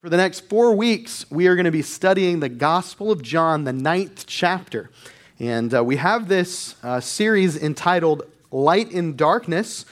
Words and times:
For 0.00 0.08
the 0.08 0.16
next 0.16 0.48
four 0.48 0.76
weeks, 0.76 1.28
we 1.28 1.48
are 1.48 1.56
going 1.56 1.64
to 1.64 1.72
be 1.72 1.82
studying 1.82 2.38
the 2.38 2.48
Gospel 2.48 3.10
of 3.10 3.20
John, 3.20 3.64
the 3.64 3.72
ninth 3.72 4.26
chapter. 4.28 4.90
And 5.40 5.74
uh, 5.74 5.82
we 5.82 5.96
have 5.96 6.28
this 6.28 6.76
uh, 6.84 7.00
series 7.00 7.60
entitled 7.60 8.22
Light 8.52 8.92
in 8.92 9.16
Darkness 9.16 9.84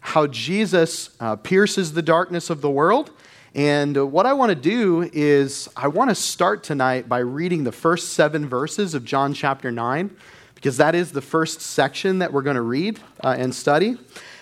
How 0.00 0.26
Jesus 0.26 1.16
uh, 1.18 1.36
Pierces 1.36 1.94
the 1.94 2.02
Darkness 2.02 2.50
of 2.50 2.60
the 2.60 2.68
World. 2.68 3.10
And 3.54 3.96
uh, 3.96 4.06
what 4.06 4.26
I 4.26 4.34
want 4.34 4.50
to 4.50 4.54
do 4.54 5.08
is, 5.14 5.66
I 5.74 5.88
want 5.88 6.10
to 6.10 6.14
start 6.14 6.62
tonight 6.62 7.08
by 7.08 7.20
reading 7.20 7.64
the 7.64 7.72
first 7.72 8.10
seven 8.10 8.46
verses 8.46 8.92
of 8.92 9.02
John 9.06 9.32
chapter 9.32 9.72
9, 9.72 10.14
because 10.56 10.76
that 10.76 10.94
is 10.94 11.12
the 11.12 11.22
first 11.22 11.62
section 11.62 12.18
that 12.18 12.34
we're 12.34 12.42
going 12.42 12.56
to 12.56 12.60
read 12.60 13.00
uh, 13.24 13.34
and 13.38 13.54
study. 13.54 13.96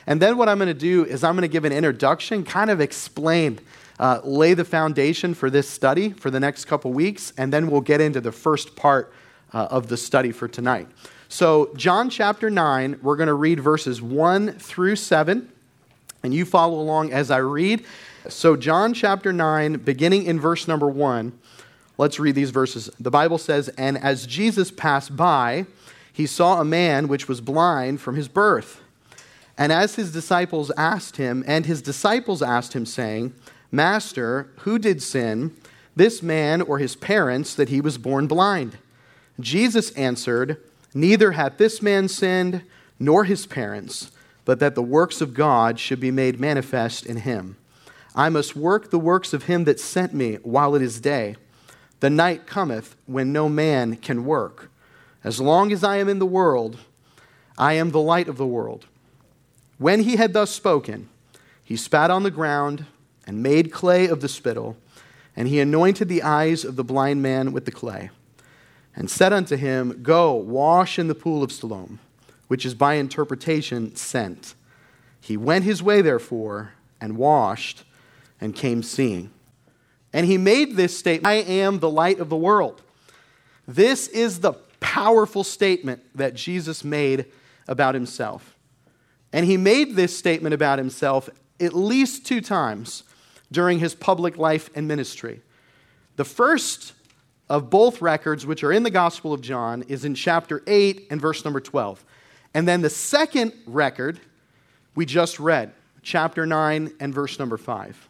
And 0.09 0.21
then 0.21 0.37
what 0.37 0.49
I'm 0.49 0.59
going 0.59 0.67
to 0.67 0.75
do 0.75 1.05
is, 1.05 1.23
I'm 1.23 1.37
going 1.37 1.43
to 1.43 1.49
give 1.49 1.65
an 1.65 1.73
introduction, 1.73 2.45
kind 2.45 2.71
of 2.71 2.81
explain 2.81 3.61
uh, 3.99 4.21
lay 4.25 4.55
the 4.55 4.65
foundation 4.65 5.35
for 5.35 5.51
this 5.51 5.69
study 5.69 6.11
for 6.11 6.31
the 6.31 6.41
next 6.41 6.67
couple 6.67 6.93
weeks, 6.93 7.33
and 7.37 7.53
then 7.53 7.71
we'll 7.71 7.81
get 7.81 8.01
into 8.01 8.21
the 8.21 8.33
first 8.33 8.77
part 8.77 9.13
uh, 9.53 9.69
of 9.71 9.89
the 9.89 9.97
study 9.97 10.33
for 10.33 10.49
tonight. 10.49 10.89
So, 11.29 11.71
John 11.75 12.09
chapter 12.09 12.51
9, 12.51 13.01
we're 13.03 13.17
going 13.17 13.27
to 13.27 13.35
read 13.35 13.59
verses 13.59 14.01
1 14.01 14.53
through 14.53 14.97
7, 14.97 15.51
and 16.23 16.35
you 16.35 16.45
follow 16.45 16.79
along 16.79 17.13
as 17.13 17.31
I 17.31 17.39
read. 17.39 17.85
So, 18.29 18.55
John 18.55 18.95
chapter 18.95 19.33
9, 19.33 19.79
beginning 19.79 20.25
in 20.25 20.39
verse 20.39 20.69
number 20.69 20.89
1, 20.89 21.37
let's 21.99 22.21
read 22.21 22.35
these 22.35 22.51
verses. 22.51 22.91
The 23.01 23.11
Bible 23.11 23.39
says, 23.39 23.69
And 23.71 23.99
as 23.99 24.27
Jesus 24.27 24.71
passed 24.71 25.17
by, 25.17 25.67
he 26.13 26.27
saw 26.27 26.61
a 26.61 26.65
man 26.65 27.09
which 27.09 27.29
was 27.29 27.41
blind 27.41 28.01
from 28.01 28.15
his 28.15 28.29
birth. 28.29 28.81
And 29.59 29.73
as 29.73 29.97
his 29.97 30.13
disciples 30.13 30.71
asked 30.77 31.17
him, 31.17 31.43
and 31.47 31.67
his 31.67 31.83
disciples 31.83 32.43
asked 32.43 32.75
him, 32.75 32.87
saying, 32.87 33.35
Master, 33.77 34.49
who 34.61 34.79
did 34.79 35.03
sin, 35.03 35.55
this 35.95 36.23
man 36.23 36.63
or 36.63 36.79
his 36.79 36.97
parents, 36.97 37.55
that 37.55 37.69
he 37.69 37.81
was 37.81 37.99
born 37.99 38.27
blind? 38.27 38.79
Jesus 39.39 39.91
answered, 39.93 40.57
Neither 40.95 41.33
hath 41.33 41.59
this 41.59 41.83
man 41.83 42.09
sinned, 42.09 42.63
nor 42.99 43.25
his 43.25 43.45
parents, 43.47 44.11
but 44.47 44.61
that 44.61 44.75
the 44.75 44.83
works 44.83 45.21
of 45.21 45.35
God 45.35 45.79
should 45.79 46.01
be 46.01 46.11
made 46.11 46.41
manifest 46.41 47.05
in 47.05 47.19
him. 47.19 47.57
I 48.15 48.31
must 48.31 48.57
work 48.57 48.91
the 48.91 48.99
works 48.99 49.35
of 49.35 49.43
him 49.43 49.65
that 49.65 49.79
sent 49.79 50.15
me 50.15 50.37
while 50.37 50.75
it 50.75 50.81
is 50.81 50.99
day. 50.99 51.37
The 52.01 52.09
night 52.09 52.47
cometh 52.47 52.97
when 53.05 53.31
no 53.31 53.47
man 53.47 53.97
can 53.97 54.25
work. 54.25 54.71
As 55.23 55.39
long 55.39 55.71
as 55.71 55.85
I 55.85 55.97
am 55.97 56.09
in 56.09 56.19
the 56.19 56.25
world, 56.25 56.79
I 57.59 57.75
am 57.75 57.91
the 57.91 58.01
light 58.01 58.29
of 58.29 58.39
the 58.39 58.47
world. 58.47 58.87
When 59.77 60.01
he 60.01 60.17
had 60.17 60.33
thus 60.33 60.51
spoken, 60.51 61.11
he 61.63 61.77
spat 61.77 62.11
on 62.11 62.23
the 62.23 62.31
ground 62.31 62.87
and 63.27 63.43
made 63.43 63.73
clay 63.73 64.07
of 64.07 64.21
the 64.21 64.29
spittle, 64.29 64.77
and 65.35 65.49
he 65.49 65.61
anointed 65.61 66.09
the 66.09 66.23
eyes 66.23 66.65
of 66.65 66.77
the 66.77 66.85
blind 66.85 67.23
man 67.23 67.53
with 67.53 67.65
the 67.65 67.71
clay, 67.71 68.11
and 68.95 69.11
said 69.11 69.33
unto 69.33 69.57
him, 69.57 70.03
Go, 70.03 70.33
wash 70.33 70.99
in 70.99 71.09
the 71.09 71.15
pool 71.15 71.43
of 71.43 71.53
Siloam, 71.53 71.99
which 72.49 72.65
is 72.65 72.75
by 72.75 72.95
interpretation 72.95 73.95
sent. 73.97 74.55
He 75.21 75.37
went 75.37 75.65
his 75.65 75.83
way, 75.83 76.03
therefore, 76.03 76.73
and 77.01 77.17
washed, 77.17 77.85
and 78.41 78.55
came 78.55 78.83
seeing. 78.83 79.31
And 80.13 80.25
he 80.27 80.39
made 80.39 80.77
this 80.77 80.97
statement 80.97 81.27
I 81.27 81.35
am 81.35 81.81
the 81.81 81.91
light 81.91 82.21
of 82.21 82.29
the 82.29 82.37
world. 82.37 82.81
This 83.67 84.07
is 84.09 84.41
the 84.41 84.55
powerful 84.81 85.45
statement 85.45 86.03
that 86.15 86.35
Jesus 86.35 86.85
made 86.85 87.27
about 87.67 87.95
himself. 87.95 88.57
And 89.33 89.45
he 89.45 89.57
made 89.57 89.97
this 89.97 90.17
statement 90.17 90.55
about 90.55 90.79
himself 90.79 91.29
at 91.61 91.75
least 91.75 92.25
two 92.25 92.41
times 92.41 93.03
during 93.51 93.79
his 93.79 93.95
public 93.95 94.37
life 94.39 94.71
and 94.75 94.89
ministry. 94.89 95.41
The 96.17 96.25
first 96.25 96.93
of 97.49 97.71
both 97.71 98.03
records, 98.03 98.45
which 98.45 98.65
are 98.65 98.73
in 98.73 98.83
the 98.83 98.91
Gospel 98.91 99.33
of 99.33 99.41
John, 99.41 99.83
is 99.83 100.05
in 100.05 100.15
chapter 100.15 100.63
8 100.67 101.07
and 101.11 101.21
verse 101.21 101.45
number 101.45 101.61
12. 101.61 102.05
And 102.55 102.67
then 102.67 102.81
the 102.81 102.91
second 102.91 103.53
record 103.67 104.21
we 104.95 105.07
just 105.07 105.39
read, 105.39 105.73
chapter 106.03 106.47
9 106.47 106.95
and 106.99 107.15
verse 107.15 107.39
number 107.39 107.57
5. 107.57 108.09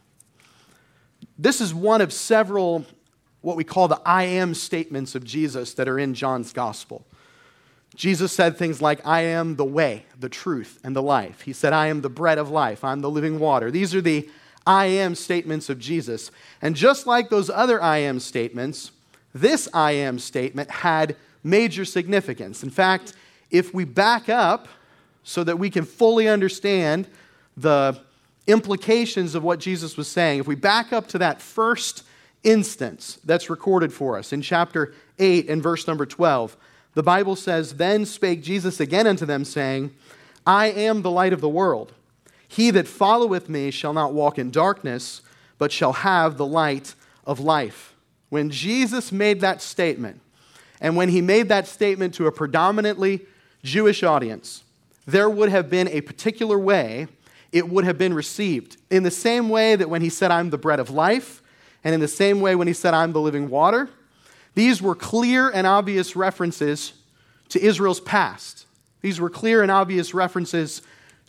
This 1.37 1.61
is 1.61 1.73
one 1.73 2.01
of 2.01 2.13
several, 2.13 2.85
what 3.41 3.57
we 3.57 3.63
call 3.63 3.87
the 3.87 4.01
I 4.05 4.23
am 4.23 4.53
statements 4.53 5.13
of 5.13 5.23
Jesus 5.23 5.73
that 5.75 5.87
are 5.87 5.99
in 5.99 6.13
John's 6.13 6.53
Gospel. 6.53 7.05
Jesus 7.95 8.31
said 8.31 8.57
things 8.57 8.81
like, 8.81 9.05
I 9.05 9.21
am 9.21 9.55
the 9.55 9.65
way, 9.65 10.05
the 10.17 10.29
truth, 10.29 10.79
and 10.83 10.95
the 10.95 11.01
life. 11.01 11.41
He 11.41 11.53
said, 11.53 11.73
I 11.73 11.87
am 11.87 12.01
the 12.01 12.09
bread 12.09 12.37
of 12.37 12.49
life. 12.49 12.83
I'm 12.83 13.01
the 13.01 13.09
living 13.09 13.39
water. 13.39 13.71
These 13.71 13.93
are 13.95 14.01
the 14.01 14.29
I 14.67 14.87
am 14.87 15.15
statements 15.15 15.69
of 15.69 15.79
Jesus. 15.79 16.29
And 16.61 16.75
just 16.75 17.07
like 17.07 17.29
those 17.29 17.49
other 17.49 17.81
I 17.81 17.99
am 17.99 18.19
statements, 18.19 18.91
this 19.33 19.69
I 19.73 19.93
am 19.93 20.19
statement 20.19 20.69
had 20.69 21.15
major 21.41 21.85
significance. 21.85 22.63
In 22.63 22.69
fact, 22.69 23.13
if 23.49 23.73
we 23.73 23.85
back 23.85 24.27
up 24.27 24.67
so 25.23 25.43
that 25.45 25.57
we 25.57 25.69
can 25.69 25.85
fully 25.85 26.27
understand 26.27 27.07
the 27.55 27.97
implications 28.45 29.35
of 29.35 29.43
what 29.43 29.59
Jesus 29.59 29.95
was 29.95 30.09
saying, 30.09 30.41
if 30.41 30.47
we 30.47 30.55
back 30.55 30.91
up 30.91 31.07
to 31.09 31.17
that 31.19 31.41
first 31.41 32.03
instance 32.43 33.19
that's 33.23 33.49
recorded 33.49 33.93
for 33.93 34.17
us 34.17 34.33
in 34.33 34.41
chapter 34.41 34.93
8 35.17 35.49
and 35.49 35.63
verse 35.63 35.87
number 35.87 36.05
12, 36.05 36.57
the 36.93 37.03
Bible 37.03 37.37
says, 37.37 37.75
Then 37.75 38.05
spake 38.05 38.43
Jesus 38.43 38.81
again 38.81 39.07
unto 39.07 39.25
them, 39.25 39.45
saying, 39.45 39.93
I 40.45 40.67
am 40.67 41.03
the 41.03 41.11
light 41.11 41.31
of 41.31 41.41
the 41.41 41.49
world. 41.49 41.93
He 42.47 42.71
that 42.71 42.87
followeth 42.87 43.49
me 43.49 43.71
shall 43.71 43.93
not 43.93 44.13
walk 44.13 44.37
in 44.39 44.51
darkness, 44.51 45.21
but 45.57 45.71
shall 45.71 45.93
have 45.93 46.37
the 46.37 46.45
light 46.45 46.95
of 47.25 47.39
life. 47.39 47.95
When 48.29 48.49
Jesus 48.49 49.11
made 49.11 49.41
that 49.41 49.61
statement, 49.61 50.21
and 50.79 50.95
when 50.95 51.09
he 51.09 51.21
made 51.21 51.49
that 51.49 51.67
statement 51.67 52.13
to 52.15 52.27
a 52.27 52.31
predominantly 52.31 53.25
Jewish 53.63 54.03
audience, 54.03 54.63
there 55.05 55.29
would 55.29 55.49
have 55.49 55.69
been 55.69 55.87
a 55.87 56.01
particular 56.01 56.59
way 56.59 57.07
it 57.51 57.69
would 57.69 57.85
have 57.85 57.97
been 57.97 58.13
received. 58.13 58.77
In 58.89 59.03
the 59.03 59.11
same 59.11 59.49
way 59.49 59.75
that 59.75 59.89
when 59.89 60.01
he 60.01 60.09
said, 60.09 60.31
I'm 60.31 60.49
the 60.49 60.57
bread 60.57 60.79
of 60.79 60.89
life, 60.89 61.41
and 61.83 61.93
in 61.93 62.01
the 62.01 62.07
same 62.07 62.41
way 62.41 62.55
when 62.55 62.67
he 62.67 62.73
said, 62.73 62.93
I'm 62.93 63.13
the 63.13 63.21
living 63.21 63.49
water, 63.49 63.89
these 64.53 64.81
were 64.81 64.95
clear 64.95 65.49
and 65.49 65.65
obvious 65.65 66.15
references 66.15 66.93
to 67.49 67.61
Israel's 67.61 68.01
past. 68.01 68.65
These 69.01 69.21
were 69.21 69.29
clear 69.29 69.61
and 69.61 69.71
obvious 69.71 70.13
references 70.13 70.81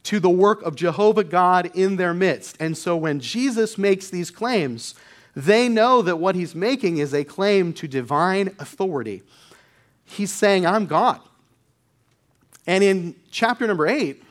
to 0.08 0.18
the 0.18 0.30
work 0.30 0.62
of 0.62 0.74
Jehovah 0.74 1.22
God 1.22 1.70
in 1.74 1.96
their 1.96 2.14
midst. 2.14 2.56
And 2.58 2.78
so 2.78 2.96
when 2.96 3.20
Jesus 3.20 3.76
makes 3.76 4.08
these 4.08 4.30
claims, 4.30 4.94
they 5.36 5.68
know 5.68 6.00
that 6.00 6.16
what 6.16 6.34
he's 6.34 6.54
making 6.54 6.96
is 6.96 7.12
a 7.12 7.24
claim 7.24 7.74
to 7.74 7.86
divine 7.86 8.54
authority. 8.58 9.22
He's 10.06 10.32
saying, 10.32 10.64
I'm 10.64 10.86
God. 10.86 11.20
And 12.66 12.82
in 12.82 13.16
chapter 13.30 13.66
number 13.66 13.86
8, 13.86 14.22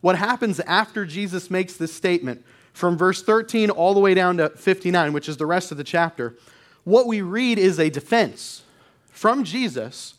what 0.00 0.16
happens 0.16 0.58
after 0.58 1.06
Jesus 1.06 1.48
makes 1.48 1.74
this 1.74 1.94
statement, 1.94 2.44
from 2.72 2.98
verse 2.98 3.22
13 3.22 3.70
all 3.70 3.94
the 3.94 4.00
way 4.00 4.14
down 4.14 4.38
to 4.38 4.48
59, 4.48 5.12
which 5.12 5.28
is 5.28 5.36
the 5.36 5.46
rest 5.46 5.70
of 5.70 5.76
the 5.76 5.84
chapter, 5.84 6.34
what 6.82 7.06
we 7.06 7.22
read 7.22 7.56
is 7.56 7.78
a 7.78 7.88
defense 7.88 8.64
from 9.10 9.44
Jesus 9.44 10.14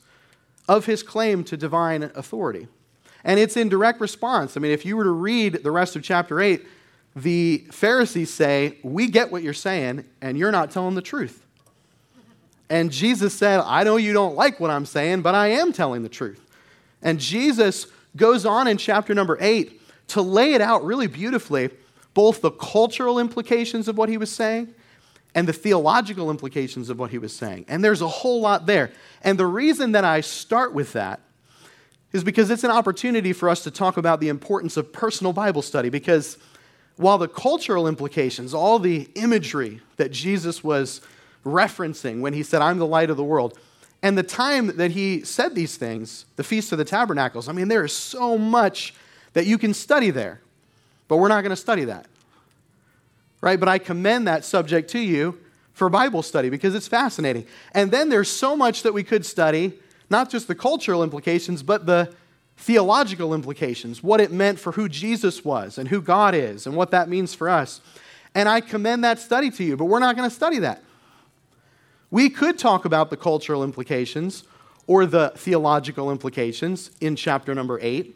of 0.70 0.86
his 0.86 1.04
claim 1.04 1.44
to 1.44 1.58
divine 1.58 2.04
authority. 2.16 2.70
And 3.24 3.40
it's 3.40 3.58
in 3.58 3.70
direct 3.70 4.02
response. 4.02 4.58
I 4.58 4.60
mean, 4.60 4.72
if 4.72 4.86
you 4.86 4.98
were 4.98 5.04
to 5.04 5.12
read 5.12 5.64
the 5.64 5.72
rest 5.72 5.96
of 5.96 6.04
chapter 6.04 6.40
8, 6.40 6.66
the 7.16 7.66
Pharisees 7.72 8.34
say, 8.34 8.78
We 8.84 9.08
get 9.08 9.32
what 9.32 9.44
you're 9.44 9.54
saying, 9.54 10.06
and 10.22 10.38
you're 10.38 10.52
not 10.52 10.72
telling 10.72 10.96
the 10.96 11.02
truth. 11.02 11.46
And 12.70 12.90
Jesus 12.90 13.34
said, 13.34 13.60
I 13.60 13.84
know 13.84 13.98
you 13.98 14.14
don't 14.14 14.36
like 14.36 14.60
what 14.60 14.72
I'm 14.72 14.86
saying, 14.86 15.24
but 15.24 15.36
I 15.36 15.48
am 15.48 15.74
telling 15.74 16.04
the 16.04 16.10
truth. 16.10 16.40
And 17.02 17.20
Jesus 17.20 17.88
goes 18.16 18.46
on 18.46 18.68
in 18.68 18.78
chapter 18.78 19.14
number 19.14 19.38
8 19.42 19.82
to 20.10 20.22
lay 20.22 20.54
it 20.54 20.62
out 20.62 20.86
really 20.86 21.08
beautifully, 21.08 21.70
both 22.14 22.42
the 22.42 22.52
cultural 22.52 23.20
implications 23.20 23.88
of 23.88 23.98
what 23.98 24.08
he 24.10 24.18
was 24.18 24.32
saying 24.32 24.74
and 25.36 25.48
the 25.48 25.54
theological 25.54 26.30
implications 26.30 26.90
of 26.90 27.00
what 27.00 27.12
he 27.12 27.18
was 27.18 27.36
saying. 27.36 27.66
And 27.68 27.84
there's 27.84 28.02
a 28.02 28.08
whole 28.08 28.42
lot 28.42 28.66
there. 28.66 28.92
And 29.22 29.38
the 29.38 29.46
reason 29.46 29.94
that 29.94 30.04
I 30.04 30.22
start 30.22 30.74
with 30.74 30.94
that 30.94 31.20
is 32.14 32.24
because 32.24 32.50
it's 32.50 32.64
an 32.64 32.72
opportunity 32.72 33.34
for 33.34 33.50
us 33.50 33.64
to 33.64 33.72
talk 33.72 33.98
about 33.98 34.20
the 34.20 34.30
importance 34.30 34.78
of 34.78 34.92
personal 34.92 35.34
Bible 35.34 35.62
study. 35.62 35.90
Because 35.90 36.38
while 36.98 37.18
the 37.18 37.28
cultural 37.28 37.88
implications, 37.88 38.54
all 38.54 38.80
the 38.80 39.10
imagery 39.16 39.82
that 39.98 40.12
Jesus 40.12 40.64
was 40.64 41.02
referencing 41.46 42.22
when 42.22 42.34
he 42.34 42.44
said, 42.44 42.62
I'm 42.62 42.78
the 42.78 42.86
light 42.86 43.10
of 43.10 43.18
the 43.18 43.24
world, 43.24 43.58
and 44.04 44.18
the 44.18 44.24
time 44.24 44.78
that 44.78 44.92
he 44.92 45.24
said 45.24 45.56
these 45.56 45.78
things, 45.78 46.26
the 46.36 46.44
Feast 46.44 46.72
of 46.72 46.78
the 46.78 46.86
Tabernacles, 46.86 47.48
I 47.48 47.54
mean, 47.54 47.68
there 47.68 47.86
is 47.86 47.94
so 47.94 48.38
much 48.38 48.94
that 49.34 49.46
you 49.46 49.58
can 49.58 49.74
study 49.74 50.10
there, 50.10 50.42
but 51.08 51.18
we're 51.18 51.28
not 51.28 51.42
going 51.42 51.52
to 51.52 51.56
study 51.56 51.86
that. 51.86 52.08
Right? 53.42 53.60
But 53.60 53.70
I 53.70 53.78
commend 53.78 54.28
that 54.28 54.44
subject 54.44 54.90
to 54.92 55.00
you 55.00 55.40
for 55.74 55.90
Bible 55.90 56.22
study 56.22 56.50
because 56.50 56.76
it's 56.76 56.88
fascinating. 56.88 57.46
And 57.74 57.92
then 57.92 58.10
there's 58.10 58.30
so 58.30 58.56
much 58.56 58.84
that 58.84 58.94
we 58.94 59.04
could 59.04 59.26
study 59.26 59.74
not 60.12 60.30
just 60.30 60.48
the 60.48 60.56
cultural 60.56 61.04
implications, 61.04 61.64
but 61.64 61.86
the 61.86 62.14
theological 62.58 63.34
implications, 63.34 64.04
what 64.04 64.22
it 64.22 64.32
meant 64.32 64.60
for 64.60 64.74
who 64.74 64.88
Jesus 64.88 65.44
was 65.44 65.78
and 65.78 65.88
who 65.88 66.02
God 66.02 66.36
is 66.36 66.68
and 66.68 66.76
what 66.76 66.92
that 66.92 67.10
means 67.10 67.34
for 67.34 67.50
us. 67.50 67.82
And 68.36 68.48
I 68.48 68.62
commend 68.62 69.04
that 69.04 69.20
study 69.20 69.50
to 69.52 69.64
you, 69.64 69.76
but 69.76 69.86
we're 69.86 70.00
not 70.00 70.16
going 70.16 70.30
to 70.30 70.36
study 70.36 70.60
that. 70.60 70.84
We 72.12 72.30
could 72.30 72.60
talk 72.60 72.86
about 72.86 73.10
the 73.10 73.18
cultural 73.18 73.64
implications 73.64 74.44
or 74.86 75.06
the 75.06 75.32
theological 75.36 76.12
implications 76.12 76.92
in 77.00 77.16
chapter 77.16 77.56
number 77.56 77.80
eight. 77.82 78.16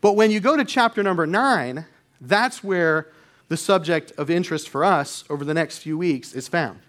But 0.00 0.14
when 0.14 0.32
you 0.32 0.40
go 0.40 0.56
to 0.56 0.64
chapter 0.64 1.02
number 1.02 1.26
nine, 1.26 1.86
that's 2.20 2.64
where 2.64 3.08
the 3.48 3.56
subject 3.56 4.12
of 4.18 4.28
interest 4.28 4.68
for 4.68 4.84
us 4.84 5.24
over 5.30 5.44
the 5.44 5.54
next 5.54 5.78
few 5.78 5.96
weeks 5.96 6.32
is 6.32 6.48
found. 6.48 6.80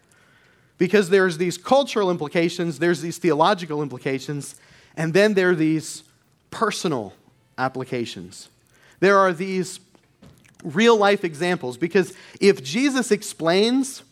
Because 0.78 1.10
there's 1.10 1.38
these 1.38 1.58
cultural 1.58 2.10
implications, 2.10 2.80
there's 2.80 3.02
these 3.02 3.18
theological 3.18 3.82
implications, 3.82 4.56
and 4.98 5.14
then 5.14 5.34
there 5.34 5.52
are 5.52 5.56
these 5.56 6.04
personal 6.50 7.14
applications. 7.58 8.50
There 9.00 9.18
are 9.18 9.34
these 9.34 9.80
real 10.64 10.98
life 10.98 11.24
examples. 11.24 11.78
Because 11.78 12.14
if 12.40 12.64
Jesus 12.64 13.12
explains 13.12 14.04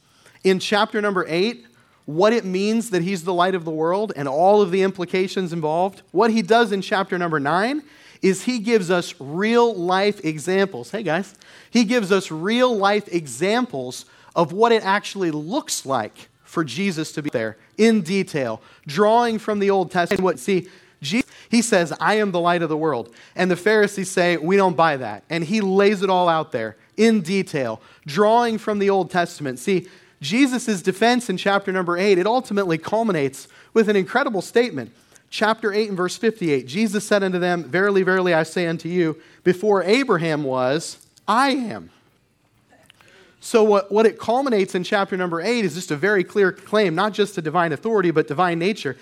in 0.44 0.60
chapter 0.60 1.02
number 1.02 1.26
eight 1.28 1.66
what 2.06 2.34
it 2.34 2.44
means 2.44 2.90
that 2.90 3.04
he's 3.04 3.24
the 3.24 3.34
light 3.34 3.56
of 3.56 3.64
the 3.64 3.72
world 3.72 4.12
and 4.16 4.28
all 4.28 4.62
of 4.62 4.72
the 4.72 4.82
implications 4.82 5.54
involved, 5.54 6.02
what 6.12 6.32
he 6.32 6.42
does 6.42 6.72
in 6.72 6.82
chapter 6.82 7.18
number 7.18 7.40
nine 7.40 7.84
is 8.22 8.44
he 8.44 8.60
gives 8.60 8.92
us 8.92 9.16
real 9.20 9.74
life 9.74 10.24
examples. 10.24 10.92
Hey 10.92 11.04
guys, 11.04 11.34
he 11.70 11.84
gives 11.84 12.12
us 12.12 12.30
real 12.30 12.76
life 12.76 13.08
examples 13.08 14.06
of 14.36 14.52
what 14.52 14.72
it 14.72 14.84
actually 14.84 15.32
looks 15.32 15.86
like 15.86 16.30
for 16.52 16.66
Jesus 16.66 17.14
to 17.14 17.22
be 17.22 17.30
there 17.30 17.56
in 17.78 18.02
detail, 18.02 18.62
drawing 18.86 19.40
from 19.40 19.60
the 19.60 19.70
Old 19.70 19.90
Testament. 19.90 20.22
What 20.22 20.38
see, 20.38 20.68
Jesus, 21.02 21.32
he 21.50 21.62
says, 21.62 21.94
I 21.98 22.16
am 22.16 22.32
the 22.32 22.42
light 22.42 22.62
of 22.62 22.68
the 22.68 22.76
world. 22.76 23.16
And 23.38 23.50
the 23.50 23.56
Pharisees 23.56 24.12
say, 24.12 24.36
We 24.36 24.58
don't 24.58 24.76
buy 24.76 24.98
that. 24.98 25.24
And 25.30 25.46
he 25.46 25.62
lays 25.62 26.02
it 26.02 26.10
all 26.10 26.28
out 26.28 26.52
there 26.52 26.76
in 26.98 27.22
detail, 27.22 27.82
drawing 28.06 28.58
from 28.58 28.80
the 28.80 28.90
Old 28.90 29.10
Testament. 29.10 29.60
See, 29.60 29.88
Jesus' 30.22 30.82
defense 30.82 31.30
in 31.30 31.38
chapter 31.38 31.72
number 31.72 31.98
8, 31.98 32.18
it 32.18 32.28
ultimately 32.28 32.78
culminates 32.78 33.48
with 33.74 33.88
an 33.88 33.96
incredible 33.96 34.42
statement. 34.42 34.92
Chapter 35.30 35.72
8 35.72 35.88
and 35.88 35.98
verse 35.98 36.18
58 36.18 36.68
Jesus 36.68 37.08
said 37.08 37.24
unto 37.24 37.40
them, 37.40 37.64
Verily, 37.64 38.04
verily, 38.04 38.34
I 38.34 38.44
say 38.44 38.68
unto 38.68 38.90
you, 38.90 39.22
before 39.46 39.84
Abraham 39.84 40.44
was, 40.44 40.98
I 41.26 41.52
am. 41.52 41.92
So, 43.44 43.64
what, 43.64 43.92
what 43.92 44.06
it 44.06 44.20
culminates 44.20 44.76
in 44.76 44.84
chapter 44.84 45.18
number 45.18 45.42
8 45.42 45.66
is 45.66 45.74
just 45.74 45.90
a 45.90 45.96
very 45.96 46.24
clear 46.24 46.52
claim, 46.52 46.94
not 46.94 47.12
just 47.12 47.36
to 47.36 47.42
divine 47.42 47.74
authority, 47.74 48.12
but 48.12 48.28
divine 48.28 48.60
nature. 48.60 48.96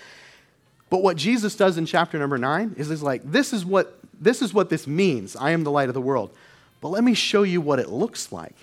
But 0.88 1.02
what 1.02 1.18
Jesus 1.18 1.54
does 1.54 1.76
in 1.76 1.84
chapter 1.84 2.18
number 2.18 2.38
9 2.38 2.74
is 2.78 2.88
he's 2.88 3.02
like, 3.02 3.22
this 3.22 3.52
is, 3.52 3.66
what, 3.66 3.98
this 4.18 4.40
is 4.40 4.54
what 4.54 4.70
this 4.70 4.86
means. 4.86 5.36
I 5.36 5.50
am 5.50 5.62
the 5.62 5.70
light 5.70 5.88
of 5.88 5.94
the 5.94 6.00
world. 6.00 6.34
But 6.80 6.88
let 6.88 7.04
me 7.04 7.12
show 7.12 7.42
you 7.42 7.60
what 7.60 7.78
it 7.78 7.90
looks 7.90 8.32
like 8.32 8.56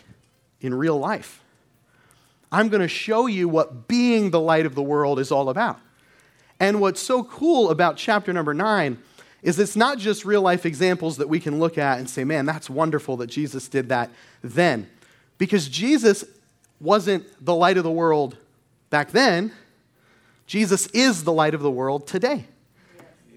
in 0.59 0.73
real 0.73 0.97
life. 0.97 1.41
I'm 2.51 2.69
going 2.69 2.81
to 2.81 2.87
show 2.87 3.27
you 3.27 3.47
what 3.47 3.87
being 3.87 4.31
the 4.31 4.39
light 4.39 4.65
of 4.65 4.73
the 4.73 4.81
world 4.81 5.19
is 5.19 5.31
all 5.31 5.47
about. 5.47 5.79
And 6.59 6.81
what's 6.81 7.01
so 7.01 7.23
cool 7.23 7.69
about 7.69 7.97
chapter 7.97 8.33
number 8.33 8.55
nine 8.55 8.97
is 9.43 9.59
it's 9.59 9.75
not 9.75 9.99
just 9.99 10.25
real 10.25 10.41
life 10.41 10.65
examples 10.65 11.17
that 11.17 11.29
we 11.29 11.39
can 11.39 11.59
look 11.59 11.77
at 11.77 11.99
and 11.99 12.09
say, 12.09 12.23
man, 12.23 12.47
that's 12.47 12.67
wonderful 12.67 13.15
that 13.17 13.27
Jesus 13.27 13.67
did 13.67 13.89
that 13.89 14.09
then. 14.41 14.89
Because 15.37 15.67
Jesus 15.67 16.23
wasn't 16.79 17.25
the 17.43 17.55
light 17.55 17.77
of 17.77 17.83
the 17.83 17.91
world 17.91 18.37
back 18.89 19.11
then, 19.11 19.51
Jesus 20.45 20.87
is 20.87 21.23
the 21.23 21.33
light 21.33 21.53
of 21.53 21.61
the 21.61 21.71
world 21.71 22.07
today. 22.07 22.45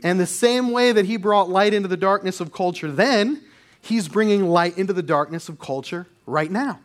And 0.02 0.18
the 0.18 0.26
same 0.26 0.70
way 0.70 0.92
that 0.92 1.04
he 1.04 1.16
brought 1.16 1.50
light 1.50 1.74
into 1.74 1.88
the 1.88 1.96
darkness 1.96 2.40
of 2.40 2.52
culture 2.52 2.90
then, 2.90 3.42
he's 3.80 4.08
bringing 4.08 4.48
light 4.48 4.78
into 4.78 4.92
the 4.92 5.02
darkness 5.02 5.48
of 5.48 5.58
culture 5.58 6.06
right 6.26 6.50
now. 6.50 6.80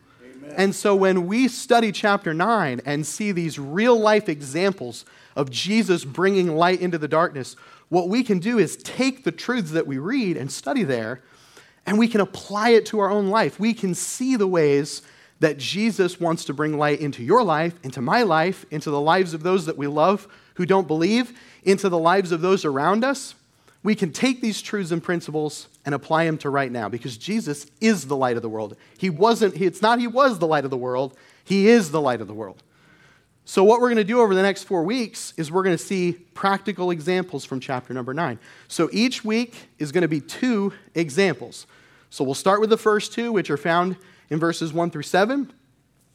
And 0.56 0.74
so 0.74 0.94
when 0.94 1.26
we 1.26 1.48
study 1.48 1.92
chapter 1.92 2.32
9 2.32 2.82
and 2.84 3.06
see 3.06 3.32
these 3.32 3.58
real 3.58 3.98
life 3.98 4.28
examples 4.28 5.04
of 5.34 5.50
Jesus 5.50 6.04
bringing 6.04 6.56
light 6.56 6.80
into 6.80 6.98
the 6.98 7.08
darkness, 7.08 7.56
what 7.88 8.08
we 8.08 8.22
can 8.22 8.38
do 8.38 8.58
is 8.58 8.76
take 8.76 9.24
the 9.24 9.32
truths 9.32 9.70
that 9.72 9.86
we 9.86 9.98
read 9.98 10.36
and 10.36 10.50
study 10.50 10.82
there 10.82 11.22
and 11.86 11.98
we 11.98 12.08
can 12.08 12.20
apply 12.20 12.70
it 12.70 12.86
to 12.86 12.98
our 12.98 13.10
own 13.10 13.28
life. 13.28 13.58
We 13.58 13.72
can 13.72 13.94
see 13.94 14.36
the 14.36 14.46
ways 14.46 15.02
that 15.40 15.58
Jesus 15.58 16.18
wants 16.18 16.44
to 16.46 16.54
bring 16.54 16.78
light 16.78 17.00
into 17.00 17.22
your 17.22 17.42
life, 17.42 17.74
into 17.82 18.02
my 18.02 18.22
life, 18.22 18.66
into 18.70 18.90
the 18.90 19.00
lives 19.00 19.34
of 19.34 19.42
those 19.42 19.66
that 19.66 19.76
we 19.76 19.86
love 19.86 20.26
who 20.54 20.66
don't 20.66 20.88
believe, 20.88 21.38
into 21.62 21.88
the 21.88 21.98
lives 21.98 22.32
of 22.32 22.40
those 22.40 22.64
around 22.64 23.04
us 23.04 23.34
we 23.86 23.94
can 23.94 24.10
take 24.10 24.40
these 24.40 24.62
truths 24.62 24.90
and 24.90 25.00
principles 25.00 25.68
and 25.84 25.94
apply 25.94 26.24
them 26.24 26.38
to 26.38 26.50
right 26.50 26.72
now 26.72 26.88
because 26.88 27.16
Jesus 27.16 27.66
is 27.80 28.08
the 28.08 28.16
light 28.16 28.34
of 28.34 28.42
the 28.42 28.48
world. 28.48 28.76
He 28.98 29.08
wasn't, 29.08 29.54
it's 29.60 29.80
not 29.80 30.00
he 30.00 30.08
was 30.08 30.40
the 30.40 30.46
light 30.48 30.64
of 30.64 30.72
the 30.72 30.76
world, 30.76 31.16
he 31.44 31.68
is 31.68 31.92
the 31.92 32.00
light 32.00 32.20
of 32.20 32.26
the 32.26 32.34
world. 32.34 32.64
So, 33.44 33.62
what 33.62 33.80
we're 33.80 33.86
going 33.86 33.98
to 33.98 34.02
do 34.02 34.20
over 34.20 34.34
the 34.34 34.42
next 34.42 34.64
four 34.64 34.82
weeks 34.82 35.32
is 35.36 35.52
we're 35.52 35.62
going 35.62 35.76
to 35.76 35.82
see 35.82 36.14
practical 36.34 36.90
examples 36.90 37.44
from 37.44 37.60
chapter 37.60 37.94
number 37.94 38.12
nine. 38.12 38.40
So, 38.66 38.90
each 38.90 39.24
week 39.24 39.68
is 39.78 39.92
going 39.92 40.02
to 40.02 40.08
be 40.08 40.20
two 40.20 40.72
examples. 40.96 41.68
So, 42.10 42.24
we'll 42.24 42.34
start 42.34 42.60
with 42.60 42.70
the 42.70 42.76
first 42.76 43.12
two, 43.12 43.32
which 43.32 43.50
are 43.50 43.56
found 43.56 43.96
in 44.30 44.38
verses 44.38 44.72
one 44.72 44.90
through 44.90 45.02
seven, 45.02 45.52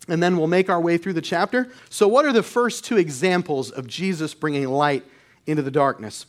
and 0.08 0.22
then 0.22 0.38
we'll 0.38 0.48
make 0.48 0.70
our 0.70 0.82
way 0.82 0.98
through 0.98 1.14
the 1.14 1.22
chapter. 1.22 1.72
So, 1.90 2.08
what 2.08 2.26
are 2.26 2.34
the 2.34 2.44
first 2.44 2.84
two 2.86 2.98
examples 2.98 3.72
of 3.72 3.88
Jesus 3.88 4.34
bringing 4.34 4.68
light 4.68 5.06
into 5.46 5.62
the 5.62 5.72
darkness? 5.72 6.26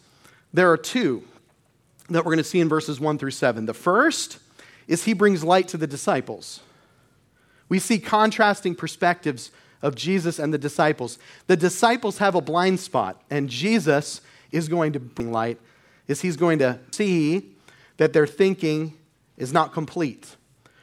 There 0.52 0.70
are 0.70 0.76
two 0.76 1.24
that 2.10 2.24
we're 2.24 2.32
going 2.32 2.38
to 2.38 2.44
see 2.44 2.60
in 2.60 2.68
verses 2.68 3.00
1 3.00 3.18
through 3.18 3.30
7. 3.30 3.66
The 3.66 3.74
first 3.74 4.38
is 4.86 5.04
he 5.04 5.12
brings 5.12 5.42
light 5.42 5.68
to 5.68 5.76
the 5.76 5.86
disciples. 5.86 6.60
We 7.68 7.78
see 7.78 7.98
contrasting 7.98 8.74
perspectives 8.74 9.50
of 9.80 9.94
Jesus 9.94 10.38
and 10.38 10.52
the 10.52 10.58
disciples. 10.58 11.18
The 11.46 11.56
disciples 11.56 12.18
have 12.18 12.34
a 12.34 12.40
blind 12.40 12.80
spot, 12.80 13.22
and 13.30 13.48
Jesus 13.48 14.20
is 14.50 14.68
going 14.68 14.92
to 14.92 15.00
bring 15.00 15.32
light, 15.32 15.58
is 16.06 16.20
he's 16.20 16.36
going 16.36 16.58
to 16.58 16.78
see 16.90 17.54
that 17.96 18.12
their 18.12 18.26
thinking 18.26 18.94
is 19.42 19.52
not 19.52 19.72
complete. 19.72 20.36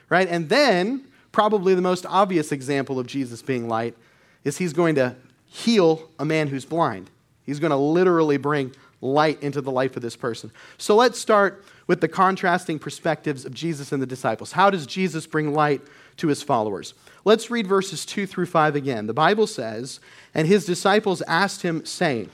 Right? 0.09 0.27
And 0.27 0.49
then, 0.49 1.07
probably 1.31 1.73
the 1.75 1.81
most 1.81 2.05
obvious 2.07 2.51
example 2.51 2.99
of 2.99 3.07
Jesus 3.07 3.41
being 3.41 3.67
light 3.67 3.95
is 4.43 4.57
he's 4.57 4.73
going 4.73 4.95
to 4.95 5.15
heal 5.45 6.09
a 6.19 6.25
man 6.25 6.47
who's 6.47 6.65
blind. 6.65 7.09
He's 7.45 7.59
going 7.59 7.71
to 7.71 7.77
literally 7.77 8.37
bring 8.37 8.73
light 9.01 9.41
into 9.41 9.61
the 9.61 9.71
life 9.71 9.95
of 9.95 10.01
this 10.01 10.15
person. 10.15 10.51
So 10.77 10.95
let's 10.95 11.17
start 11.17 11.63
with 11.87 12.01
the 12.01 12.07
contrasting 12.07 12.79
perspectives 12.79 13.45
of 13.45 13.53
Jesus 13.53 13.91
and 13.91 14.01
the 14.01 14.07
disciples. 14.07 14.51
How 14.51 14.69
does 14.69 14.85
Jesus 14.85 15.25
bring 15.25 15.53
light 15.53 15.81
to 16.17 16.27
his 16.27 16.43
followers? 16.43 16.93
Let's 17.23 17.49
read 17.49 17.65
verses 17.65 18.05
2 18.05 18.27
through 18.27 18.47
5 18.47 18.75
again. 18.75 19.07
The 19.07 19.13
Bible 19.13 19.47
says, 19.47 19.99
And 20.33 20.47
his 20.47 20.65
disciples 20.65 21.21
asked 21.23 21.61
him, 21.61 21.85
saying, 21.85 22.29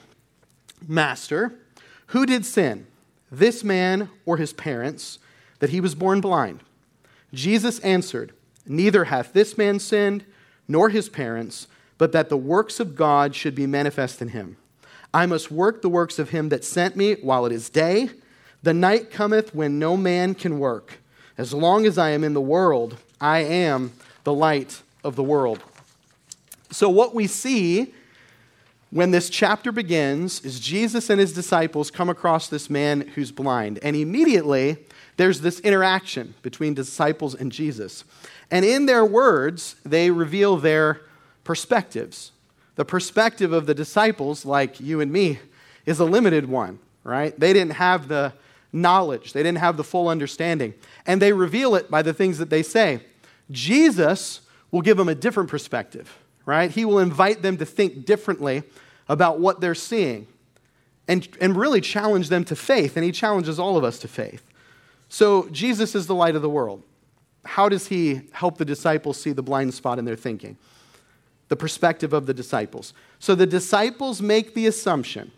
Master, 0.87 1.53
who 2.07 2.25
did 2.25 2.45
sin, 2.45 2.87
this 3.31 3.63
man 3.63 4.09
or 4.25 4.37
his 4.37 4.53
parents, 4.53 5.19
that 5.59 5.69
he 5.69 5.81
was 5.81 5.95
born 5.95 6.21
blind? 6.21 6.61
Jesus 7.33 7.79
answered, 7.79 8.33
Neither 8.65 9.05
hath 9.05 9.33
this 9.33 9.57
man 9.57 9.79
sinned, 9.79 10.25
nor 10.67 10.89
his 10.89 11.09
parents, 11.09 11.67
but 11.97 12.11
that 12.11 12.29
the 12.29 12.37
works 12.37 12.79
of 12.79 12.95
God 12.95 13.35
should 13.35 13.55
be 13.55 13.67
manifest 13.67 14.21
in 14.21 14.29
him. 14.29 14.57
I 15.13 15.25
must 15.25 15.51
work 15.51 15.81
the 15.81 15.89
works 15.89 16.19
of 16.19 16.29
him 16.29 16.49
that 16.49 16.65
sent 16.65 16.95
me 16.95 17.13
while 17.15 17.45
it 17.45 17.51
is 17.51 17.69
day. 17.69 18.09
The 18.63 18.73
night 18.73 19.11
cometh 19.11 19.53
when 19.53 19.79
no 19.79 19.95
man 19.95 20.35
can 20.35 20.59
work. 20.59 20.99
As 21.37 21.53
long 21.53 21.85
as 21.85 21.97
I 21.97 22.09
am 22.09 22.23
in 22.23 22.33
the 22.33 22.41
world, 22.41 22.97
I 23.21 23.39
am 23.39 23.93
the 24.23 24.33
light 24.33 24.81
of 25.03 25.15
the 25.15 25.23
world. 25.23 25.63
So, 26.71 26.89
what 26.89 27.13
we 27.13 27.27
see 27.27 27.93
when 28.89 29.11
this 29.11 29.29
chapter 29.29 29.71
begins 29.71 30.41
is 30.41 30.59
Jesus 30.59 31.09
and 31.09 31.19
his 31.19 31.33
disciples 31.33 31.91
come 31.91 32.09
across 32.09 32.47
this 32.47 32.69
man 32.69 33.01
who's 33.15 33.31
blind. 33.31 33.79
And 33.83 33.95
immediately, 33.95 34.77
there's 35.17 35.41
this 35.41 35.59
interaction 35.61 36.33
between 36.41 36.73
disciples 36.73 37.35
and 37.35 37.51
Jesus. 37.51 38.03
And 38.51 38.65
in 38.65 38.85
their 38.85 39.05
words, 39.05 39.75
they 39.85 40.11
reveal 40.11 40.57
their 40.57 41.01
perspectives. 41.43 42.31
The 42.75 42.85
perspective 42.85 43.53
of 43.53 43.65
the 43.65 43.73
disciples, 43.73 44.45
like 44.45 44.79
you 44.79 44.99
and 44.99 45.11
me, 45.11 45.39
is 45.85 45.99
a 45.99 46.05
limited 46.05 46.49
one, 46.49 46.79
right? 47.03 47.37
They 47.39 47.53
didn't 47.53 47.73
have 47.73 48.07
the 48.07 48.33
knowledge, 48.73 49.31
they 49.31 49.41
didn't 49.41 49.59
have 49.59 49.77
the 49.77 49.83
full 49.83 50.09
understanding. 50.09 50.73
And 51.05 51.21
they 51.21 51.31
reveal 51.31 51.75
it 51.75 51.89
by 51.89 52.01
the 52.01 52.13
things 52.13 52.37
that 52.39 52.49
they 52.49 52.63
say. 52.63 52.99
Jesus 53.49 54.41
will 54.71 54.81
give 54.81 54.97
them 54.97 55.07
a 55.07 55.15
different 55.15 55.49
perspective, 55.49 56.17
right? 56.45 56.69
He 56.69 56.83
will 56.83 56.99
invite 56.99 57.41
them 57.41 57.55
to 57.57 57.65
think 57.65 58.05
differently 58.05 58.63
about 59.07 59.39
what 59.39 59.61
they're 59.61 59.75
seeing 59.75 60.27
and, 61.07 61.25
and 61.39 61.55
really 61.55 61.79
challenge 61.79 62.27
them 62.27 62.43
to 62.45 62.55
faith. 62.55 62.97
And 62.97 63.05
he 63.05 63.11
challenges 63.13 63.59
all 63.59 63.77
of 63.77 63.83
us 63.83 63.99
to 63.99 64.09
faith. 64.09 64.44
So, 65.09 65.47
Jesus 65.49 65.95
is 65.95 66.07
the 66.07 66.15
light 66.15 66.35
of 66.35 66.41
the 66.41 66.49
world. 66.49 66.83
How 67.45 67.69
does 67.69 67.87
he 67.87 68.21
help 68.31 68.57
the 68.57 68.65
disciples 68.65 69.19
see 69.21 69.31
the 69.31 69.43
blind 69.43 69.73
spot 69.73 69.99
in 69.99 70.05
their 70.05 70.15
thinking? 70.15 70.57
the 71.47 71.55
perspective 71.55 72.13
of 72.13 72.25
the 72.25 72.33
disciples. 72.33 72.93
So 73.19 73.35
the 73.35 73.45
disciples 73.45 74.21
make 74.21 74.53
the 74.53 74.67
assumption 74.67 75.31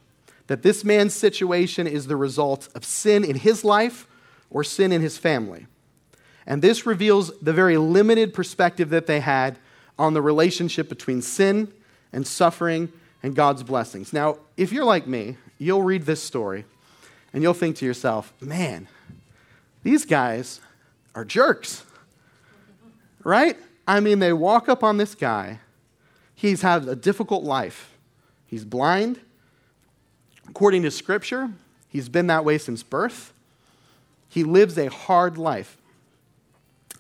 that 0.48 0.64
this 0.64 0.84
man's 0.84 1.14
situation 1.14 1.88
is 1.88 2.08
the 2.08 2.16
result 2.16 2.70
of 2.74 2.86
sin 2.86 3.24
in 3.24 3.36
his 3.36 3.66
life 3.66 4.08
or 4.50 4.64
sin 4.64 4.92
in 4.92 5.02
his 5.02 5.18
family. 5.18 5.68
And 6.46 6.62
this 6.62 6.86
reveals 6.86 7.38
the 7.40 7.52
very 7.52 7.78
limited 7.78 8.34
perspective 8.34 8.90
that 8.90 9.08
they 9.08 9.20
had 9.20 9.60
on 10.00 10.14
the 10.14 10.22
relationship 10.22 10.88
between 10.88 11.22
sin 11.22 11.74
and 12.14 12.26
suffering 12.26 12.92
and 13.22 13.36
God's 13.36 13.64
blessings. 13.64 14.14
Now, 14.14 14.38
if 14.56 14.72
you're 14.72 14.86
like 14.86 15.08
me, 15.08 15.36
you'll 15.58 15.84
read 15.84 16.04
this 16.04 16.24
story 16.24 16.64
and 17.34 17.44
you'll 17.44 17.54
think 17.54 17.76
to 17.78 17.86
yourself, 17.86 18.34
man, 18.40 18.88
these 19.84 20.06
guys 20.06 20.62
are 21.16 21.26
jerks. 21.26 21.84
Right? 23.24 23.58
I 23.88 24.00
mean, 24.00 24.20
they 24.20 24.34
walk 24.34 24.70
up 24.70 24.84
on 24.84 24.98
this 24.98 25.16
guy. 25.16 25.60
He's 26.36 26.62
had 26.62 26.88
a 26.88 26.96
difficult 26.96 27.44
life. 27.44 27.94
He's 28.46 28.64
blind. 28.64 29.20
According 30.48 30.84
to 30.84 30.92
Scripture, 30.92 31.52
he's 31.90 32.10
been 32.10 32.28
that 32.28 32.46
way 32.46 32.58
since 32.58 32.84
birth. 32.84 33.34
He 34.30 34.44
lives 34.44 34.78
a 34.78 34.90
hard 34.90 35.38
life. 35.38 35.78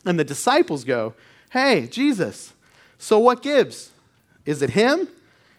And 0.06 0.20
the 0.20 0.24
disciples 0.24 0.84
go, 0.84 1.14
Hey, 1.52 1.88
Jesus, 1.88 2.54
so 2.98 3.20
what 3.20 3.42
gives? 3.42 3.92
Is 4.46 4.62
it 4.62 4.72
him? 4.72 5.08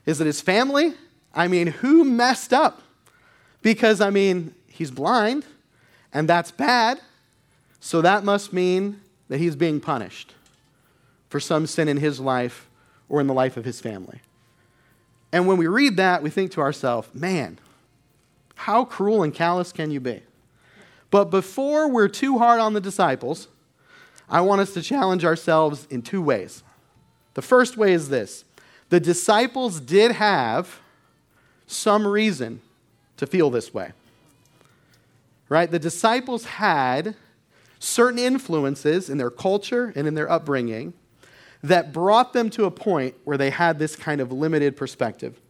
Is 0.06 0.20
it 0.20 0.26
his 0.26 0.40
family? 0.40 0.94
I 1.34 1.48
mean, 1.48 1.68
who 1.68 2.04
messed 2.04 2.52
up? 2.52 2.82
Because, 3.62 4.00
I 4.00 4.10
mean, 4.10 4.54
he's 4.66 4.90
blind, 4.90 5.44
and 6.12 6.28
that's 6.28 6.50
bad. 6.50 7.00
So 7.80 8.02
that 8.02 8.25
must 8.25 8.52
mean 8.52 9.00
that 9.28 9.38
he's 9.38 9.56
being 9.56 9.80
punished 9.80 10.35
for 11.28 11.40
some 11.40 11.66
sin 11.66 11.88
in 11.88 11.99
his 11.99 12.18
life 12.20 12.68
or 13.08 13.20
in 13.20 13.26
the 13.26 13.35
life 13.35 13.56
of 13.56 13.64
his 13.64 13.80
family. 13.80 14.20
And 15.32 15.47
when 15.47 15.58
we 15.58 15.66
read 15.66 15.97
that, 15.99 16.23
we 16.23 16.30
think 16.30 16.52
to 16.52 16.61
ourselves, 16.61 17.08
man, 17.14 17.58
how 18.54 18.85
cruel 18.85 19.23
and 19.23 19.32
callous 19.35 19.73
can 19.73 19.90
you 19.90 20.00
be? 20.00 20.23
But 21.11 21.26
before 21.26 21.88
we're 21.88 22.08
too 22.08 22.38
hard 22.38 22.61
on 22.61 22.73
the 22.73 22.80
disciples, 22.80 23.49
I 24.28 24.40
want 24.40 24.61
us 24.61 24.75
to 24.75 24.82
challenge 24.82 25.25
ourselves 25.25 25.87
in 25.90 26.02
two 26.02 26.20
ways. 26.20 26.62
The 27.35 27.42
first 27.42 27.76
way 27.76 27.92
is 27.92 28.08
this 28.08 28.44
the 28.88 29.00
disciples 29.00 29.80
did 29.80 30.12
have 30.12 30.80
some 31.66 32.06
reason 32.06 32.61
to 33.18 33.26
feel 33.26 33.50
this 33.50 33.73
way. 33.73 33.92
Right? 35.49 35.70
The 35.70 35.78
disciples 35.78 36.44
had 36.44 37.14
certain 37.78 38.18
influences 38.18 39.08
in 39.08 39.18
their 39.18 39.30
culture 39.30 39.92
and 39.94 40.06
in 40.06 40.14
their 40.14 40.30
upbringing 40.30 40.92
that 41.62 41.92
brought 41.92 42.32
them 42.32 42.50
to 42.50 42.64
a 42.64 42.70
point 42.70 43.14
where 43.25 43.37
they 43.37 43.50
had 43.50 43.78
this 43.78 43.97
kind 43.97 44.20
of 44.20 44.32
limited 44.32 44.76
perspective. 44.76 45.40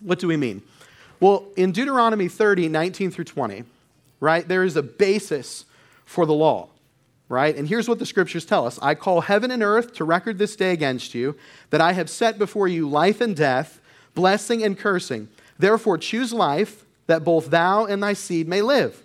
What 0.00 0.18
do 0.18 0.28
we 0.28 0.36
mean? 0.36 0.62
Well, 1.20 1.46
in 1.56 1.72
Deuteronomy 1.72 2.28
30, 2.28 2.68
19 2.68 3.10
through 3.10 3.24
20, 3.24 3.64
right, 4.20 4.46
there 4.46 4.64
is 4.64 4.76
a 4.76 4.82
basis 4.82 5.64
for 6.04 6.24
the 6.24 6.32
law, 6.32 6.68
right? 7.28 7.54
And 7.54 7.68
here's 7.68 7.88
what 7.88 7.98
the 7.98 8.06
scriptures 8.06 8.46
tell 8.46 8.66
us 8.66 8.78
I 8.80 8.94
call 8.94 9.22
heaven 9.22 9.50
and 9.50 9.62
earth 9.62 9.94
to 9.94 10.04
record 10.04 10.38
this 10.38 10.56
day 10.56 10.72
against 10.72 11.14
you, 11.14 11.36
that 11.70 11.80
I 11.80 11.92
have 11.92 12.08
set 12.08 12.38
before 12.38 12.68
you 12.68 12.88
life 12.88 13.20
and 13.20 13.34
death, 13.34 13.80
blessing 14.14 14.62
and 14.62 14.78
cursing. 14.78 15.28
Therefore, 15.58 15.98
choose 15.98 16.32
life, 16.32 16.84
that 17.08 17.24
both 17.24 17.50
thou 17.50 17.84
and 17.84 18.02
thy 18.02 18.12
seed 18.12 18.46
may 18.46 18.62
live 18.62 19.02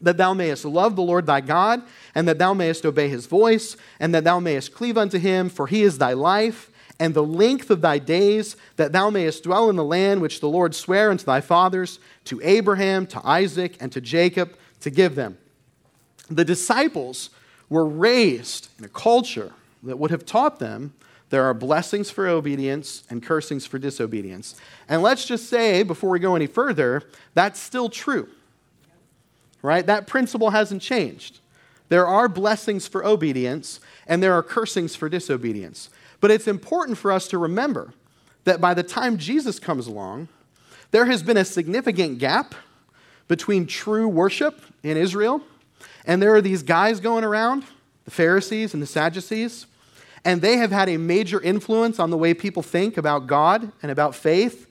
that 0.00 0.16
thou 0.16 0.34
mayest 0.34 0.64
love 0.64 0.96
the 0.96 1.02
Lord 1.02 1.26
thy 1.26 1.40
God, 1.40 1.82
and 2.14 2.28
that 2.28 2.38
thou 2.38 2.54
mayest 2.54 2.84
obey 2.86 3.08
his 3.08 3.26
voice, 3.26 3.76
and 4.00 4.14
that 4.14 4.24
thou 4.24 4.40
mayest 4.40 4.72
cleave 4.72 4.98
unto 4.98 5.18
him, 5.18 5.48
for 5.48 5.66
he 5.66 5.82
is 5.82 5.98
thy 5.98 6.12
life, 6.12 6.70
and 7.00 7.14
the 7.14 7.22
length 7.22 7.70
of 7.70 7.80
thy 7.80 7.98
days, 7.98 8.56
that 8.76 8.92
thou 8.92 9.10
mayest 9.10 9.44
dwell 9.44 9.70
in 9.70 9.76
the 9.76 9.84
land 9.84 10.20
which 10.20 10.40
the 10.40 10.48
Lord 10.48 10.74
sware 10.74 11.10
unto 11.10 11.24
thy 11.24 11.40
fathers, 11.40 11.98
to 12.24 12.40
Abraham, 12.42 13.06
to 13.06 13.20
Isaac, 13.24 13.76
and 13.80 13.92
to 13.92 14.00
Jacob, 14.00 14.56
to 14.80 14.90
give 14.90 15.14
them. 15.14 15.38
The 16.30 16.44
disciples 16.44 17.30
were 17.68 17.86
raised 17.86 18.68
in 18.78 18.84
a 18.84 18.88
culture 18.88 19.52
that 19.82 19.98
would 19.98 20.10
have 20.10 20.26
taught 20.26 20.58
them 20.58 20.92
there 21.30 21.44
are 21.44 21.54
blessings 21.54 22.10
for 22.10 22.26
obedience 22.26 23.04
and 23.10 23.22
cursings 23.22 23.66
for 23.66 23.78
disobedience. 23.78 24.54
And 24.88 25.02
let's 25.02 25.26
just 25.26 25.48
say, 25.48 25.82
before 25.82 26.10
we 26.10 26.18
go 26.18 26.34
any 26.34 26.46
further, 26.46 27.02
that's 27.34 27.60
still 27.60 27.88
true 27.88 28.28
right? 29.62 29.86
That 29.86 30.06
principle 30.06 30.50
hasn't 30.50 30.82
changed. 30.82 31.40
There 31.88 32.06
are 32.06 32.28
blessings 32.28 32.86
for 32.86 33.04
obedience 33.04 33.80
and 34.06 34.22
there 34.22 34.34
are 34.34 34.42
cursings 34.42 34.94
for 34.94 35.08
disobedience. 35.08 35.90
But 36.20 36.30
it's 36.30 36.48
important 36.48 36.98
for 36.98 37.12
us 37.12 37.28
to 37.28 37.38
remember 37.38 37.92
that 38.44 38.60
by 38.60 38.74
the 38.74 38.82
time 38.82 39.18
Jesus 39.18 39.58
comes 39.58 39.86
along, 39.86 40.28
there 40.90 41.06
has 41.06 41.22
been 41.22 41.36
a 41.36 41.44
significant 41.44 42.18
gap 42.18 42.54
between 43.28 43.66
true 43.66 44.08
worship 44.08 44.62
in 44.82 44.96
Israel, 44.96 45.42
and 46.06 46.22
there 46.22 46.34
are 46.34 46.40
these 46.40 46.62
guys 46.62 46.98
going 46.98 47.24
around, 47.24 47.64
the 48.06 48.10
Pharisees 48.10 48.72
and 48.72 48.82
the 48.82 48.86
Sadducees, 48.86 49.66
and 50.24 50.40
they 50.40 50.56
have 50.56 50.70
had 50.72 50.88
a 50.88 50.96
major 50.96 51.40
influence 51.40 51.98
on 51.98 52.10
the 52.10 52.16
way 52.16 52.32
people 52.32 52.62
think 52.62 52.96
about 52.96 53.26
God 53.26 53.70
and 53.82 53.92
about 53.92 54.14
faith. 54.14 54.66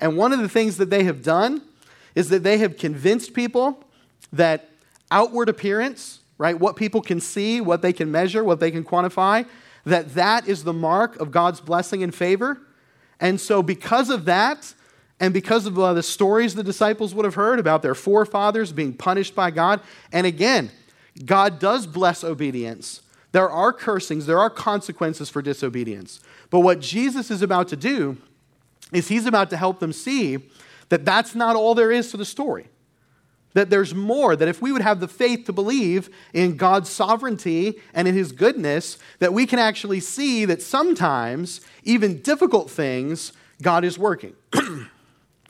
And 0.00 0.16
one 0.16 0.32
of 0.32 0.40
the 0.40 0.48
things 0.48 0.76
that 0.78 0.90
they 0.90 1.04
have 1.04 1.22
done 1.22 1.62
is 2.14 2.28
that 2.28 2.42
they 2.42 2.58
have 2.58 2.76
convinced 2.76 3.32
people 3.32 3.84
that 4.32 4.68
outward 5.10 5.48
appearance, 5.48 6.20
right, 6.38 6.58
what 6.58 6.76
people 6.76 7.02
can 7.02 7.20
see, 7.20 7.60
what 7.60 7.82
they 7.82 7.92
can 7.92 8.10
measure, 8.10 8.42
what 8.42 8.60
they 8.60 8.70
can 8.70 8.84
quantify, 8.84 9.46
that 9.84 10.14
that 10.14 10.48
is 10.48 10.64
the 10.64 10.72
mark 10.72 11.20
of 11.20 11.30
God's 11.30 11.60
blessing 11.60 12.02
and 12.02 12.14
favor. 12.14 12.60
And 13.20 13.40
so 13.40 13.62
because 13.62 14.10
of 14.10 14.24
that, 14.24 14.74
and 15.20 15.32
because 15.32 15.66
of 15.66 15.78
uh, 15.78 15.92
the 15.94 16.02
stories 16.02 16.54
the 16.54 16.64
disciples 16.64 17.14
would 17.14 17.24
have 17.24 17.36
heard 17.36 17.60
about 17.60 17.82
their 17.82 17.94
forefathers 17.94 18.72
being 18.72 18.92
punished 18.92 19.34
by 19.34 19.50
God, 19.50 19.80
and 20.12 20.26
again, 20.26 20.70
God 21.24 21.58
does 21.58 21.86
bless 21.86 22.24
obedience. 22.24 23.02
There 23.30 23.48
are 23.48 23.72
cursings, 23.72 24.26
there 24.26 24.38
are 24.38 24.50
consequences 24.50 25.30
for 25.30 25.40
disobedience. 25.40 26.20
But 26.50 26.60
what 26.60 26.80
Jesus 26.80 27.30
is 27.30 27.40
about 27.40 27.68
to 27.68 27.76
do 27.76 28.16
is 28.92 29.08
he's 29.08 29.26
about 29.26 29.50
to 29.50 29.56
help 29.56 29.78
them 29.78 29.92
see 29.92 30.38
that 30.88 31.04
that's 31.04 31.34
not 31.34 31.56
all 31.56 31.74
there 31.74 31.90
is 31.90 32.10
to 32.10 32.16
the 32.16 32.24
story. 32.24 32.66
That 33.54 33.68
there's 33.68 33.94
more, 33.94 34.34
that 34.34 34.48
if 34.48 34.62
we 34.62 34.72
would 34.72 34.82
have 34.82 35.00
the 35.00 35.08
faith 35.08 35.44
to 35.46 35.52
believe 35.52 36.08
in 36.32 36.56
God's 36.56 36.88
sovereignty 36.88 37.80
and 37.92 38.08
in 38.08 38.14
His 38.14 38.32
goodness, 38.32 38.98
that 39.18 39.34
we 39.34 39.46
can 39.46 39.58
actually 39.58 40.00
see 40.00 40.44
that 40.46 40.62
sometimes, 40.62 41.60
even 41.84 42.22
difficult 42.22 42.70
things, 42.70 43.32
God 43.60 43.84
is 43.84 43.98
working. 43.98 44.34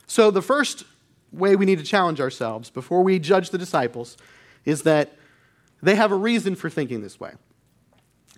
so, 0.07 0.31
the 0.31 0.43
first 0.43 0.85
way 1.33 1.57
we 1.57 1.65
need 1.65 1.79
to 1.79 1.85
challenge 1.85 2.21
ourselves 2.21 2.71
before 2.71 3.03
we 3.03 3.19
judge 3.19 3.51
the 3.51 3.59
disciples 3.59 4.17
is 4.65 4.83
that 4.83 5.17
they 5.83 5.95
have 5.95 6.13
a 6.13 6.17
reason 6.17 6.55
for 6.55 6.71
thinking 6.71 7.03
this 7.03 7.19
way. 7.19 7.33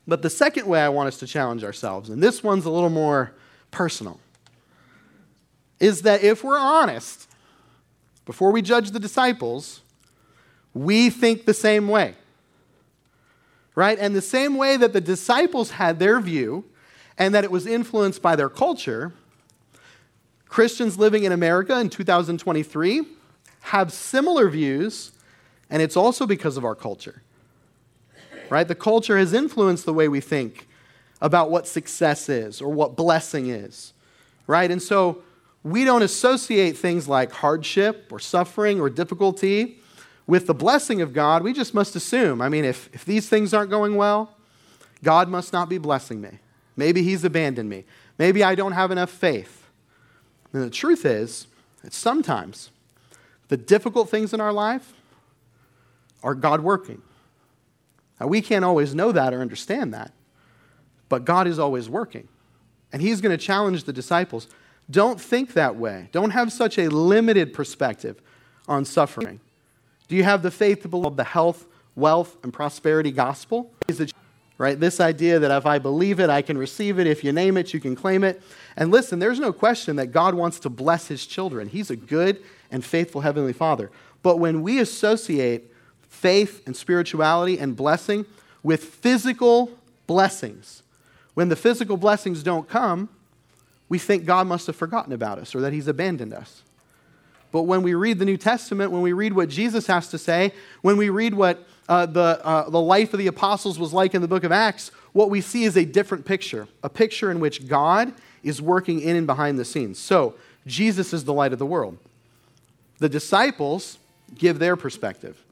But 0.06 0.22
the 0.22 0.30
second 0.30 0.66
way 0.66 0.80
I 0.80 0.88
want 0.88 1.08
us 1.08 1.18
to 1.18 1.26
challenge 1.26 1.64
ourselves, 1.64 2.10
and 2.10 2.22
this 2.22 2.42
one's 2.42 2.64
a 2.64 2.70
little 2.70 2.90
more 2.90 3.34
personal, 3.70 4.20
is 5.80 6.02
that 6.02 6.22
if 6.22 6.44
we're 6.44 6.58
honest, 6.58 7.28
before 8.26 8.50
we 8.52 8.62
judge 8.62 8.90
the 8.90 9.00
disciples, 9.00 9.80
we 10.72 11.10
think 11.10 11.44
the 11.44 11.54
same 11.54 11.88
way. 11.88 12.14
Right? 13.74 13.98
And 13.98 14.14
the 14.14 14.22
same 14.22 14.56
way 14.56 14.76
that 14.76 14.92
the 14.92 15.00
disciples 15.00 15.72
had 15.72 15.98
their 15.98 16.20
view 16.20 16.64
and 17.18 17.34
that 17.34 17.44
it 17.44 17.50
was 17.50 17.66
influenced 17.66 18.22
by 18.22 18.36
their 18.36 18.48
culture, 18.48 19.12
Christians 20.48 20.96
living 20.96 21.24
in 21.24 21.32
America 21.32 21.78
in 21.80 21.90
2023 21.90 23.02
have 23.62 23.92
similar 23.92 24.48
views, 24.48 25.10
and 25.70 25.82
it's 25.82 25.96
also 25.96 26.26
because 26.26 26.56
of 26.56 26.64
our 26.64 26.76
culture. 26.76 27.22
Right? 28.50 28.68
The 28.68 28.76
culture 28.76 29.18
has 29.18 29.32
influenced 29.32 29.86
the 29.86 29.94
way 29.94 30.06
we 30.06 30.20
think 30.20 30.68
about 31.20 31.50
what 31.50 31.66
success 31.66 32.28
is 32.28 32.60
or 32.60 32.70
what 32.72 32.94
blessing 32.94 33.48
is. 33.48 33.92
Right? 34.46 34.70
And 34.70 34.80
so 34.80 35.23
we 35.64 35.84
don't 35.84 36.02
associate 36.02 36.76
things 36.76 37.08
like 37.08 37.32
hardship 37.32 38.12
or 38.12 38.20
suffering 38.20 38.80
or 38.80 38.90
difficulty 38.90 39.80
with 40.26 40.46
the 40.46 40.54
blessing 40.54 41.00
of 41.00 41.14
God. 41.14 41.42
We 41.42 41.54
just 41.54 41.72
must 41.72 41.96
assume. 41.96 42.42
I 42.42 42.50
mean, 42.50 42.66
if, 42.66 42.90
if 42.92 43.04
these 43.06 43.28
things 43.28 43.54
aren't 43.54 43.70
going 43.70 43.96
well, 43.96 44.36
God 45.02 45.28
must 45.28 45.52
not 45.52 45.70
be 45.70 45.78
blessing 45.78 46.20
me. 46.20 46.38
Maybe 46.76 47.02
He's 47.02 47.24
abandoned 47.24 47.70
me. 47.70 47.84
Maybe 48.18 48.44
I 48.44 48.54
don't 48.54 48.72
have 48.72 48.90
enough 48.90 49.10
faith. 49.10 49.66
And 50.52 50.62
the 50.62 50.70
truth 50.70 51.04
is 51.06 51.46
that 51.82 51.94
sometimes 51.94 52.70
the 53.48 53.56
difficult 53.56 54.10
things 54.10 54.34
in 54.34 54.40
our 54.40 54.52
life 54.52 54.92
are 56.22 56.34
God 56.34 56.60
working. 56.60 57.00
Now, 58.20 58.26
we 58.26 58.40
can't 58.40 58.64
always 58.64 58.94
know 58.94 59.12
that 59.12 59.34
or 59.34 59.40
understand 59.40 59.94
that, 59.94 60.12
but 61.08 61.24
God 61.24 61.46
is 61.46 61.58
always 61.58 61.88
working. 61.88 62.28
And 62.92 63.00
He's 63.00 63.20
going 63.20 63.36
to 63.36 63.42
challenge 63.42 63.84
the 63.84 63.92
disciples 63.92 64.46
don't 64.90 65.20
think 65.20 65.54
that 65.54 65.76
way. 65.76 66.08
Don't 66.12 66.30
have 66.30 66.52
such 66.52 66.78
a 66.78 66.88
limited 66.88 67.52
perspective 67.52 68.20
on 68.68 68.84
suffering. 68.84 69.40
Do 70.08 70.16
you 70.16 70.24
have 70.24 70.42
the 70.42 70.50
faith 70.50 70.82
to 70.82 70.88
believe 70.88 71.16
the 71.16 71.24
health, 71.24 71.66
wealth, 71.96 72.36
and 72.42 72.52
prosperity 72.52 73.10
gospel? 73.10 73.72
Right? 74.56 74.78
This 74.78 75.00
idea 75.00 75.40
that 75.40 75.50
if 75.50 75.66
I 75.66 75.78
believe 75.78 76.20
it, 76.20 76.30
I 76.30 76.40
can 76.42 76.56
receive 76.56 76.98
it. 76.98 77.06
If 77.06 77.24
you 77.24 77.32
name 77.32 77.56
it, 77.56 77.74
you 77.74 77.80
can 77.80 77.96
claim 77.96 78.22
it. 78.22 78.40
And 78.76 78.90
listen, 78.90 79.18
there's 79.18 79.40
no 79.40 79.52
question 79.52 79.96
that 79.96 80.08
God 80.08 80.34
wants 80.34 80.60
to 80.60 80.70
bless 80.70 81.08
his 81.08 81.26
children. 81.26 81.68
He's 81.68 81.90
a 81.90 81.96
good 81.96 82.40
and 82.70 82.84
faithful 82.84 83.22
Heavenly 83.22 83.52
Father. 83.52 83.90
But 84.22 84.38
when 84.38 84.62
we 84.62 84.78
associate 84.78 85.70
faith 86.08 86.62
and 86.66 86.76
spirituality 86.76 87.58
and 87.58 87.76
blessing 87.76 88.24
with 88.62 88.84
physical 88.84 89.70
blessings. 90.06 90.82
When 91.34 91.48
the 91.48 91.56
physical 91.56 91.96
blessings 91.96 92.42
don't 92.42 92.68
come, 92.68 93.08
we 93.88 93.98
think 93.98 94.24
God 94.24 94.46
must 94.46 94.66
have 94.66 94.76
forgotten 94.76 95.12
about 95.12 95.38
us 95.38 95.54
or 95.54 95.60
that 95.60 95.72
he's 95.72 95.88
abandoned 95.88 96.32
us. 96.32 96.62
But 97.52 97.62
when 97.62 97.82
we 97.82 97.94
read 97.94 98.18
the 98.18 98.24
New 98.24 98.36
Testament, 98.36 98.90
when 98.90 99.02
we 99.02 99.12
read 99.12 99.32
what 99.32 99.48
Jesus 99.48 99.86
has 99.86 100.08
to 100.08 100.18
say, 100.18 100.52
when 100.82 100.96
we 100.96 101.08
read 101.08 101.34
what 101.34 101.64
uh, 101.88 102.06
the, 102.06 102.40
uh, 102.44 102.68
the 102.68 102.80
life 102.80 103.12
of 103.12 103.18
the 103.18 103.28
apostles 103.28 103.78
was 103.78 103.92
like 103.92 104.14
in 104.14 104.22
the 104.22 104.28
book 104.28 104.42
of 104.42 104.50
Acts, 104.50 104.90
what 105.12 105.30
we 105.30 105.40
see 105.40 105.64
is 105.64 105.76
a 105.76 105.84
different 105.84 106.24
picture, 106.24 106.66
a 106.82 106.88
picture 106.88 107.30
in 107.30 107.38
which 107.38 107.68
God 107.68 108.12
is 108.42 108.60
working 108.60 109.00
in 109.00 109.14
and 109.14 109.26
behind 109.26 109.58
the 109.58 109.64
scenes. 109.64 109.98
So, 109.98 110.34
Jesus 110.66 111.12
is 111.12 111.24
the 111.24 111.32
light 111.32 111.52
of 111.52 111.58
the 111.58 111.66
world. 111.66 111.98
The 112.98 113.08
disciples 113.08 113.98
give 114.34 114.58
their 114.58 114.76
perspective. 114.76 115.42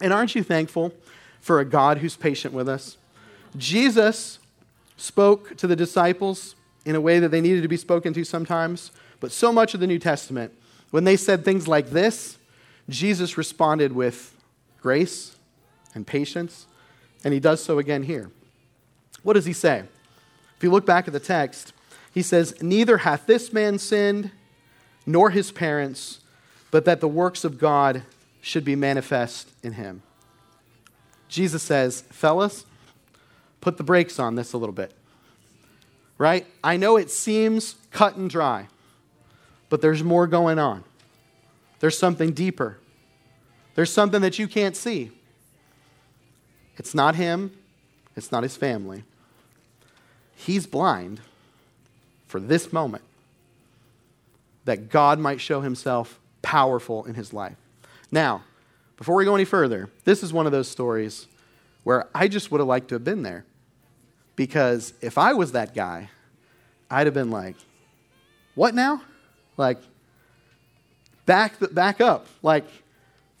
And 0.00 0.12
aren't 0.12 0.34
you 0.34 0.42
thankful 0.42 0.92
for 1.40 1.60
a 1.60 1.64
God 1.64 1.98
who's 1.98 2.16
patient 2.16 2.54
with 2.54 2.68
us? 2.68 2.96
Jesus 3.56 4.38
spoke 4.96 5.56
to 5.56 5.66
the 5.66 5.76
disciples 5.76 6.54
in 6.88 6.96
a 6.96 7.00
way 7.02 7.18
that 7.18 7.28
they 7.28 7.42
needed 7.42 7.60
to 7.60 7.68
be 7.68 7.76
spoken 7.76 8.14
to 8.14 8.24
sometimes, 8.24 8.92
but 9.20 9.30
so 9.30 9.52
much 9.52 9.74
of 9.74 9.80
the 9.80 9.86
New 9.86 9.98
Testament, 9.98 10.54
when 10.90 11.04
they 11.04 11.18
said 11.18 11.44
things 11.44 11.68
like 11.68 11.90
this, 11.90 12.38
Jesus 12.88 13.36
responded 13.36 13.92
with 13.92 14.34
grace 14.80 15.36
and 15.94 16.06
patience, 16.06 16.66
and 17.22 17.34
he 17.34 17.40
does 17.40 17.62
so 17.62 17.78
again 17.78 18.04
here. 18.04 18.30
What 19.22 19.34
does 19.34 19.44
he 19.44 19.52
say? 19.52 19.80
If 20.56 20.62
you 20.62 20.70
look 20.70 20.86
back 20.86 21.06
at 21.06 21.12
the 21.12 21.20
text, 21.20 21.74
he 22.14 22.22
says, 22.22 22.54
Neither 22.62 22.96
hath 22.96 23.26
this 23.26 23.52
man 23.52 23.78
sinned, 23.78 24.30
nor 25.04 25.28
his 25.28 25.52
parents, 25.52 26.20
but 26.70 26.86
that 26.86 27.00
the 27.00 27.08
works 27.08 27.44
of 27.44 27.58
God 27.58 28.02
should 28.40 28.64
be 28.64 28.74
manifest 28.74 29.50
in 29.62 29.74
him. 29.74 30.02
Jesus 31.28 31.62
says, 31.62 32.04
Fellas, 32.08 32.64
put 33.60 33.76
the 33.76 33.84
brakes 33.84 34.18
on 34.18 34.36
this 34.36 34.54
a 34.54 34.56
little 34.56 34.74
bit. 34.74 34.94
Right? 36.18 36.46
I 36.62 36.76
know 36.76 36.96
it 36.96 37.10
seems 37.10 37.76
cut 37.92 38.16
and 38.16 38.28
dry, 38.28 38.66
but 39.68 39.80
there's 39.80 40.02
more 40.02 40.26
going 40.26 40.58
on. 40.58 40.84
There's 41.80 41.96
something 41.96 42.32
deeper. 42.32 42.78
There's 43.76 43.92
something 43.92 44.20
that 44.22 44.38
you 44.38 44.48
can't 44.48 44.76
see. 44.76 45.12
It's 46.76 46.94
not 46.94 47.14
him, 47.14 47.56
it's 48.16 48.32
not 48.32 48.42
his 48.42 48.56
family. 48.56 49.04
He's 50.34 50.66
blind 50.66 51.20
for 52.26 52.40
this 52.40 52.72
moment 52.72 53.04
that 54.64 54.90
God 54.90 55.18
might 55.18 55.40
show 55.40 55.60
himself 55.60 56.20
powerful 56.42 57.04
in 57.04 57.14
his 57.14 57.32
life. 57.32 57.56
Now, 58.10 58.42
before 58.96 59.14
we 59.14 59.24
go 59.24 59.34
any 59.34 59.44
further, 59.44 59.88
this 60.04 60.22
is 60.22 60.32
one 60.32 60.46
of 60.46 60.52
those 60.52 60.68
stories 60.68 61.26
where 61.84 62.06
I 62.14 62.28
just 62.28 62.50
would 62.50 62.60
have 62.60 62.68
liked 62.68 62.88
to 62.88 62.96
have 62.96 63.04
been 63.04 63.22
there. 63.22 63.44
Because 64.38 64.94
if 65.00 65.18
I 65.18 65.32
was 65.32 65.50
that 65.50 65.74
guy, 65.74 66.10
I'd 66.88 67.08
have 67.08 67.14
been 67.14 67.32
like, 67.32 67.56
what 68.54 68.72
now? 68.72 69.02
Like, 69.56 69.78
back, 71.26 71.54
back 71.74 72.00
up. 72.00 72.28
Like, 72.40 72.64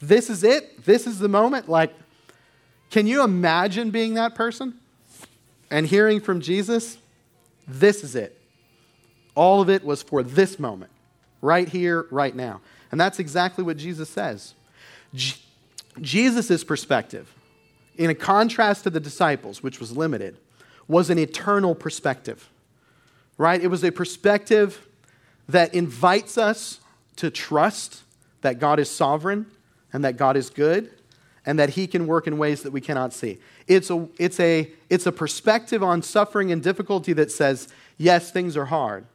this 0.00 0.28
is 0.28 0.42
it? 0.42 0.84
This 0.84 1.06
is 1.06 1.20
the 1.20 1.28
moment? 1.28 1.68
Like, 1.68 1.94
can 2.90 3.06
you 3.06 3.22
imagine 3.22 3.90
being 3.90 4.14
that 4.14 4.34
person 4.34 4.74
and 5.70 5.86
hearing 5.86 6.20
from 6.20 6.40
Jesus? 6.40 6.98
This 7.68 8.02
is 8.02 8.16
it. 8.16 8.36
All 9.36 9.60
of 9.62 9.70
it 9.70 9.84
was 9.84 10.02
for 10.02 10.24
this 10.24 10.58
moment, 10.58 10.90
right 11.40 11.68
here, 11.68 12.08
right 12.10 12.34
now. 12.34 12.60
And 12.90 13.00
that's 13.00 13.20
exactly 13.20 13.62
what 13.62 13.76
Jesus 13.76 14.08
says. 14.08 14.54
J- 15.14 15.36
Jesus' 16.00 16.64
perspective, 16.64 17.32
in 17.96 18.10
a 18.10 18.16
contrast 18.16 18.82
to 18.82 18.90
the 18.90 18.98
disciples, 18.98 19.62
which 19.62 19.78
was 19.78 19.96
limited, 19.96 20.36
was 20.88 21.10
an 21.10 21.18
eternal 21.18 21.74
perspective, 21.74 22.48
right? 23.36 23.62
It 23.62 23.68
was 23.68 23.84
a 23.84 23.92
perspective 23.92 24.86
that 25.48 25.74
invites 25.74 26.36
us 26.36 26.80
to 27.16 27.30
trust 27.30 28.02
that 28.40 28.58
God 28.58 28.80
is 28.80 28.90
sovereign 28.90 29.46
and 29.92 30.04
that 30.04 30.16
God 30.16 30.36
is 30.36 30.50
good 30.50 30.90
and 31.44 31.58
that 31.58 31.70
he 31.70 31.86
can 31.86 32.06
work 32.06 32.26
in 32.26 32.38
ways 32.38 32.62
that 32.62 32.72
we 32.72 32.80
cannot 32.80 33.12
see. 33.12 33.38
It's 33.66 33.90
a, 33.90 34.06
it's 34.18 34.38
a, 34.40 34.70
it's 34.90 35.06
a 35.06 35.12
perspective 35.12 35.82
on 35.82 36.02
suffering 36.02 36.52
and 36.52 36.62
difficulty 36.62 37.12
that 37.14 37.30
says, 37.30 37.68
yes, 37.96 38.30
things 38.30 38.56
are 38.56 38.66
hard, 38.66 39.06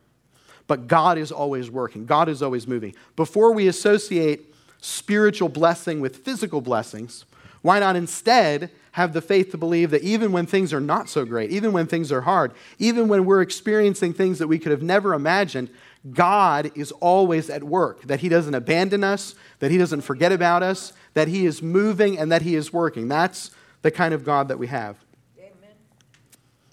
but 0.67 0.87
God 0.87 1.17
is 1.17 1.31
always 1.31 1.69
working, 1.69 2.05
God 2.05 2.29
is 2.29 2.41
always 2.41 2.67
moving. 2.67 2.95
Before 3.15 3.51
we 3.51 3.67
associate 3.67 4.53
spiritual 4.81 5.49
blessing 5.49 6.01
with 6.01 6.17
physical 6.17 6.59
blessings, 6.59 7.25
why 7.61 7.79
not 7.79 7.95
instead 7.95 8.71
have 8.93 9.13
the 9.13 9.21
faith 9.21 9.49
to 9.51 9.57
believe 9.57 9.89
that 9.89 10.03
even 10.03 10.31
when 10.31 10.45
things 10.45 10.71
are 10.71 10.79
not 10.79 11.09
so 11.09 11.25
great, 11.25 11.49
even 11.49 11.73
when 11.73 11.87
things 11.87 12.11
are 12.11 12.21
hard, 12.21 12.53
even 12.77 13.07
when 13.07 13.25
we're 13.25 13.41
experiencing 13.41 14.13
things 14.13 14.37
that 14.37 14.47
we 14.47 14.59
could 14.59 14.71
have 14.71 14.83
never 14.83 15.15
imagined, 15.15 15.69
God 16.11 16.71
is 16.75 16.91
always 16.93 17.49
at 17.49 17.63
work, 17.63 18.03
that 18.03 18.19
He 18.19 18.29
doesn't 18.29 18.53
abandon 18.53 19.03
us, 19.03 19.33
that 19.59 19.71
He 19.71 19.79
doesn't 19.79 20.01
forget 20.01 20.31
about 20.31 20.61
us, 20.61 20.93
that 21.15 21.27
He 21.27 21.47
is 21.47 21.59
moving, 21.61 22.19
and 22.19 22.31
that 22.31 22.43
He 22.43 22.53
is 22.53 22.71
working. 22.71 23.07
That's 23.07 23.49
the 23.81 23.89
kind 23.89 24.13
of 24.13 24.23
God 24.23 24.47
that 24.49 24.59
we 24.59 24.67
have. 24.67 24.97
Amen. 25.39 25.75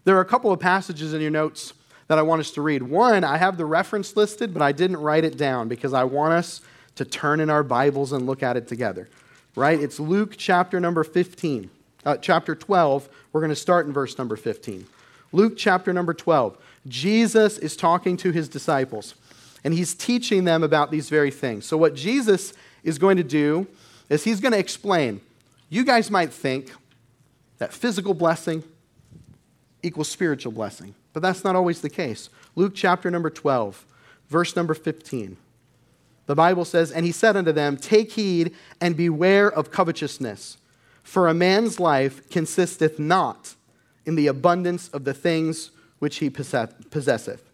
There 0.05 0.17
are 0.17 0.21
a 0.21 0.27
couple 0.27 0.53
of 0.53 0.61
passages 0.61 1.15
in 1.15 1.23
your 1.23 1.31
notes 1.31 1.73
that 2.09 2.19
I 2.19 2.23
want 2.23 2.41
us 2.41 2.51
to 2.51 2.61
read. 2.61 2.83
One, 2.83 3.25
I 3.25 3.39
have 3.39 3.57
the 3.57 3.65
reference 3.65 4.15
listed, 4.15 4.53
but 4.53 4.63
I 4.63 4.73
didn't 4.73 4.99
write 4.99 5.25
it 5.25 5.39
down 5.39 5.69
because 5.69 5.95
I 5.95 6.05
want 6.05 6.35
us 6.35 6.61
to 6.97 7.07
turn 7.07 7.41
in 7.41 7.49
our 7.49 7.63
Bibles 7.63 8.13
and 8.13 8.27
look 8.27 8.43
at 8.43 8.59
it 8.59 8.69
together. 8.69 9.09
Right? 9.57 9.81
It's 9.81 9.99
Luke 9.99 10.35
chapter 10.37 10.81
number 10.81 11.03
15. 11.03 11.71
Uh, 12.05 12.17
chapter 12.17 12.55
12, 12.55 13.09
we're 13.33 13.41
going 13.41 13.51
to 13.51 13.57
start 13.57 13.87
in 13.87 13.93
verse 13.93 14.17
number 14.17 14.37
15. 14.37 14.87
Luke 15.33 15.55
chapter 15.57 15.93
number 15.93 16.15
12. 16.15 16.57
Jesus 16.89 17.59
is 17.59 17.77
talking 17.77 18.17
to 18.19 18.31
his 18.31 18.49
disciples 18.49 19.15
and 19.65 19.75
he's 19.75 19.95
teaching 19.95 20.45
them 20.45 20.63
about 20.63 20.91
these 20.91 21.09
very 21.09 21.31
things. 21.31 21.67
So, 21.67 21.77
what 21.77 21.95
Jesus 21.95 22.55
is 22.83 22.99
going 22.99 23.19
to 23.19 23.23
do 23.23 23.67
is 24.09 24.25
he's 24.25 24.41
going 24.41 24.53
to 24.53 24.59
explain. 24.59 25.21
You 25.69 25.85
guys 25.85 26.11
might 26.11 26.33
think 26.33 26.73
that 27.59 27.73
physical 27.73 28.15
blessing 28.15 28.65
equals 29.83 30.09
spiritual 30.09 30.53
blessing, 30.53 30.95
but 31.13 31.21
that's 31.21 31.45
not 31.45 31.57
always 31.57 31.81
the 31.81 31.91
case. 31.91 32.31
Luke 32.57 32.73
chapter 32.75 33.11
number 33.11 33.31
12, 33.31 33.85
verse 34.29 34.57
number 34.57 34.75
15. 34.75 35.37
The 36.27 36.35
Bible 36.35 36.65
says, 36.65 36.91
And 36.91 37.05
he 37.05 37.13
said 37.13 37.37
unto 37.37 37.53
them, 37.53 37.77
Take 37.77 38.13
heed 38.13 38.55
and 38.81 38.97
beware 38.97 39.51
of 39.51 39.71
covetousness, 39.71 40.57
for 41.11 41.27
a 41.27 41.35
man's 41.35 41.81
life 41.81 42.31
consisteth 42.31 43.01
not 43.01 43.57
in 44.07 44.15
the 44.15 44.29
abundance 44.29 44.87
of 44.91 45.03
the 45.03 45.13
things 45.13 45.73
which 45.99 46.19
he 46.19 46.31
possesseth. 46.31 47.51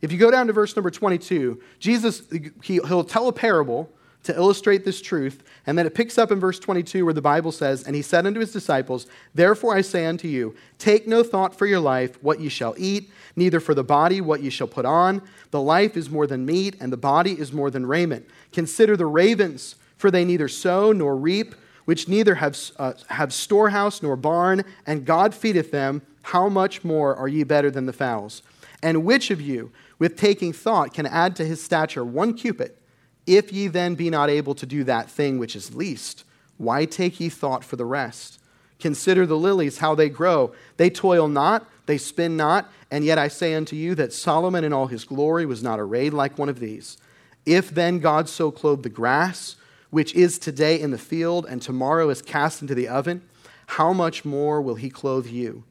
If 0.00 0.12
you 0.12 0.18
go 0.18 0.30
down 0.30 0.46
to 0.46 0.52
verse 0.52 0.76
number 0.76 0.92
22, 0.92 1.60
Jesus, 1.80 2.22
he, 2.62 2.78
will 2.78 3.02
tell 3.02 3.26
a 3.26 3.32
parable 3.32 3.90
to 4.22 4.36
illustrate 4.36 4.84
this 4.84 5.02
truth, 5.02 5.42
and 5.66 5.76
then 5.76 5.84
it 5.84 5.96
picks 5.96 6.16
up 6.16 6.30
in 6.30 6.38
verse 6.38 6.60
22 6.60 7.04
where 7.04 7.12
the 7.12 7.20
Bible 7.20 7.50
says, 7.50 7.82
And 7.82 7.96
he 7.96 8.02
said 8.02 8.24
unto 8.24 8.38
his 8.38 8.52
disciples, 8.52 9.08
Therefore 9.34 9.74
I 9.74 9.80
say 9.80 10.06
unto 10.06 10.28
you, 10.28 10.54
take 10.78 11.08
no 11.08 11.24
thought 11.24 11.58
for 11.58 11.66
your 11.66 11.80
life, 11.80 12.22
what 12.22 12.38
ye 12.38 12.48
shall 12.48 12.76
eat, 12.78 13.10
neither 13.34 13.58
for 13.58 13.74
the 13.74 13.82
body, 13.82 14.20
what 14.20 14.42
ye 14.42 14.50
shall 14.50 14.68
put 14.68 14.84
on. 14.84 15.22
The 15.50 15.60
life 15.60 15.96
is 15.96 16.08
more 16.08 16.28
than 16.28 16.46
meat, 16.46 16.76
and 16.78 16.92
the 16.92 16.96
body 16.96 17.32
is 17.32 17.52
more 17.52 17.68
than 17.68 17.84
raiment. 17.84 18.28
Consider 18.52 18.96
the 18.96 19.06
ravens, 19.06 19.74
for 19.96 20.12
they 20.12 20.24
neither 20.24 20.46
sow 20.46 20.92
nor 20.92 21.16
reap, 21.16 21.56
which 21.86 22.06
neither 22.08 22.34
have, 22.36 22.58
uh, 22.78 22.92
have 23.08 23.32
storehouse 23.32 24.02
nor 24.02 24.16
barn, 24.16 24.62
and 24.86 25.06
God 25.06 25.34
feedeth 25.34 25.70
them 25.70 26.02
how 26.22 26.48
much 26.48 26.84
more 26.84 27.16
are 27.16 27.28
ye 27.28 27.44
better 27.44 27.70
than 27.70 27.86
the 27.86 27.92
fowls? 27.92 28.42
And 28.82 29.04
which 29.04 29.30
of 29.30 29.40
you, 29.40 29.72
with 29.98 30.16
taking 30.16 30.52
thought, 30.52 30.92
can 30.92 31.06
add 31.06 31.34
to 31.36 31.44
his 31.46 31.62
stature 31.62 32.04
one 32.04 32.34
cubit? 32.34 32.78
If 33.26 33.52
ye 33.52 33.68
then 33.68 33.94
be 33.94 34.10
not 34.10 34.28
able 34.28 34.54
to 34.56 34.66
do 34.66 34.84
that 34.84 35.10
thing 35.10 35.38
which 35.38 35.56
is 35.56 35.74
least, 35.74 36.24
why 36.58 36.84
take 36.84 37.20
ye 37.20 37.28
thought 37.28 37.64
for 37.64 37.76
the 37.76 37.84
rest? 37.84 38.40
Consider 38.78 39.24
the 39.24 39.38
lilies, 39.38 39.78
how 39.78 39.94
they 39.94 40.08
grow. 40.08 40.52
They 40.76 40.90
toil 40.90 41.28
not, 41.28 41.66
they 41.86 41.98
spin 41.98 42.36
not, 42.36 42.70
and 42.90 43.04
yet 43.04 43.18
I 43.18 43.28
say 43.28 43.54
unto 43.54 43.74
you 43.74 43.94
that 43.94 44.12
Solomon 44.12 44.64
in 44.64 44.72
all 44.72 44.88
his 44.88 45.04
glory 45.04 45.46
was 45.46 45.62
not 45.62 45.80
arrayed 45.80 46.12
like 46.12 46.38
one 46.38 46.48
of 46.48 46.60
these. 46.60 46.98
If 47.44 47.70
then 47.70 48.00
God 48.00 48.28
so 48.28 48.50
clothed 48.50 48.82
the 48.82 48.88
grass, 48.88 49.56
which 49.96 50.14
is 50.14 50.38
today 50.38 50.78
in 50.78 50.90
the 50.90 50.98
field 50.98 51.46
and 51.48 51.62
tomorrow 51.62 52.10
is 52.10 52.20
cast 52.20 52.60
into 52.60 52.74
the 52.74 52.86
oven, 52.86 53.22
how 53.64 53.94
much 53.94 54.26
more 54.26 54.60
will 54.60 54.74
he 54.74 54.90
clothe 54.90 55.26
you? 55.26 55.64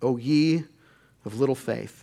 O 0.00 0.16
ye 0.16 0.64
of 1.26 1.38
little 1.38 1.54
faith. 1.54 2.02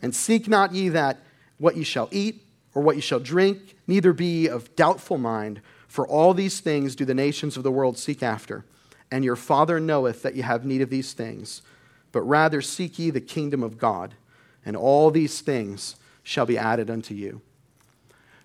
And 0.00 0.14
seek 0.14 0.48
not 0.48 0.72
ye 0.72 0.88
that 0.88 1.18
what 1.58 1.76
ye 1.76 1.84
shall 1.84 2.08
eat 2.10 2.46
or 2.74 2.80
what 2.80 2.96
ye 2.96 3.02
shall 3.02 3.20
drink, 3.20 3.76
neither 3.86 4.14
be 4.14 4.24
ye 4.24 4.48
of 4.48 4.74
doubtful 4.74 5.18
mind, 5.18 5.60
for 5.86 6.08
all 6.08 6.32
these 6.32 6.60
things 6.60 6.96
do 6.96 7.04
the 7.04 7.12
nations 7.12 7.58
of 7.58 7.62
the 7.62 7.70
world 7.70 7.98
seek 7.98 8.22
after. 8.22 8.64
And 9.10 9.22
your 9.22 9.36
Father 9.36 9.78
knoweth 9.78 10.22
that 10.22 10.34
ye 10.34 10.40
have 10.40 10.64
need 10.64 10.80
of 10.80 10.88
these 10.88 11.12
things. 11.12 11.60
But 12.10 12.22
rather 12.22 12.62
seek 12.62 12.98
ye 12.98 13.10
the 13.10 13.20
kingdom 13.20 13.62
of 13.62 13.76
God, 13.76 14.14
and 14.64 14.74
all 14.74 15.10
these 15.10 15.42
things 15.42 15.96
shall 16.22 16.46
be 16.46 16.56
added 16.56 16.88
unto 16.88 17.12
you. 17.14 17.42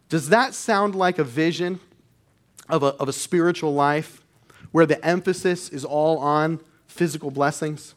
Does 0.10 0.27
that 0.27 0.53
sound 0.53 0.95
like 0.95 1.17
a 1.17 1.23
vision 1.23 1.80
of 2.69 2.84
a, 2.84 2.88
of 2.95 3.10
a 3.10 3.13
spiritual 3.13 3.73
life 3.73 4.21
where 4.71 4.86
the 4.86 5.03
emphasis 5.06 5.69
is 5.69 5.86
all 5.86 6.17
on 6.19 6.60
physical 6.88 7.32
blessings? 7.32 7.95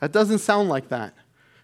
That 0.00 0.12
doesn't 0.12 0.38
sound 0.38 0.68
like 0.68 0.88
that. 0.88 1.14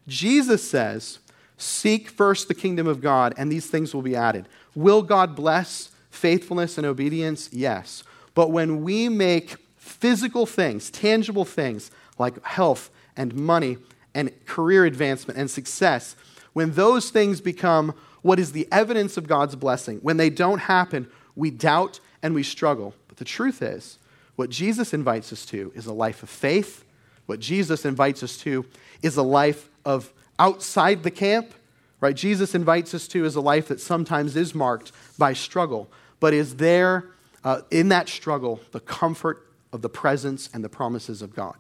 Jesus 0.09 0.69
says, 0.69 1.19
Seek 1.57 2.09
first 2.09 2.49
the 2.49 2.55
kingdom 2.55 2.89
of 2.89 3.01
God, 3.01 3.35
and 3.37 3.53
these 3.53 3.69
things 3.69 3.95
will 3.95 4.03
be 4.03 4.17
added. 4.17 4.49
Will 4.75 5.03
God 5.03 5.37
bless 5.37 5.91
faithfulness 6.11 6.77
and 6.77 6.87
obedience? 6.87 7.49
Yes. 7.53 8.03
But 8.35 8.51
when 8.51 8.83
we 8.83 9.09
make 9.09 9.57
physical 9.77 10.47
things, 10.47 10.91
tangible 10.91 11.45
things 11.45 11.91
like 12.19 12.43
health 12.45 12.91
and 13.17 13.35
money 13.35 13.79
and 14.15 14.33
career 14.47 14.85
advancement 14.85 15.39
and 15.39 15.51
success, 15.51 16.17
when 16.53 16.73
those 16.73 17.11
things 17.11 17.41
become 17.41 17.95
what 18.23 18.39
is 18.39 18.53
the 18.53 18.67
evidence 18.73 19.17
of 19.17 19.29
God's 19.29 19.55
blessing, 19.57 19.99
when 19.99 20.17
they 20.17 20.31
don't 20.31 20.61
happen, 20.61 21.09
we 21.37 21.51
doubt 21.51 22.01
and 22.23 22.35
we 22.35 22.43
struggle. 22.43 22.95
But 23.09 23.17
the 23.17 23.25
truth 23.25 23.63
is, 23.63 23.99
what 24.37 24.51
Jesus 24.51 24.95
invites 24.95 25.33
us 25.33 25.45
to 25.47 25.73
is 25.75 25.87
a 25.87 25.93
life 25.93 26.23
of 26.23 26.31
faith. 26.31 26.85
What 27.27 27.41
Jesus 27.41 27.85
invites 27.85 28.23
us 28.23 28.37
to 28.39 28.65
is 29.03 29.17
a 29.17 29.23
life 29.23 29.69
of 29.85 30.13
outside 30.39 31.03
the 31.03 31.11
camp, 31.11 31.53
right? 32.01 32.15
Jesus 32.15 32.55
invites 32.55 32.95
us 32.95 33.07
to 33.09 33.25
is 33.25 33.37
a 33.37 33.41
life 33.41 33.69
that 33.69 33.81
sometimes 33.81 34.37
is 34.37 34.55
marked 34.55 34.93
by 35.19 35.33
struggle, 35.33 35.91
but 36.21 36.33
is 36.35 36.57
there 36.57 37.11
uh, 37.45 37.63
in 37.71 37.89
that 37.89 38.09
struggle 38.09 38.61
the 38.71 38.81
comfort 38.81 39.47
of 39.73 39.83
the 39.83 39.89
presence 39.89 40.49
and 40.53 40.63
the 40.63 40.69
promises 40.69 41.23
of 41.23 41.35
God. 41.35 41.57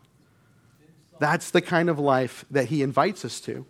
That's 1.19 1.51
the 1.51 1.63
kind 1.63 1.89
of 1.89 1.99
life 1.99 2.45
that 2.51 2.67
he 2.67 2.83
invites 2.83 3.25
us 3.25 3.41
to. 3.43 3.65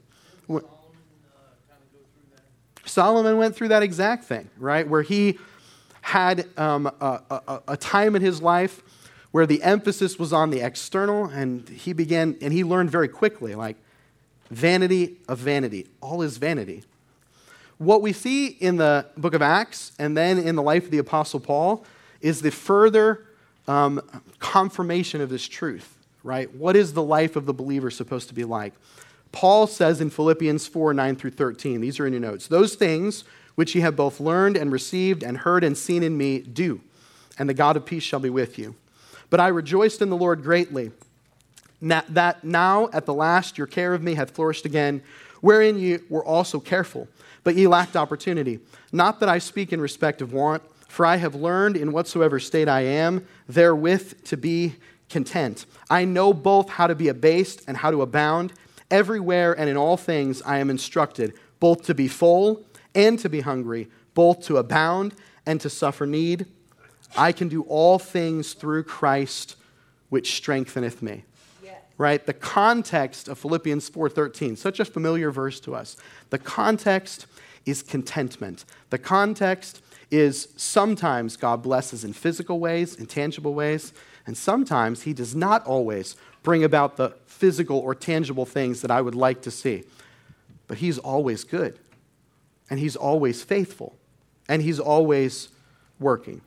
Solomon 2.84 3.36
went 3.36 3.54
through 3.54 3.68
that 3.68 3.82
exact 3.82 4.24
thing, 4.24 4.50
right? 4.58 4.86
Where 4.88 5.02
he 5.02 5.38
had 6.02 6.46
um, 6.58 6.86
a, 6.86 7.20
a, 7.30 7.60
a 7.68 7.76
time 7.76 8.14
in 8.14 8.22
his 8.22 8.42
life 8.42 8.82
where 9.30 9.46
the 9.46 9.62
emphasis 9.62 10.18
was 10.18 10.32
on 10.32 10.50
the 10.50 10.60
external, 10.60 11.24
and 11.24 11.68
he 11.70 11.92
began, 11.94 12.36
and 12.42 12.52
he 12.52 12.62
learned 12.62 12.90
very 12.90 13.08
quickly, 13.08 13.54
like, 13.54 13.76
vanity 14.50 15.16
of 15.26 15.38
vanity. 15.38 15.86
All 16.02 16.20
is 16.20 16.36
vanity. 16.36 16.84
What 17.78 18.02
we 18.02 18.12
see 18.12 18.48
in 18.48 18.76
the 18.76 19.06
book 19.16 19.32
of 19.34 19.42
Acts 19.42 19.92
and 19.98 20.16
then 20.16 20.38
in 20.38 20.54
the 20.54 20.62
life 20.62 20.84
of 20.84 20.90
the 20.90 20.98
Apostle 20.98 21.40
Paul 21.40 21.84
is 22.20 22.42
the 22.42 22.50
further 22.50 23.26
um, 23.66 24.00
confirmation 24.38 25.20
of 25.20 25.30
this 25.30 25.48
truth, 25.48 25.96
right? 26.22 26.54
What 26.54 26.76
is 26.76 26.92
the 26.92 27.02
life 27.02 27.34
of 27.34 27.46
the 27.46 27.54
believer 27.54 27.90
supposed 27.90 28.28
to 28.28 28.34
be 28.34 28.44
like? 28.44 28.74
Paul 29.32 29.66
says 29.66 30.00
in 30.00 30.10
Philippians 30.10 30.66
4 30.66 30.92
9 30.92 31.16
through 31.16 31.30
13, 31.30 31.80
these 31.80 31.98
are 31.98 32.06
in 32.06 32.12
your 32.12 32.20
notes, 32.20 32.48
those 32.48 32.74
things 32.74 33.24
which 33.54 33.74
ye 33.74 33.80
have 33.80 33.96
both 33.96 34.20
learned 34.20 34.56
and 34.56 34.72
received 34.72 35.22
and 35.22 35.38
heard 35.38 35.64
and 35.64 35.76
seen 35.76 36.02
in 36.02 36.16
me, 36.16 36.38
do, 36.38 36.80
and 37.38 37.48
the 37.48 37.54
God 37.54 37.76
of 37.76 37.84
peace 37.84 38.02
shall 38.02 38.20
be 38.20 38.30
with 38.30 38.58
you. 38.58 38.74
But 39.30 39.40
I 39.40 39.48
rejoiced 39.48 40.02
in 40.02 40.10
the 40.10 40.16
Lord 40.16 40.42
greatly, 40.42 40.90
that 41.80 42.44
now 42.44 42.88
at 42.92 43.06
the 43.06 43.14
last 43.14 43.58
your 43.58 43.66
care 43.66 43.94
of 43.94 44.02
me 44.02 44.14
hath 44.14 44.30
flourished 44.30 44.66
again, 44.66 45.02
wherein 45.40 45.78
ye 45.78 45.98
were 46.08 46.24
also 46.24 46.60
careful, 46.60 47.08
but 47.42 47.56
ye 47.56 47.66
lacked 47.66 47.96
opportunity. 47.96 48.60
Not 48.92 49.20
that 49.20 49.28
I 49.28 49.38
speak 49.38 49.72
in 49.72 49.80
respect 49.80 50.22
of 50.22 50.32
want, 50.32 50.62
for 50.88 51.04
I 51.04 51.16
have 51.16 51.34
learned 51.34 51.76
in 51.76 51.92
whatsoever 51.92 52.38
state 52.38 52.68
I 52.68 52.82
am, 52.82 53.26
therewith 53.48 54.24
to 54.24 54.36
be 54.36 54.76
content. 55.08 55.66
I 55.90 56.04
know 56.04 56.32
both 56.32 56.68
how 56.68 56.86
to 56.86 56.94
be 56.94 57.08
abased 57.08 57.62
and 57.66 57.76
how 57.76 57.90
to 57.90 58.02
abound. 58.02 58.52
Everywhere 58.90 59.54
and 59.54 59.70
in 59.70 59.76
all 59.76 59.96
things 59.96 60.42
I 60.42 60.58
am 60.58 60.68
instructed, 60.68 61.32
both 61.60 61.82
to 61.84 61.94
be 61.94 62.08
full 62.08 62.64
and 62.94 63.18
to 63.18 63.28
be 63.28 63.40
hungry, 63.40 63.88
both 64.14 64.42
to 64.46 64.56
abound 64.56 65.14
and 65.46 65.60
to 65.60 65.70
suffer 65.70 66.06
need. 66.06 66.46
I 67.16 67.32
can 67.32 67.48
do 67.48 67.62
all 67.62 67.98
things 67.98 68.54
through 68.54 68.84
Christ, 68.84 69.56
which 70.08 70.34
strengtheneth 70.34 71.02
me. 71.02 71.24
Yes. 71.62 71.80
Right? 71.98 72.24
The 72.24 72.32
context 72.32 73.28
of 73.28 73.38
Philippians 73.38 73.90
4:13, 73.90 74.56
such 74.56 74.80
a 74.80 74.84
familiar 74.84 75.30
verse 75.30 75.60
to 75.60 75.74
us. 75.74 75.96
The 76.30 76.38
context 76.38 77.26
is 77.66 77.82
contentment. 77.82 78.64
The 78.90 78.98
context 78.98 79.82
is 80.10 80.48
sometimes 80.56 81.36
God 81.36 81.62
blesses 81.62 82.04
in 82.04 82.12
physical 82.12 82.60
ways, 82.60 82.94
in 82.94 83.06
tangible 83.06 83.54
ways, 83.54 83.92
and 84.26 84.36
sometimes 84.36 85.02
He 85.02 85.12
does 85.12 85.34
not 85.34 85.66
always 85.66 86.16
bring 86.42 86.62
about 86.64 86.96
the 86.96 87.14
physical 87.26 87.78
or 87.78 87.94
tangible 87.94 88.44
things 88.44 88.82
that 88.82 88.90
I 88.90 89.00
would 89.00 89.14
like 89.14 89.42
to 89.42 89.50
see. 89.50 89.84
But 90.66 90.78
He's 90.78 90.98
always 90.98 91.44
good, 91.44 91.78
and 92.72 92.80
He's 92.80 92.96
always 92.96 93.42
faithful, 93.42 93.94
and 94.48 94.62
He's 94.62 94.80
always 94.80 95.50
working. 96.00 96.40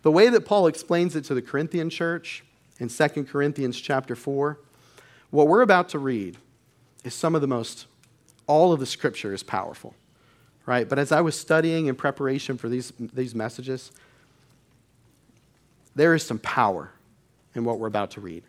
The 0.00 0.10
way 0.10 0.30
that 0.30 0.46
Paul 0.46 0.66
explains 0.66 1.14
it 1.16 1.24
to 1.26 1.34
the 1.34 1.42
Corinthian 1.42 1.90
church 1.90 2.42
in 2.80 2.88
2 2.88 3.08
Corinthians 3.24 3.78
chapter 3.78 4.16
4, 4.16 4.58
what 5.28 5.46
we're 5.46 5.60
about 5.60 5.90
to 5.90 5.98
read 5.98 6.38
is 7.04 7.12
some 7.12 7.34
of 7.34 7.42
the 7.42 7.46
most, 7.46 7.84
all 8.46 8.72
of 8.72 8.80
the 8.80 8.86
scripture 8.86 9.34
is 9.34 9.42
powerful 9.42 9.94
right? 10.66 10.88
But 10.88 10.98
as 10.98 11.12
I 11.12 11.20
was 11.20 11.38
studying 11.38 11.88
in 11.88 11.94
preparation 11.94 12.56
for 12.56 12.70
these, 12.70 12.92
these 12.98 13.34
messages, 13.34 13.92
there 15.94 16.14
is 16.14 16.24
some 16.24 16.38
power 16.38 16.90
in 17.54 17.64
what 17.64 17.78
we're 17.78 17.86
about 17.86 18.12
to 18.12 18.20
read, 18.20 18.44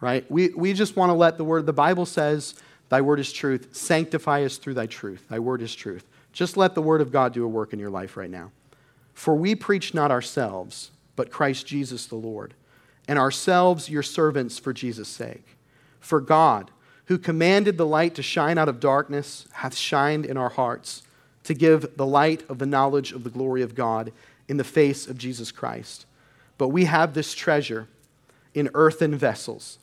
right? 0.00 0.30
We, 0.30 0.48
we 0.50 0.72
just 0.72 0.96
want 0.96 1.08
to 1.08 1.14
let 1.14 1.38
the 1.38 1.44
word, 1.44 1.64
the 1.66 1.72
Bible 1.72 2.04
says, 2.06 2.54
Thy 2.90 3.00
word 3.00 3.20
is 3.20 3.32
truth. 3.32 3.68
Sanctify 3.70 4.44
us 4.44 4.56
through 4.56 4.74
thy 4.74 4.86
truth. 4.86 5.24
Thy 5.28 5.38
word 5.38 5.62
is 5.62 5.74
truth. 5.74 6.04
Just 6.32 6.56
let 6.56 6.74
the 6.74 6.82
word 6.82 7.00
of 7.00 7.12
God 7.12 7.32
do 7.32 7.44
a 7.44 7.48
work 7.48 7.72
in 7.72 7.78
your 7.78 7.90
life 7.90 8.16
right 8.16 8.30
now. 8.30 8.52
For 9.14 9.34
we 9.34 9.54
preach 9.54 9.94
not 9.94 10.10
ourselves, 10.10 10.90
but 11.16 11.30
Christ 11.30 11.66
Jesus 11.66 12.06
the 12.06 12.16
Lord, 12.16 12.54
and 13.08 13.18
ourselves 13.18 13.90
your 13.90 14.02
servants 14.02 14.58
for 14.58 14.72
Jesus' 14.72 15.08
sake. 15.08 15.56
For 15.98 16.20
God, 16.20 16.70
who 17.06 17.18
commanded 17.18 17.76
the 17.76 17.86
light 17.86 18.14
to 18.14 18.22
shine 18.22 18.56
out 18.56 18.68
of 18.68 18.80
darkness, 18.80 19.46
hath 19.52 19.76
shined 19.76 20.24
in 20.24 20.36
our 20.36 20.48
hearts 20.48 21.02
to 21.44 21.54
give 21.54 21.96
the 21.96 22.06
light 22.06 22.48
of 22.48 22.58
the 22.58 22.66
knowledge 22.66 23.12
of 23.12 23.24
the 23.24 23.30
glory 23.30 23.62
of 23.62 23.74
God 23.74 24.12
in 24.48 24.56
the 24.56 24.64
face 24.64 25.06
of 25.06 25.18
Jesus 25.18 25.50
Christ. 25.50 26.06
But 26.56 26.68
we 26.68 26.84
have 26.84 27.14
this 27.14 27.34
treasure 27.34 27.88
in 28.54 28.70
earthen 28.74 29.16
vessels, 29.16 29.78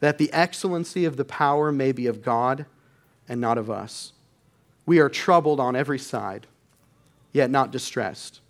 that 0.00 0.18
the 0.18 0.32
excellency 0.32 1.04
of 1.04 1.16
the 1.16 1.24
power 1.24 1.72
may 1.72 1.92
be 1.92 2.06
of 2.06 2.22
God 2.22 2.66
and 3.28 3.40
not 3.40 3.58
of 3.58 3.70
us. 3.70 4.12
We 4.86 5.00
are 5.00 5.08
troubled 5.08 5.58
on 5.58 5.74
every 5.76 5.98
side, 5.98 6.46
yet 7.32 7.50
not 7.50 7.72
distressed. 7.72 8.40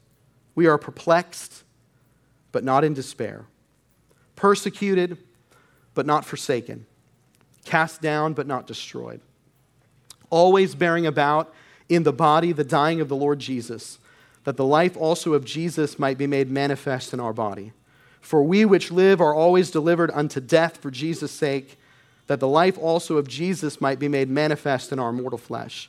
We 0.54 0.66
are 0.66 0.78
perplexed, 0.78 1.64
but 2.52 2.62
not 2.62 2.84
in 2.84 2.94
despair. 2.94 3.46
Persecuted, 4.36 5.18
but 5.94 6.06
not 6.06 6.26
forsaken. 6.26 6.86
Cast 7.64 8.02
down, 8.02 8.34
but 8.34 8.46
not 8.46 8.66
destroyed. 8.66 9.20
Always 10.30 10.74
bearing 10.74 11.06
about 11.06 11.52
in 11.88 12.02
the 12.02 12.12
body 12.12 12.52
the 12.52 12.64
dying 12.64 13.00
of 13.00 13.08
the 13.08 13.16
Lord 13.16 13.38
Jesus, 13.38 13.98
that 14.44 14.56
the 14.56 14.64
life 14.64 14.96
also 14.96 15.32
of 15.32 15.44
Jesus 15.44 15.98
might 15.98 16.18
be 16.18 16.26
made 16.26 16.50
manifest 16.50 17.12
in 17.12 17.20
our 17.20 17.32
body. 17.32 17.72
For 18.20 18.42
we 18.42 18.64
which 18.64 18.90
live 18.90 19.20
are 19.20 19.34
always 19.34 19.70
delivered 19.70 20.10
unto 20.12 20.40
death 20.40 20.78
for 20.78 20.90
Jesus' 20.90 21.32
sake, 21.32 21.78
that 22.26 22.40
the 22.40 22.48
life 22.48 22.76
also 22.76 23.16
of 23.16 23.28
Jesus 23.28 23.80
might 23.80 23.98
be 23.98 24.08
made 24.08 24.28
manifest 24.28 24.92
in 24.92 24.98
our 24.98 25.12
mortal 25.12 25.38
flesh. 25.38 25.88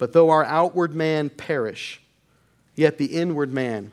But 0.00 0.14
though 0.14 0.30
our 0.30 0.46
outward 0.46 0.94
man 0.94 1.28
perish, 1.28 2.00
yet 2.74 2.96
the 2.96 3.04
inward 3.04 3.52
man 3.52 3.92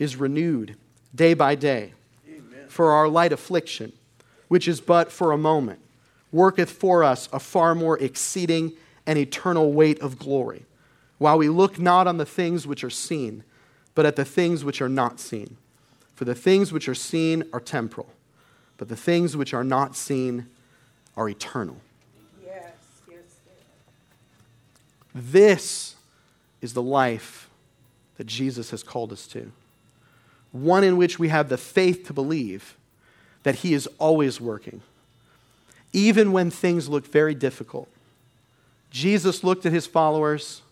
is 0.00 0.16
renewed 0.16 0.76
day 1.14 1.32
by 1.32 1.54
day. 1.54 1.92
Amen. 2.28 2.66
For 2.66 2.90
our 2.90 3.06
light 3.06 3.32
affliction, 3.32 3.92
which 4.48 4.66
is 4.66 4.80
but 4.80 5.12
for 5.12 5.30
a 5.30 5.38
moment, 5.38 5.78
worketh 6.32 6.72
for 6.72 7.04
us 7.04 7.28
a 7.32 7.38
far 7.38 7.76
more 7.76 7.96
exceeding 8.00 8.72
and 9.06 9.16
eternal 9.16 9.72
weight 9.72 10.00
of 10.00 10.18
glory, 10.18 10.64
while 11.18 11.38
we 11.38 11.48
look 11.48 11.78
not 11.78 12.08
on 12.08 12.16
the 12.16 12.26
things 12.26 12.66
which 12.66 12.82
are 12.82 12.90
seen, 12.90 13.44
but 13.94 14.04
at 14.04 14.16
the 14.16 14.24
things 14.24 14.64
which 14.64 14.82
are 14.82 14.88
not 14.88 15.20
seen. 15.20 15.56
For 16.16 16.24
the 16.24 16.34
things 16.34 16.72
which 16.72 16.88
are 16.88 16.96
seen 16.96 17.44
are 17.52 17.60
temporal, 17.60 18.12
but 18.76 18.88
the 18.88 18.96
things 18.96 19.36
which 19.36 19.54
are 19.54 19.62
not 19.62 19.94
seen 19.94 20.48
are 21.16 21.28
eternal. 21.28 21.76
This 25.14 25.94
is 26.60 26.74
the 26.74 26.82
life 26.82 27.48
that 28.16 28.26
Jesus 28.26 28.70
has 28.70 28.82
called 28.82 29.12
us 29.12 29.26
to. 29.28 29.52
One 30.50 30.84
in 30.84 30.96
which 30.96 31.18
we 31.18 31.28
have 31.28 31.48
the 31.48 31.56
faith 31.56 32.06
to 32.06 32.12
believe 32.12 32.76
that 33.42 33.56
He 33.56 33.74
is 33.74 33.86
always 33.98 34.40
working, 34.40 34.82
even 35.92 36.32
when 36.32 36.50
things 36.50 36.88
look 36.88 37.06
very 37.06 37.34
difficult. 37.34 37.88
Jesus 38.90 39.44
looked 39.44 39.66
at 39.66 39.72
His 39.72 39.86
followers 39.86 40.62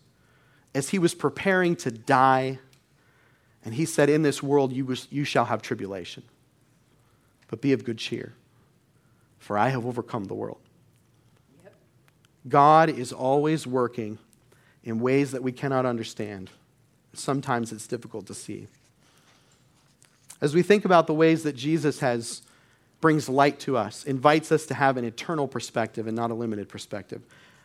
as 0.75 0.91
He 0.91 0.99
was 0.99 1.15
preparing 1.15 1.77
to 1.77 1.91
die, 1.91 2.59
and 3.65 3.75
He 3.75 3.85
said, 3.85 4.09
In 4.09 4.23
this 4.23 4.43
world 4.43 4.73
you, 4.73 4.97
you 5.11 5.25
shall 5.25 5.45
have 5.45 5.63
tribulation, 5.63 6.23
but 7.49 7.61
be 7.61 7.73
of 7.73 7.85
good 7.85 7.99
cheer, 7.99 8.33
for 9.39 9.59
I 9.59 9.69
have 9.69 9.85
overcome 9.85 10.25
the 10.25 10.35
world. 10.35 10.59
God 12.49 12.89
is 12.89 13.13
always 13.13 13.67
working 13.67 14.19
in 14.85 15.01
ways 15.01 15.31
that 15.33 15.43
we 15.43 15.53
cannot 15.53 15.87
understand. 15.87 16.51
Sometimes 17.13 17.73
it's 17.73 17.87
difficult 17.87 18.27
to 18.27 18.35
see. 18.35 18.67
As 20.41 20.55
we 20.55 20.63
think 20.63 20.85
about 20.85 21.07
the 21.07 21.15
ways 21.15 21.45
that 21.45 21.55
Jesus 21.55 22.01
has 22.01 22.43
brings 23.03 23.29
light 23.29 23.59
to 23.61 23.77
us, 23.77 24.05
invites 24.05 24.51
us 24.53 24.65
to 24.67 24.75
have 24.75 24.97
an 24.97 25.05
eternal 25.05 25.49
perspective 25.49 26.07
and 26.07 26.17
not 26.17 26.31
a 26.31 26.35
limited 26.35 26.69
perspective, 26.69 27.21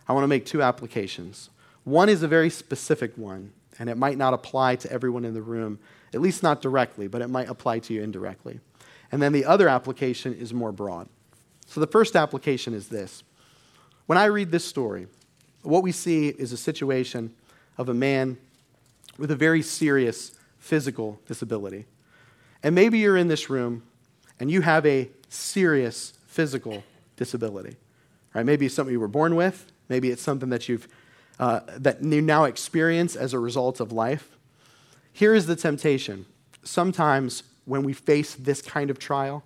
I 0.08 0.14
want 0.14 0.24
to 0.24 0.28
make 0.28 0.46
two 0.46 0.62
applications. 0.62 1.50
One 1.84 2.10
is 2.10 2.24
a 2.24 2.28
very 2.28 2.50
specific 2.50 3.16
one, 3.18 3.54
and 3.80 3.90
it 3.90 3.98
might 3.98 4.18
not 4.18 4.34
apply 4.34 4.78
to 4.78 4.92
everyone 4.92 5.24
in 5.24 5.34
the 5.34 5.42
room, 5.42 5.80
at 6.14 6.22
least 6.22 6.44
not 6.44 6.62
directly, 6.62 7.08
but 7.08 7.22
it 7.22 7.28
might 7.28 7.50
apply 7.50 7.80
to 7.80 7.94
you 7.94 8.02
indirectly. 8.02 8.60
And 9.12 9.22
then 9.22 9.32
the 9.32 9.46
other 9.46 9.70
application 9.70 10.34
is 10.34 10.54
more 10.54 10.72
broad. 10.72 11.08
So 11.68 11.80
the 11.80 11.88
first 11.88 12.16
application 12.16 12.74
is 12.74 12.90
this 12.90 13.24
when 14.08 14.18
I 14.18 14.26
read 14.26 14.52
this 14.52 14.66
story, 14.66 15.08
what 15.68 15.84
we 15.84 15.92
see 15.92 16.30
is 16.30 16.52
a 16.52 16.58
situation 16.58 17.34
of 17.78 17.90
a 17.90 17.94
man 17.94 18.38
with 19.18 19.32
a 19.32 19.36
very 19.36 19.62
serious 19.62 20.32
physical 20.60 21.20
disability. 21.28 21.86
And 22.64 22.74
maybe 22.74 23.00
you're 23.00 23.18
in 23.18 23.28
this 23.28 23.50
room 23.50 23.84
and 24.40 24.50
you 24.50 24.62
have 24.62 24.86
a 24.86 25.10
serious 25.30 26.14
physical 26.28 26.84
disability. 27.16 27.76
Right? 28.34 28.46
Maybe 28.46 28.66
it's 28.66 28.76
something 28.76 28.94
you 28.94 29.00
were 29.00 29.08
born 29.08 29.36
with, 29.36 29.72
maybe 29.90 30.10
it's 30.10 30.22
something 30.22 30.50
that 30.50 30.70
you've 30.70 30.88
uh, 31.40 31.60
that 31.78 32.04
you 32.04 32.22
now 32.22 32.46
experience 32.46 33.16
as 33.16 33.34
a 33.34 33.40
result 33.40 33.80
of 33.80 33.92
life. 33.92 34.36
Here 35.14 35.36
is 35.36 35.46
the 35.46 35.56
temptation. 35.56 36.26
Sometimes 36.64 37.44
when 37.66 37.84
we 37.84 37.94
face 37.94 38.34
this 38.34 38.62
kind 38.62 38.90
of 38.90 38.98
trial, 38.98 39.44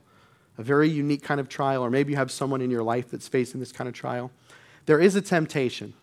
a 0.57 0.63
very 0.63 0.89
unique 0.89 1.21
kind 1.21 1.41
of 1.41 1.49
trial, 1.49 1.83
or 1.83 1.89
maybe 1.89 2.11
you 2.11 2.17
have 2.17 2.31
someone 2.31 2.61
in 2.61 2.71
your 2.71 2.83
life 2.83 3.11
that's 3.11 3.27
facing 3.27 3.59
this 3.59 3.73
kind 3.73 3.89
of 3.89 3.93
trial, 3.93 4.31
there 4.85 4.99
is 4.99 5.15
a 5.15 5.21
temptation 5.21 5.93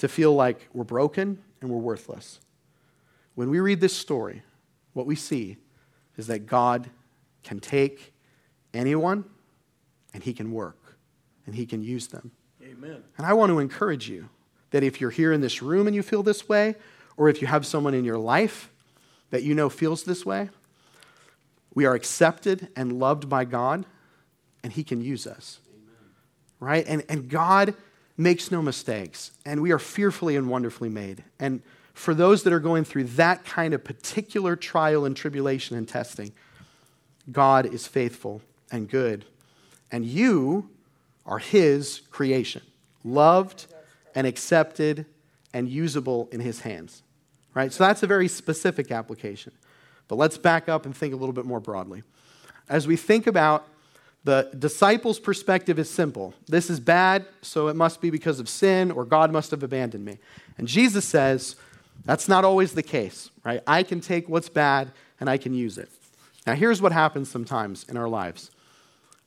to 0.00 0.08
feel 0.08 0.34
like 0.34 0.66
we're 0.72 0.82
broken 0.82 1.38
and 1.60 1.70
we're 1.70 1.78
worthless. 1.78 2.40
When 3.34 3.50
we 3.50 3.60
read 3.60 3.82
this 3.82 3.94
story, 3.94 4.42
what 4.94 5.04
we 5.04 5.14
see 5.14 5.58
is 6.16 6.26
that 6.28 6.46
God 6.46 6.88
can 7.42 7.60
take 7.60 8.14
anyone 8.72 9.24
and 10.14 10.22
he 10.22 10.32
can 10.32 10.52
work 10.52 10.96
and 11.44 11.54
he 11.54 11.66
can 11.66 11.82
use 11.82 12.08
them. 12.08 12.32
Amen. 12.62 13.02
And 13.18 13.26
I 13.26 13.34
want 13.34 13.50
to 13.50 13.58
encourage 13.58 14.08
you 14.08 14.30
that 14.70 14.82
if 14.82 15.02
you're 15.02 15.10
here 15.10 15.34
in 15.34 15.42
this 15.42 15.60
room 15.60 15.86
and 15.86 15.94
you 15.94 16.02
feel 16.02 16.22
this 16.22 16.48
way, 16.48 16.76
or 17.18 17.28
if 17.28 17.42
you 17.42 17.46
have 17.46 17.66
someone 17.66 17.92
in 17.92 18.04
your 18.04 18.18
life 18.18 18.70
that 19.28 19.42
you 19.42 19.54
know 19.54 19.68
feels 19.68 20.04
this 20.04 20.24
way, 20.24 20.48
we 21.74 21.84
are 21.84 21.94
accepted 21.94 22.68
and 22.74 22.98
loved 22.98 23.28
by 23.28 23.44
God 23.44 23.84
and 24.64 24.72
he 24.72 24.82
can 24.82 25.02
use 25.02 25.26
us. 25.26 25.60
Amen. 25.68 26.10
Right? 26.58 26.86
And, 26.86 27.04
and 27.10 27.28
God 27.28 27.74
makes 28.16 28.50
no 28.50 28.60
mistakes, 28.60 29.32
and 29.44 29.62
we 29.62 29.72
are 29.72 29.78
fearfully 29.78 30.36
and 30.36 30.48
wonderfully 30.48 30.88
made. 30.88 31.24
And 31.38 31.62
for 31.94 32.14
those 32.14 32.42
that 32.44 32.52
are 32.52 32.60
going 32.60 32.84
through 32.84 33.04
that 33.04 33.44
kind 33.44 33.74
of 33.74 33.84
particular 33.84 34.56
trial 34.56 35.04
and 35.04 35.16
tribulation 35.16 35.76
and 35.76 35.88
testing, 35.88 36.32
God 37.30 37.66
is 37.66 37.86
faithful 37.86 38.42
and 38.70 38.88
good. 38.88 39.24
And 39.90 40.04
you 40.04 40.70
are 41.26 41.38
His 41.38 42.00
creation, 42.10 42.62
loved 43.04 43.66
and 44.14 44.26
accepted 44.26 45.06
and 45.52 45.68
usable 45.68 46.28
in 46.32 46.40
His 46.40 46.60
hands. 46.60 47.02
Right? 47.54 47.72
So 47.72 47.84
that's 47.84 48.02
a 48.02 48.06
very 48.06 48.28
specific 48.28 48.90
application. 48.90 49.52
But 50.08 50.16
let's 50.16 50.38
back 50.38 50.68
up 50.68 50.86
and 50.86 50.96
think 50.96 51.12
a 51.12 51.16
little 51.16 51.32
bit 51.32 51.44
more 51.44 51.60
broadly. 51.60 52.02
As 52.68 52.86
we 52.86 52.96
think 52.96 53.26
about 53.26 53.66
the 54.24 54.50
disciples' 54.58 55.18
perspective 55.18 55.78
is 55.78 55.88
simple. 55.88 56.34
This 56.46 56.68
is 56.68 56.78
bad, 56.78 57.26
so 57.40 57.68
it 57.68 57.76
must 57.76 58.00
be 58.00 58.10
because 58.10 58.38
of 58.38 58.48
sin, 58.48 58.90
or 58.90 59.04
God 59.04 59.32
must 59.32 59.50
have 59.50 59.62
abandoned 59.62 60.04
me. 60.04 60.18
And 60.58 60.68
Jesus 60.68 61.06
says, 61.06 61.56
that's 62.04 62.28
not 62.28 62.44
always 62.44 62.72
the 62.72 62.82
case, 62.82 63.30
right? 63.44 63.62
I 63.66 63.82
can 63.82 64.00
take 64.00 64.28
what's 64.28 64.48
bad 64.48 64.92
and 65.18 65.28
I 65.28 65.38
can 65.38 65.54
use 65.54 65.78
it. 65.78 65.88
Now, 66.46 66.54
here's 66.54 66.80
what 66.80 66.92
happens 66.92 67.30
sometimes 67.30 67.84
in 67.84 67.96
our 67.96 68.08
lives. 68.08 68.50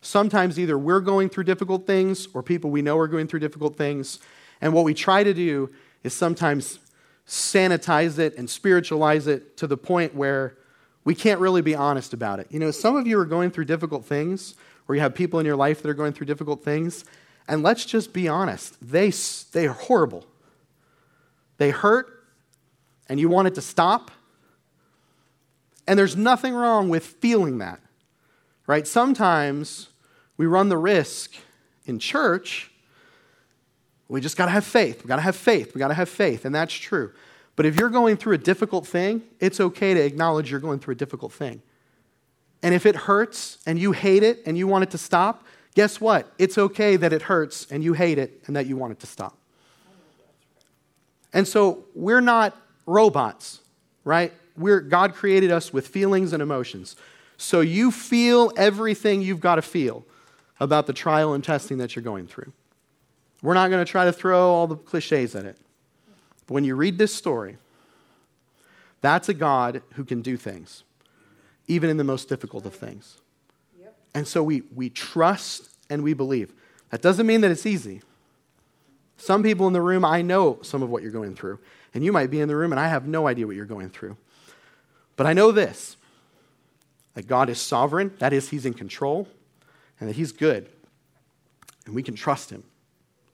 Sometimes 0.01 0.59
either 0.59 0.77
we're 0.77 0.99
going 0.99 1.29
through 1.29 1.45
difficult 1.45 1.87
things 1.87 2.27
or 2.33 2.43
people 2.43 2.69
we 2.69 2.81
know 2.81 2.97
are 2.97 3.07
going 3.07 3.27
through 3.27 3.39
difficult 3.39 3.77
things. 3.77 4.19
And 4.61 4.73
what 4.73 4.83
we 4.83 4.93
try 4.93 5.23
to 5.23 5.33
do 5.33 5.71
is 6.03 6.13
sometimes 6.13 6.79
sanitize 7.27 8.19
it 8.19 8.37
and 8.37 8.49
spiritualize 8.49 9.27
it 9.27 9.55
to 9.57 9.67
the 9.67 9.77
point 9.77 10.13
where 10.13 10.57
we 11.05 11.15
can't 11.15 11.39
really 11.39 11.61
be 11.61 11.75
honest 11.75 12.13
about 12.13 12.39
it. 12.39 12.47
You 12.49 12.59
know, 12.59 12.71
some 12.71 12.95
of 12.95 13.07
you 13.07 13.19
are 13.19 13.25
going 13.25 13.51
through 13.51 13.65
difficult 13.65 14.05
things 14.05 14.55
or 14.87 14.95
you 14.95 15.01
have 15.01 15.15
people 15.15 15.39
in 15.39 15.45
your 15.45 15.55
life 15.55 15.81
that 15.81 15.89
are 15.89 15.93
going 15.93 16.13
through 16.13 16.27
difficult 16.27 16.63
things. 16.63 17.05
And 17.47 17.63
let's 17.63 17.85
just 17.85 18.13
be 18.13 18.27
honest, 18.27 18.75
they, 18.81 19.11
they 19.51 19.67
are 19.67 19.73
horrible. 19.73 20.25
They 21.57 21.71
hurt, 21.71 22.25
and 23.07 23.19
you 23.19 23.29
want 23.29 23.47
it 23.47 23.55
to 23.55 23.61
stop. 23.61 24.11
And 25.87 25.99
there's 25.99 26.15
nothing 26.15 26.53
wrong 26.53 26.89
with 26.89 27.05
feeling 27.05 27.57
that, 27.57 27.79
right? 28.67 28.87
Sometimes 28.87 29.89
we 30.37 30.45
run 30.45 30.69
the 30.69 30.77
risk 30.77 31.33
in 31.85 31.99
church. 31.99 32.71
We 34.07 34.21
just 34.21 34.37
got 34.37 34.45
to 34.45 34.51
have 34.51 34.65
faith. 34.65 35.03
We 35.03 35.07
got 35.07 35.17
to 35.17 35.21
have 35.21 35.35
faith. 35.35 35.75
We 35.75 35.79
got 35.79 35.89
to 35.89 35.93
have 35.93 36.09
faith. 36.09 36.45
And 36.45 36.55
that's 36.55 36.73
true. 36.73 37.11
But 37.55 37.65
if 37.65 37.75
you're 37.75 37.89
going 37.89 38.17
through 38.17 38.33
a 38.33 38.39
difficult 38.39 38.87
thing, 38.87 39.21
it's 39.39 39.59
okay 39.59 39.93
to 39.93 39.99
acknowledge 39.99 40.49
you're 40.49 40.59
going 40.59 40.79
through 40.79 40.93
a 40.93 40.97
difficult 40.97 41.33
thing. 41.33 41.61
And 42.63 42.73
if 42.73 42.85
it 42.85 42.95
hurts 42.95 43.57
and 43.65 43.77
you 43.77 43.91
hate 43.91 44.23
it 44.23 44.41
and 44.45 44.57
you 44.57 44.65
want 44.67 44.83
it 44.83 44.91
to 44.91 44.97
stop, 44.97 45.43
guess 45.75 45.99
what? 45.99 46.31
It's 46.39 46.57
okay 46.57 46.95
that 46.95 47.11
it 47.11 47.23
hurts 47.23 47.67
and 47.69 47.83
you 47.83 47.91
hate 47.93 48.17
it 48.17 48.41
and 48.47 48.55
that 48.55 48.65
you 48.65 48.77
want 48.77 48.93
it 48.93 48.99
to 49.01 49.07
stop. 49.07 49.37
And 51.33 51.45
so 51.45 51.83
we're 51.93 52.21
not 52.21 52.55
robots, 52.85 53.59
right? 54.05 54.31
We're, 54.55 54.79
God 54.79 55.13
created 55.13 55.51
us 55.51 55.73
with 55.73 55.87
feelings 55.87 56.31
and 56.31 56.41
emotions. 56.41 56.95
So 57.37 57.59
you 57.59 57.91
feel 57.91 58.53
everything 58.55 59.21
you've 59.21 59.41
got 59.41 59.55
to 59.55 59.61
feel 59.61 60.05
about 60.59 60.87
the 60.87 60.93
trial 60.93 61.33
and 61.33 61.43
testing 61.43 61.79
that 61.79 61.95
you're 61.95 62.03
going 62.03 62.27
through. 62.27 62.53
We're 63.41 63.55
not 63.55 63.71
going 63.71 63.83
to 63.83 63.91
try 63.91 64.05
to 64.05 64.13
throw 64.13 64.53
all 64.53 64.67
the 64.67 64.77
cliches 64.77 65.35
at 65.35 65.43
it. 65.43 65.57
But 66.47 66.53
when 66.53 66.63
you 66.63 66.75
read 66.75 66.97
this 66.97 67.13
story, 67.13 67.57
that's 69.01 69.27
a 69.27 69.33
God 69.33 69.81
who 69.95 70.05
can 70.05 70.21
do 70.21 70.37
things 70.37 70.83
even 71.67 71.89
in 71.89 71.97
the 71.97 72.03
most 72.03 72.29
difficult 72.29 72.65
of 72.65 72.73
things. 72.73 73.17
Yep. 73.79 73.95
And 74.13 74.27
so 74.27 74.43
we, 74.43 74.63
we 74.75 74.89
trust 74.89 75.69
and 75.89 76.03
we 76.03 76.13
believe. 76.13 76.53
That 76.89 77.01
doesn't 77.01 77.25
mean 77.25 77.41
that 77.41 77.51
it's 77.51 77.65
easy. 77.65 78.01
Some 79.17 79.43
people 79.43 79.67
in 79.67 79.73
the 79.73 79.81
room, 79.81 80.03
I 80.03 80.21
know 80.21 80.59
some 80.61 80.83
of 80.83 80.89
what 80.89 81.01
you're 81.01 81.11
going 81.11 81.35
through. 81.35 81.59
And 81.93 82.03
you 82.03 82.11
might 82.11 82.29
be 82.29 82.39
in 82.41 82.47
the 82.47 82.55
room 82.55 82.71
and 82.71 82.79
I 82.79 82.87
have 82.87 83.07
no 83.07 83.27
idea 83.27 83.47
what 83.47 83.55
you're 83.55 83.65
going 83.65 83.89
through. 83.89 84.17
But 85.15 85.27
I 85.27 85.33
know 85.33 85.51
this 85.51 85.97
that 87.13 87.27
God 87.27 87.47
is 87.47 87.61
sovereign, 87.61 88.11
that 88.17 88.33
is, 88.33 88.49
He's 88.49 88.65
in 88.65 88.73
control, 88.73 89.27
and 89.99 90.09
that 90.09 90.15
He's 90.15 90.31
good. 90.31 90.67
And 91.85 91.93
we 91.93 92.01
can 92.01 92.15
trust 92.15 92.49
Him. 92.49 92.63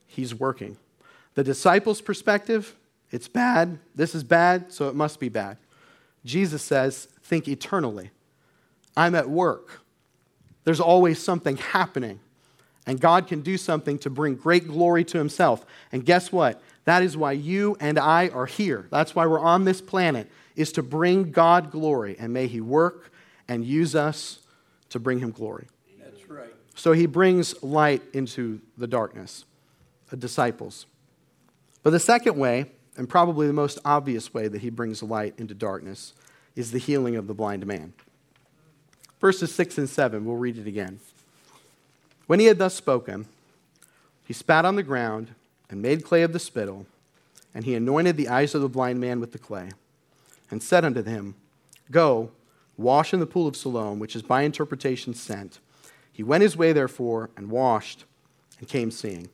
He's 0.06 0.36
working. 0.36 0.78
The 1.36 1.44
disciples' 1.44 2.02
perspective, 2.02 2.76
it's 3.10 3.30
bad. 3.30 3.80
This 3.96 4.14
is 4.14 4.24
bad, 4.24 4.74
so 4.74 4.90
it 4.90 4.96
must 4.96 5.20
be 5.20 5.30
bad. 5.30 5.58
Jesus 6.26 6.62
says, 6.62 7.08
think 7.24 7.48
eternally. 7.48 8.12
I'm 8.96 9.16
at 9.16 9.30
work. 9.30 9.82
There's 10.64 10.80
always 10.80 11.22
something 11.22 11.58
happening. 11.58 12.20
And 12.86 13.00
God 13.00 13.28
can 13.28 13.42
do 13.42 13.58
something 13.58 14.00
to 14.00 14.10
bring 14.10 14.36
great 14.36 14.68
glory 14.68 15.04
to 15.06 15.18
Himself. 15.18 15.66
And 15.92 16.06
guess 16.06 16.32
what? 16.32 16.62
That 16.86 17.04
is 17.04 17.16
why 17.16 17.34
you 17.34 17.78
and 17.80 18.00
I 18.00 18.30
are 18.30 18.48
here. 18.48 18.88
That's 18.90 19.14
why 19.14 19.28
we're 19.28 19.40
on 19.40 19.66
this 19.66 19.80
planet, 19.80 20.30
is 20.56 20.72
to 20.72 20.84
bring 20.84 21.32
God 21.32 21.70
glory. 21.70 22.16
And 22.18 22.34
may 22.34 22.48
He 22.48 22.62
work 22.62 23.12
and 23.48 23.64
use 23.64 23.96
us 23.96 24.40
to 24.90 25.00
bring 25.00 25.20
Him 25.20 25.32
glory. 25.32 25.68
That's 26.00 26.28
right. 26.30 26.54
So 26.74 26.94
He 26.94 27.06
brings 27.06 27.62
light 27.62 28.02
into 28.14 28.60
the 28.78 28.88
darkness, 28.88 29.46
the 30.10 30.18
disciples. 30.18 30.88
But 31.84 31.92
the 31.92 32.00
second 32.00 32.38
way, 32.38 32.72
and 32.98 33.08
probably 33.08 33.46
the 33.46 33.54
most 33.54 33.78
obvious 33.86 34.34
way 34.34 34.48
that 34.48 34.62
He 34.62 34.72
brings 34.72 35.04
light 35.04 35.36
into 35.38 35.54
darkness, 35.54 36.14
is 36.56 36.72
the 36.72 36.80
healing 36.80 37.16
of 37.16 37.28
the 37.28 37.34
blind 37.36 37.68
man. 37.68 37.94
Verses 39.20 39.54
6 39.54 39.78
and 39.78 39.90
7, 39.90 40.26
we'll 40.26 40.38
read 40.38 40.58
it 40.58 40.68
again. 40.68 41.00
When 42.28 42.40
he 42.40 42.46
had 42.46 42.58
thus 42.58 42.74
spoken, 42.74 43.26
he 44.26 44.34
spat 44.34 44.66
on 44.66 44.76
the 44.76 44.84
ground 44.84 45.34
and 45.70 45.82
made 45.82 46.04
clay 46.04 46.22
of 46.22 46.34
the 46.34 46.40
spittle, 46.40 46.86
and 47.54 47.66
he 47.66 47.76
anointed 47.76 48.16
the 48.16 48.30
eyes 48.30 48.56
of 48.56 48.62
the 48.62 48.70
blind 48.70 49.00
man 49.00 49.20
with 49.20 49.32
the 49.32 49.40
clay, 49.40 49.72
and 50.50 50.64
said 50.64 50.86
unto 50.86 51.04
him, 51.04 51.36
Go, 51.92 52.32
wash 52.78 53.14
in 53.14 53.20
the 53.20 53.26
pool 53.26 53.48
of 53.48 53.58
Siloam, 53.58 54.00
which 54.00 54.16
is 54.16 54.22
by 54.22 54.44
interpretation 54.44 55.14
sent. 55.14 55.60
He 56.12 56.24
went 56.24 56.44
his 56.44 56.56
way, 56.56 56.72
therefore, 56.72 57.30
and 57.36 57.50
washed 57.50 58.06
and 58.60 58.68
came 58.68 58.92
seeing. 58.92 59.30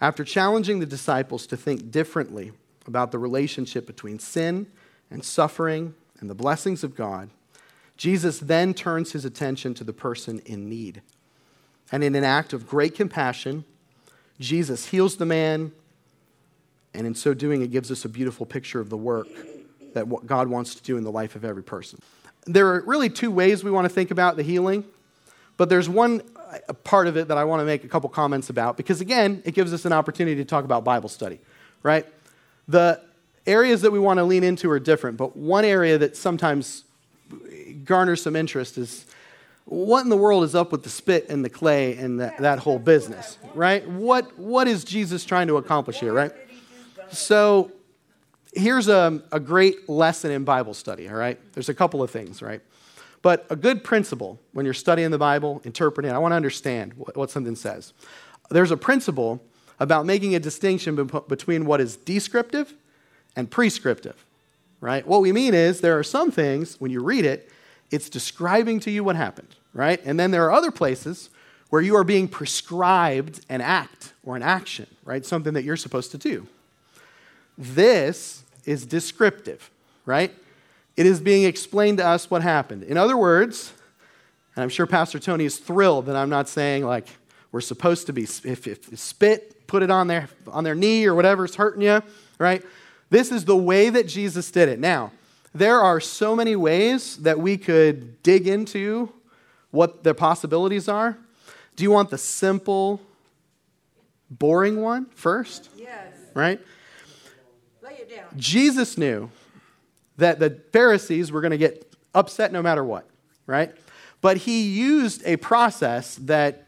After 0.00 0.24
challenging 0.24 0.80
the 0.80 0.86
disciples 0.86 1.46
to 1.46 1.56
think 1.56 1.90
differently 1.90 2.52
about 2.86 3.10
the 3.10 3.18
relationship 3.18 3.86
between 3.86 4.18
sin 4.18 4.66
and 5.10 5.24
suffering 5.24 5.94
and 6.20 6.28
the 6.28 6.34
blessings 6.34 6.84
of 6.84 6.94
God, 6.94 7.30
Jesus 7.96 8.38
then 8.38 8.74
turns 8.74 9.12
his 9.12 9.24
attention 9.24 9.74
to 9.74 9.84
the 9.84 9.92
person 9.92 10.40
in 10.46 10.68
need. 10.68 11.02
And 11.92 12.02
in 12.02 12.14
an 12.14 12.24
act 12.24 12.52
of 12.52 12.66
great 12.66 12.94
compassion, 12.94 13.64
Jesus 14.40 14.86
heals 14.86 15.16
the 15.16 15.26
man, 15.26 15.72
and 16.92 17.06
in 17.06 17.14
so 17.14 17.34
doing, 17.34 17.62
it 17.62 17.70
gives 17.70 17.90
us 17.90 18.04
a 18.04 18.08
beautiful 18.08 18.46
picture 18.46 18.80
of 18.80 18.90
the 18.90 18.96
work 18.96 19.28
that 19.94 20.06
God 20.26 20.48
wants 20.48 20.74
to 20.74 20.82
do 20.82 20.96
in 20.96 21.04
the 21.04 21.12
life 21.12 21.36
of 21.36 21.44
every 21.44 21.62
person. 21.62 22.00
There 22.46 22.66
are 22.74 22.82
really 22.84 23.08
two 23.08 23.30
ways 23.30 23.62
we 23.62 23.70
want 23.70 23.84
to 23.84 23.88
think 23.88 24.10
about 24.10 24.36
the 24.36 24.42
healing. 24.42 24.84
But 25.56 25.68
there's 25.68 25.88
one 25.88 26.22
uh, 26.36 26.72
part 26.72 27.06
of 27.06 27.16
it 27.16 27.28
that 27.28 27.38
I 27.38 27.44
want 27.44 27.60
to 27.60 27.64
make 27.64 27.84
a 27.84 27.88
couple 27.88 28.10
comments 28.10 28.50
about 28.50 28.76
because, 28.76 29.00
again, 29.00 29.42
it 29.44 29.54
gives 29.54 29.72
us 29.72 29.84
an 29.84 29.92
opportunity 29.92 30.36
to 30.36 30.44
talk 30.44 30.64
about 30.64 30.84
Bible 30.84 31.08
study, 31.08 31.38
right? 31.82 32.06
The 32.66 33.00
areas 33.46 33.82
that 33.82 33.92
we 33.92 33.98
want 33.98 34.18
to 34.18 34.24
lean 34.24 34.42
into 34.42 34.70
are 34.70 34.80
different, 34.80 35.16
but 35.16 35.36
one 35.36 35.64
area 35.64 35.98
that 35.98 36.16
sometimes 36.16 36.84
garners 37.84 38.22
some 38.22 38.36
interest 38.36 38.78
is 38.78 39.06
what 39.66 40.02
in 40.02 40.10
the 40.10 40.16
world 40.16 40.44
is 40.44 40.54
up 40.54 40.72
with 40.72 40.82
the 40.82 40.90
spit 40.90 41.26
and 41.28 41.44
the 41.44 41.48
clay 41.48 41.96
and 41.96 42.20
the, 42.20 42.32
that 42.38 42.58
whole 42.58 42.78
business, 42.78 43.38
right? 43.54 43.88
What, 43.88 44.38
what 44.38 44.68
is 44.68 44.84
Jesus 44.84 45.24
trying 45.24 45.48
to 45.48 45.56
accomplish 45.56 46.00
here, 46.00 46.12
right? 46.12 46.32
So 47.10 47.72
here's 48.52 48.88
a, 48.88 49.22
a 49.32 49.40
great 49.40 49.88
lesson 49.88 50.30
in 50.30 50.44
Bible 50.44 50.74
study, 50.74 51.08
all 51.08 51.14
right? 51.14 51.40
There's 51.54 51.68
a 51.68 51.74
couple 51.74 52.02
of 52.02 52.10
things, 52.10 52.42
right? 52.42 52.60
But 53.22 53.46
a 53.48 53.56
good 53.56 53.82
principle 53.82 54.38
when 54.52 54.66
you're 54.66 54.74
studying 54.74 55.10
the 55.10 55.18
Bible, 55.18 55.62
interpreting, 55.64 56.12
I 56.12 56.18
want 56.18 56.32
to 56.32 56.36
understand 56.36 56.92
what, 56.94 57.16
what 57.16 57.30
something 57.30 57.56
says. 57.56 57.94
There's 58.50 58.70
a 58.70 58.76
principle 58.76 59.42
about 59.80 60.04
making 60.04 60.34
a 60.34 60.38
distinction 60.38 61.10
between 61.26 61.64
what 61.64 61.80
is 61.80 61.96
descriptive 61.96 62.74
and 63.34 63.50
prescriptive, 63.50 64.24
right? 64.80 65.06
What 65.06 65.22
we 65.22 65.32
mean 65.32 65.54
is 65.54 65.80
there 65.80 65.98
are 65.98 66.04
some 66.04 66.30
things, 66.30 66.78
when 66.80 66.90
you 66.90 67.02
read 67.02 67.24
it, 67.24 67.50
it's 67.90 68.08
describing 68.08 68.80
to 68.80 68.90
you 68.90 69.04
what 69.04 69.16
happened, 69.16 69.54
right? 69.72 70.00
And 70.04 70.18
then 70.18 70.30
there 70.30 70.44
are 70.44 70.52
other 70.52 70.70
places 70.70 71.30
where 71.70 71.82
you 71.82 71.96
are 71.96 72.04
being 72.04 72.28
prescribed 72.28 73.40
an 73.48 73.60
act 73.60 74.12
or 74.24 74.36
an 74.36 74.42
action, 74.42 74.86
right? 75.04 75.24
Something 75.24 75.54
that 75.54 75.64
you're 75.64 75.76
supposed 75.76 76.10
to 76.12 76.18
do. 76.18 76.46
This 77.58 78.44
is 78.64 78.86
descriptive, 78.86 79.70
right? 80.06 80.34
It 80.96 81.06
is 81.06 81.20
being 81.20 81.44
explained 81.44 81.98
to 81.98 82.06
us 82.06 82.30
what 82.30 82.42
happened. 82.42 82.84
In 82.84 82.96
other 82.96 83.16
words, 83.16 83.72
and 84.54 84.62
I'm 84.62 84.68
sure 84.68 84.86
Pastor 84.86 85.18
Tony 85.18 85.44
is 85.44 85.58
thrilled 85.58 86.06
that 86.06 86.16
I'm 86.16 86.30
not 86.30 86.48
saying 86.48 86.84
like 86.84 87.08
we're 87.50 87.60
supposed 87.60 88.06
to 88.06 88.12
be, 88.12 88.22
if, 88.24 88.66
if 88.66 88.98
spit, 88.98 89.66
put 89.66 89.82
it 89.82 89.90
on 89.90 90.06
their, 90.06 90.28
on 90.48 90.64
their 90.64 90.74
knee 90.74 91.06
or 91.06 91.14
whatever's 91.14 91.56
hurting 91.56 91.82
you, 91.82 92.02
right? 92.38 92.62
This 93.10 93.30
is 93.30 93.44
the 93.44 93.56
way 93.56 93.90
that 93.90 94.06
Jesus 94.08 94.50
did 94.50 94.68
it. 94.68 94.78
Now, 94.78 95.12
there 95.54 95.80
are 95.80 96.00
so 96.00 96.34
many 96.34 96.56
ways 96.56 97.16
that 97.18 97.38
we 97.38 97.56
could 97.56 98.22
dig 98.22 98.48
into 98.48 99.12
what 99.70 100.02
the 100.02 100.12
possibilities 100.12 100.88
are. 100.88 101.16
Do 101.76 101.84
you 101.84 101.90
want 101.90 102.10
the 102.10 102.18
simple, 102.18 103.00
boring 104.28 104.80
one 104.80 105.06
first? 105.14 105.70
Yes. 105.76 106.12
Right? 106.34 106.60
Lay 107.82 107.92
it 107.92 108.10
down. 108.10 108.26
Jesus 108.36 108.98
knew 108.98 109.30
that 110.16 110.40
the 110.40 110.60
Pharisees 110.72 111.30
were 111.30 111.40
going 111.40 111.52
to 111.52 111.58
get 111.58 111.92
upset 112.14 112.52
no 112.52 112.62
matter 112.62 112.84
what, 112.84 113.08
right? 113.46 113.72
But 114.20 114.38
he 114.38 114.62
used 114.62 115.22
a 115.24 115.36
process 115.36 116.16
that 116.16 116.66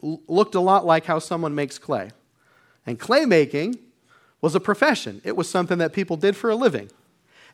looked 0.00 0.54
a 0.54 0.60
lot 0.60 0.84
like 0.86 1.04
how 1.04 1.18
someone 1.18 1.54
makes 1.54 1.78
clay. 1.78 2.10
And 2.86 2.98
clay 2.98 3.24
making 3.24 3.78
was 4.40 4.54
a 4.54 4.60
profession, 4.60 5.20
it 5.24 5.36
was 5.36 5.48
something 5.48 5.78
that 5.78 5.92
people 5.92 6.16
did 6.16 6.34
for 6.34 6.50
a 6.50 6.56
living. 6.56 6.90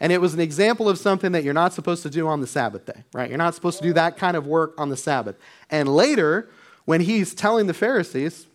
And 0.00 0.12
it 0.12 0.20
was 0.20 0.34
an 0.34 0.40
example 0.40 0.88
of 0.88 0.98
something 0.98 1.32
that 1.32 1.42
you're 1.42 1.54
not 1.54 1.72
supposed 1.72 2.02
to 2.04 2.10
do 2.10 2.28
on 2.28 2.40
the 2.40 2.46
Sabbath 2.46 2.86
day, 2.86 3.04
right? 3.12 3.28
You're 3.28 3.38
not 3.38 3.54
supposed 3.54 3.78
to 3.78 3.84
do 3.84 3.92
that 3.94 4.16
kind 4.16 4.36
of 4.36 4.46
work 4.46 4.74
on 4.78 4.90
the 4.90 4.96
Sabbath. 4.96 5.36
And 5.70 5.88
later, 5.88 6.48
when 6.84 7.00
he's 7.00 7.34
telling 7.34 7.66
the 7.66 7.74
Pharisees, 7.74 8.46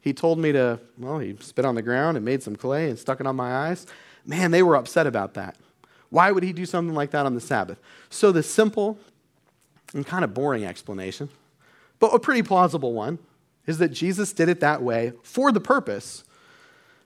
he 0.00 0.12
told 0.12 0.38
me 0.38 0.52
to, 0.52 0.80
well, 0.98 1.18
he 1.18 1.36
spit 1.40 1.64
on 1.64 1.74
the 1.74 1.82
ground 1.82 2.16
and 2.16 2.24
made 2.24 2.42
some 2.42 2.56
clay 2.56 2.88
and 2.88 2.98
stuck 2.98 3.20
it 3.20 3.26
on 3.26 3.36
my 3.36 3.68
eyes. 3.68 3.86
Man, 4.24 4.50
they 4.50 4.62
were 4.62 4.76
upset 4.76 5.06
about 5.06 5.34
that. 5.34 5.56
Why 6.08 6.32
would 6.32 6.42
he 6.42 6.52
do 6.52 6.66
something 6.66 6.94
like 6.94 7.10
that 7.10 7.26
on 7.26 7.34
the 7.34 7.40
Sabbath? 7.40 7.78
So, 8.08 8.32
the 8.32 8.42
simple 8.42 8.98
and 9.94 10.06
kind 10.06 10.24
of 10.24 10.34
boring 10.34 10.64
explanation, 10.64 11.28
but 11.98 12.14
a 12.14 12.18
pretty 12.18 12.42
plausible 12.42 12.92
one, 12.92 13.18
is 13.66 13.78
that 13.78 13.90
Jesus 13.90 14.32
did 14.32 14.48
it 14.48 14.60
that 14.60 14.82
way 14.82 15.12
for 15.22 15.52
the 15.52 15.60
purpose 15.60 16.24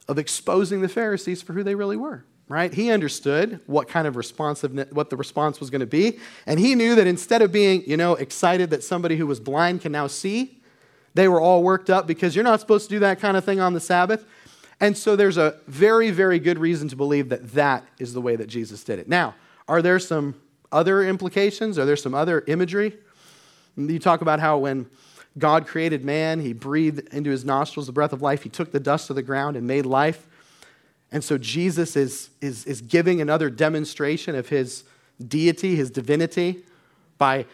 of 0.08 0.18
exposing 0.18 0.80
the 0.80 0.88
Pharisees 0.88 1.42
for 1.42 1.52
who 1.52 1.62
they 1.62 1.74
really 1.74 1.96
were. 1.96 2.24
Right? 2.46 2.74
He 2.74 2.90
understood 2.90 3.60
what 3.66 3.88
kind 3.88 4.06
of 4.06 4.16
responsiveness, 4.16 4.90
what 4.92 5.08
the 5.08 5.16
response 5.16 5.60
was 5.60 5.70
going 5.70 5.80
to 5.80 5.86
be, 5.86 6.18
and 6.46 6.60
he 6.60 6.74
knew 6.74 6.94
that 6.94 7.06
instead 7.06 7.40
of 7.40 7.50
being, 7.50 7.82
you 7.86 7.96
know, 7.96 8.16
excited 8.16 8.68
that 8.70 8.84
somebody 8.84 9.16
who 9.16 9.26
was 9.26 9.40
blind 9.40 9.80
can 9.80 9.92
now 9.92 10.06
see, 10.08 10.60
they 11.14 11.26
were 11.26 11.40
all 11.40 11.62
worked 11.62 11.88
up 11.88 12.06
because 12.06 12.36
you're 12.36 12.44
not 12.44 12.60
supposed 12.60 12.88
to 12.90 12.94
do 12.96 12.98
that 12.98 13.18
kind 13.18 13.36
of 13.36 13.44
thing 13.44 13.60
on 13.60 13.72
the 13.72 13.80
Sabbath. 13.80 14.26
And 14.80 14.98
so 14.98 15.16
there's 15.16 15.38
a 15.38 15.58
very, 15.68 16.10
very 16.10 16.38
good 16.38 16.58
reason 16.58 16.88
to 16.88 16.96
believe 16.96 17.30
that 17.30 17.52
that 17.52 17.86
is 17.98 18.12
the 18.12 18.20
way 18.20 18.36
that 18.36 18.48
Jesus 18.48 18.84
did 18.84 18.98
it. 18.98 19.08
Now, 19.08 19.34
are 19.68 19.80
there 19.80 19.98
some 19.98 20.34
other 20.70 21.02
implications? 21.02 21.78
Are 21.78 21.86
there 21.86 21.96
some 21.96 22.14
other 22.14 22.44
imagery? 22.46 22.98
You 23.76 23.98
talk 23.98 24.20
about 24.20 24.40
how 24.40 24.58
when 24.58 24.90
God 25.38 25.66
created 25.66 26.04
man, 26.04 26.40
he 26.40 26.52
breathed 26.52 27.12
into 27.14 27.30
his 27.30 27.44
nostrils 27.44 27.86
the 27.86 27.92
breath 27.92 28.12
of 28.12 28.20
life, 28.20 28.42
he 28.42 28.48
took 28.50 28.72
the 28.72 28.80
dust 28.80 29.08
of 29.08 29.16
the 29.16 29.22
ground 29.22 29.56
and 29.56 29.66
made 29.66 29.86
life. 29.86 30.26
And 31.14 31.24
so 31.24 31.38
Jesus 31.38 31.96
is, 31.96 32.28
is, 32.42 32.66
is 32.66 32.82
giving 32.82 33.22
another 33.22 33.48
demonstration 33.48 34.34
of 34.34 34.50
his 34.50 34.84
deity, 35.26 35.76
his 35.76 35.90
divinity, 35.90 36.64
by 37.16 37.46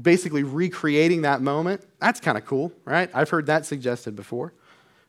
basically 0.00 0.42
recreating 0.42 1.22
that 1.22 1.40
moment. 1.42 1.82
That's 2.00 2.18
kind 2.18 2.36
of 2.36 2.44
cool, 2.44 2.72
right? 2.84 3.08
I've 3.14 3.30
heard 3.30 3.46
that 3.46 3.66
suggested 3.66 4.16
before 4.16 4.52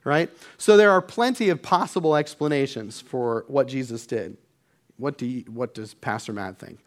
right? 0.04 0.30
So 0.58 0.78
there 0.78 0.92
are 0.92 1.02
plenty 1.02 1.50
of 1.50 1.62
possible 1.62 2.16
explanations 2.16 3.02
for 3.02 3.46
what 3.48 3.68
Jesus 3.68 4.06
did. 4.06 4.38
What, 4.98 5.18
do 5.18 5.26
you, 5.26 5.42
what 5.48 5.74
does 5.74 5.94
Pastor 5.94 6.34
Matt 6.34 6.60
think? 6.60 6.80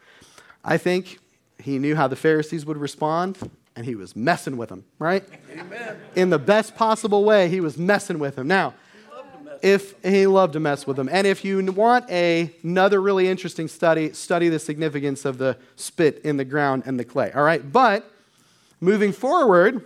I 0.64 0.78
think 0.78 1.18
he 1.58 1.78
knew 1.78 1.96
how 1.96 2.08
the 2.08 2.16
Pharisees 2.16 2.66
would 2.66 2.76
respond, 2.76 3.38
and 3.74 3.84
he 3.84 3.94
was 3.94 4.14
messing 4.14 4.56
with 4.56 4.68
them, 4.68 4.84
right? 4.98 5.24
Amen. 5.58 5.96
In 6.14 6.30
the 6.30 6.38
best 6.38 6.74
possible 6.74 7.24
way, 7.24 7.48
he 7.48 7.60
was 7.60 7.78
messing 7.78 8.18
with 8.18 8.36
them. 8.36 8.48
Now, 8.48 8.74
if 9.62 9.94
he 10.04 10.26
loved 10.26 10.54
to 10.54 10.60
mess 10.60 10.86
with 10.86 10.96
them, 10.96 11.08
and 11.10 11.26
if 11.26 11.44
you 11.44 11.64
want 11.72 12.08
a, 12.10 12.50
another 12.62 13.00
really 13.00 13.28
interesting 13.28 13.68
study, 13.68 14.12
study 14.12 14.48
the 14.48 14.58
significance 14.58 15.24
of 15.24 15.38
the 15.38 15.56
spit 15.76 16.20
in 16.24 16.36
the 16.36 16.44
ground 16.44 16.84
and 16.86 16.98
the 16.98 17.04
clay. 17.04 17.32
All 17.32 17.42
right, 17.42 17.72
but 17.72 18.10
moving 18.80 19.12
forward, 19.12 19.84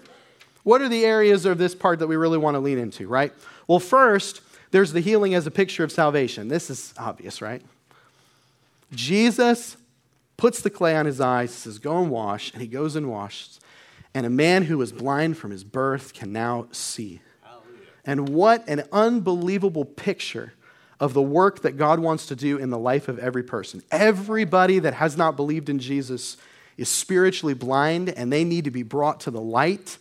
what 0.63 0.83
are 0.83 0.89
the 0.89 1.05
areas 1.05 1.47
of 1.47 1.59
this 1.59 1.75
part 1.75 1.99
that 2.01 2.07
we 2.07 2.17
really 2.17 2.39
want 2.39 2.55
to 2.55 2.61
lean 2.61 2.79
into, 2.79 3.09
right? 3.09 3.33
Well, 3.67 3.81
first, 3.81 4.41
there's 4.71 4.93
the 4.93 5.01
healing 5.01 5.35
as 5.35 5.47
a 5.47 5.51
picture 5.51 5.85
of 5.85 5.93
salvation. 5.93 6.49
This 6.49 6.71
is 6.71 6.95
obvious, 6.99 7.41
right? 7.43 7.63
Jesus 8.93 9.77
puts 10.37 10.61
the 10.63 10.71
clay 10.71 10.97
on 10.97 11.07
his 11.07 11.21
eyes, 11.21 11.53
says, 11.53 11.79
Go 11.79 12.01
and 12.03 12.11
wash, 12.11 12.53
and 12.53 12.63
he 12.63 12.69
goes 12.69 12.97
and 12.97 13.11
washes. 13.11 13.61
And 14.15 14.27
a 14.27 14.31
man 14.31 14.65
who 14.65 14.79
was 14.79 14.91
blind 14.93 15.39
from 15.39 15.51
his 15.51 15.63
birth 15.63 16.15
can 16.15 16.33
now 16.33 16.67
see. 16.73 17.21
And 18.11 18.31
what 18.31 18.69
an 18.69 18.83
unbelievable 18.91 19.85
picture 19.85 20.53
of 20.99 21.15
the 21.15 21.23
work 21.23 21.63
that 21.63 21.77
God 21.77 22.01
wants 22.01 22.27
to 22.27 22.37
do 22.37 22.59
in 22.59 22.71
the 22.71 22.79
life 22.79 23.09
of 23.09 23.19
every 23.19 23.45
person. 23.45 23.83
Everybody 23.91 24.81
that 24.81 24.95
has 24.95 25.17
not 25.17 25.37
believed 25.37 25.69
in 25.69 25.79
Jesus 25.79 26.37
is 26.77 26.89
spiritually 26.89 27.55
blind, 27.55 28.09
and 28.09 28.33
they 28.33 28.43
need 28.43 28.65
to 28.65 28.71
be 28.71 28.83
brought 28.83 29.21
to 29.21 29.31
the 29.31 29.41
light 29.41 29.99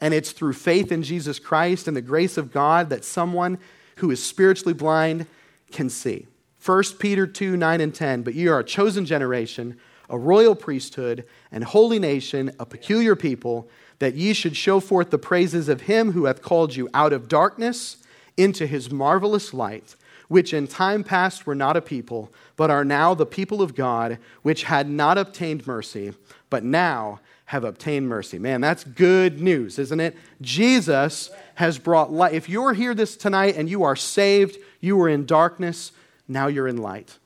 and 0.00 0.14
it's 0.14 0.32
through 0.32 0.54
faith 0.54 0.90
in 0.90 1.02
Jesus 1.02 1.38
Christ 1.38 1.86
and 1.86 1.96
the 1.96 2.02
grace 2.02 2.38
of 2.38 2.52
God 2.52 2.90
that 2.90 3.04
someone 3.04 3.58
who 3.96 4.10
is 4.10 4.22
spiritually 4.22 4.72
blind 4.72 5.26
can 5.72 5.90
see. 5.90 6.26
1 6.64 6.82
Peter 6.98 7.26
2 7.26 7.56
9 7.56 7.80
and 7.80 7.94
10. 7.94 8.22
But 8.22 8.34
you 8.34 8.52
are 8.52 8.60
a 8.60 8.64
chosen 8.64 9.04
generation, 9.04 9.78
a 10.08 10.18
royal 10.18 10.54
priesthood, 10.54 11.26
and 11.52 11.64
holy 11.64 11.98
nation, 11.98 12.50
a 12.58 12.66
peculiar 12.66 13.14
people, 13.14 13.68
that 14.00 14.16
ye 14.16 14.32
should 14.32 14.56
show 14.56 14.80
forth 14.80 15.10
the 15.10 15.18
praises 15.18 15.68
of 15.68 15.82
him 15.82 16.12
who 16.12 16.24
hath 16.24 16.42
called 16.42 16.74
you 16.74 16.88
out 16.92 17.12
of 17.12 17.28
darkness 17.28 17.98
into 18.36 18.66
his 18.66 18.90
marvelous 18.90 19.54
light, 19.54 19.94
which 20.28 20.52
in 20.52 20.66
time 20.66 21.04
past 21.04 21.46
were 21.46 21.54
not 21.54 21.76
a 21.76 21.80
people, 21.80 22.32
but 22.56 22.70
are 22.70 22.84
now 22.84 23.14
the 23.14 23.26
people 23.26 23.62
of 23.62 23.74
God, 23.74 24.18
which 24.42 24.64
had 24.64 24.88
not 24.88 25.18
obtained 25.18 25.66
mercy, 25.66 26.12
but 26.48 26.64
now 26.64 27.20
have 27.46 27.64
obtained 27.64 28.08
mercy. 28.08 28.38
Man, 28.38 28.60
that's 28.60 28.84
good 28.84 29.40
news, 29.40 29.78
isn't 29.78 30.00
it? 30.00 30.16
Jesus 30.40 31.30
has 31.56 31.78
brought 31.78 32.12
light. 32.12 32.32
If 32.32 32.48
you're 32.48 32.72
here 32.72 32.94
this 32.94 33.16
tonight 33.16 33.56
and 33.56 33.68
you 33.68 33.82
are 33.82 33.96
saved, 33.96 34.56
you 34.80 34.96
were 34.96 35.08
in 35.08 35.26
darkness, 35.26 35.92
now 36.28 36.46
you're 36.46 36.68
in 36.68 36.76
light. 36.76 37.18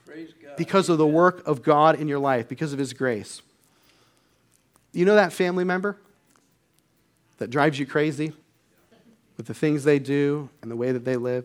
Because 0.57 0.89
of 0.89 0.99
the 0.99 1.07
work 1.07 1.47
of 1.47 1.63
God 1.63 2.01
in 2.01 2.09
your 2.09 2.19
life, 2.19 2.49
because 2.49 2.73
of 2.73 2.79
his 2.79 2.93
grace. 2.93 3.43
You 4.93 5.05
know 5.05 5.17
that 5.17 5.33
family 5.33 5.65
member? 5.65 5.99
That 7.39 7.51
drives 7.51 7.79
you 7.79 7.87
crazy 7.87 8.33
with 9.37 9.47
the 9.47 9.55
things 9.55 9.85
they 9.85 9.99
do 9.99 10.49
and 10.63 10.71
the 10.71 10.77
way 10.77 10.93
that 10.93 11.05
they 11.05 11.17
live? 11.17 11.45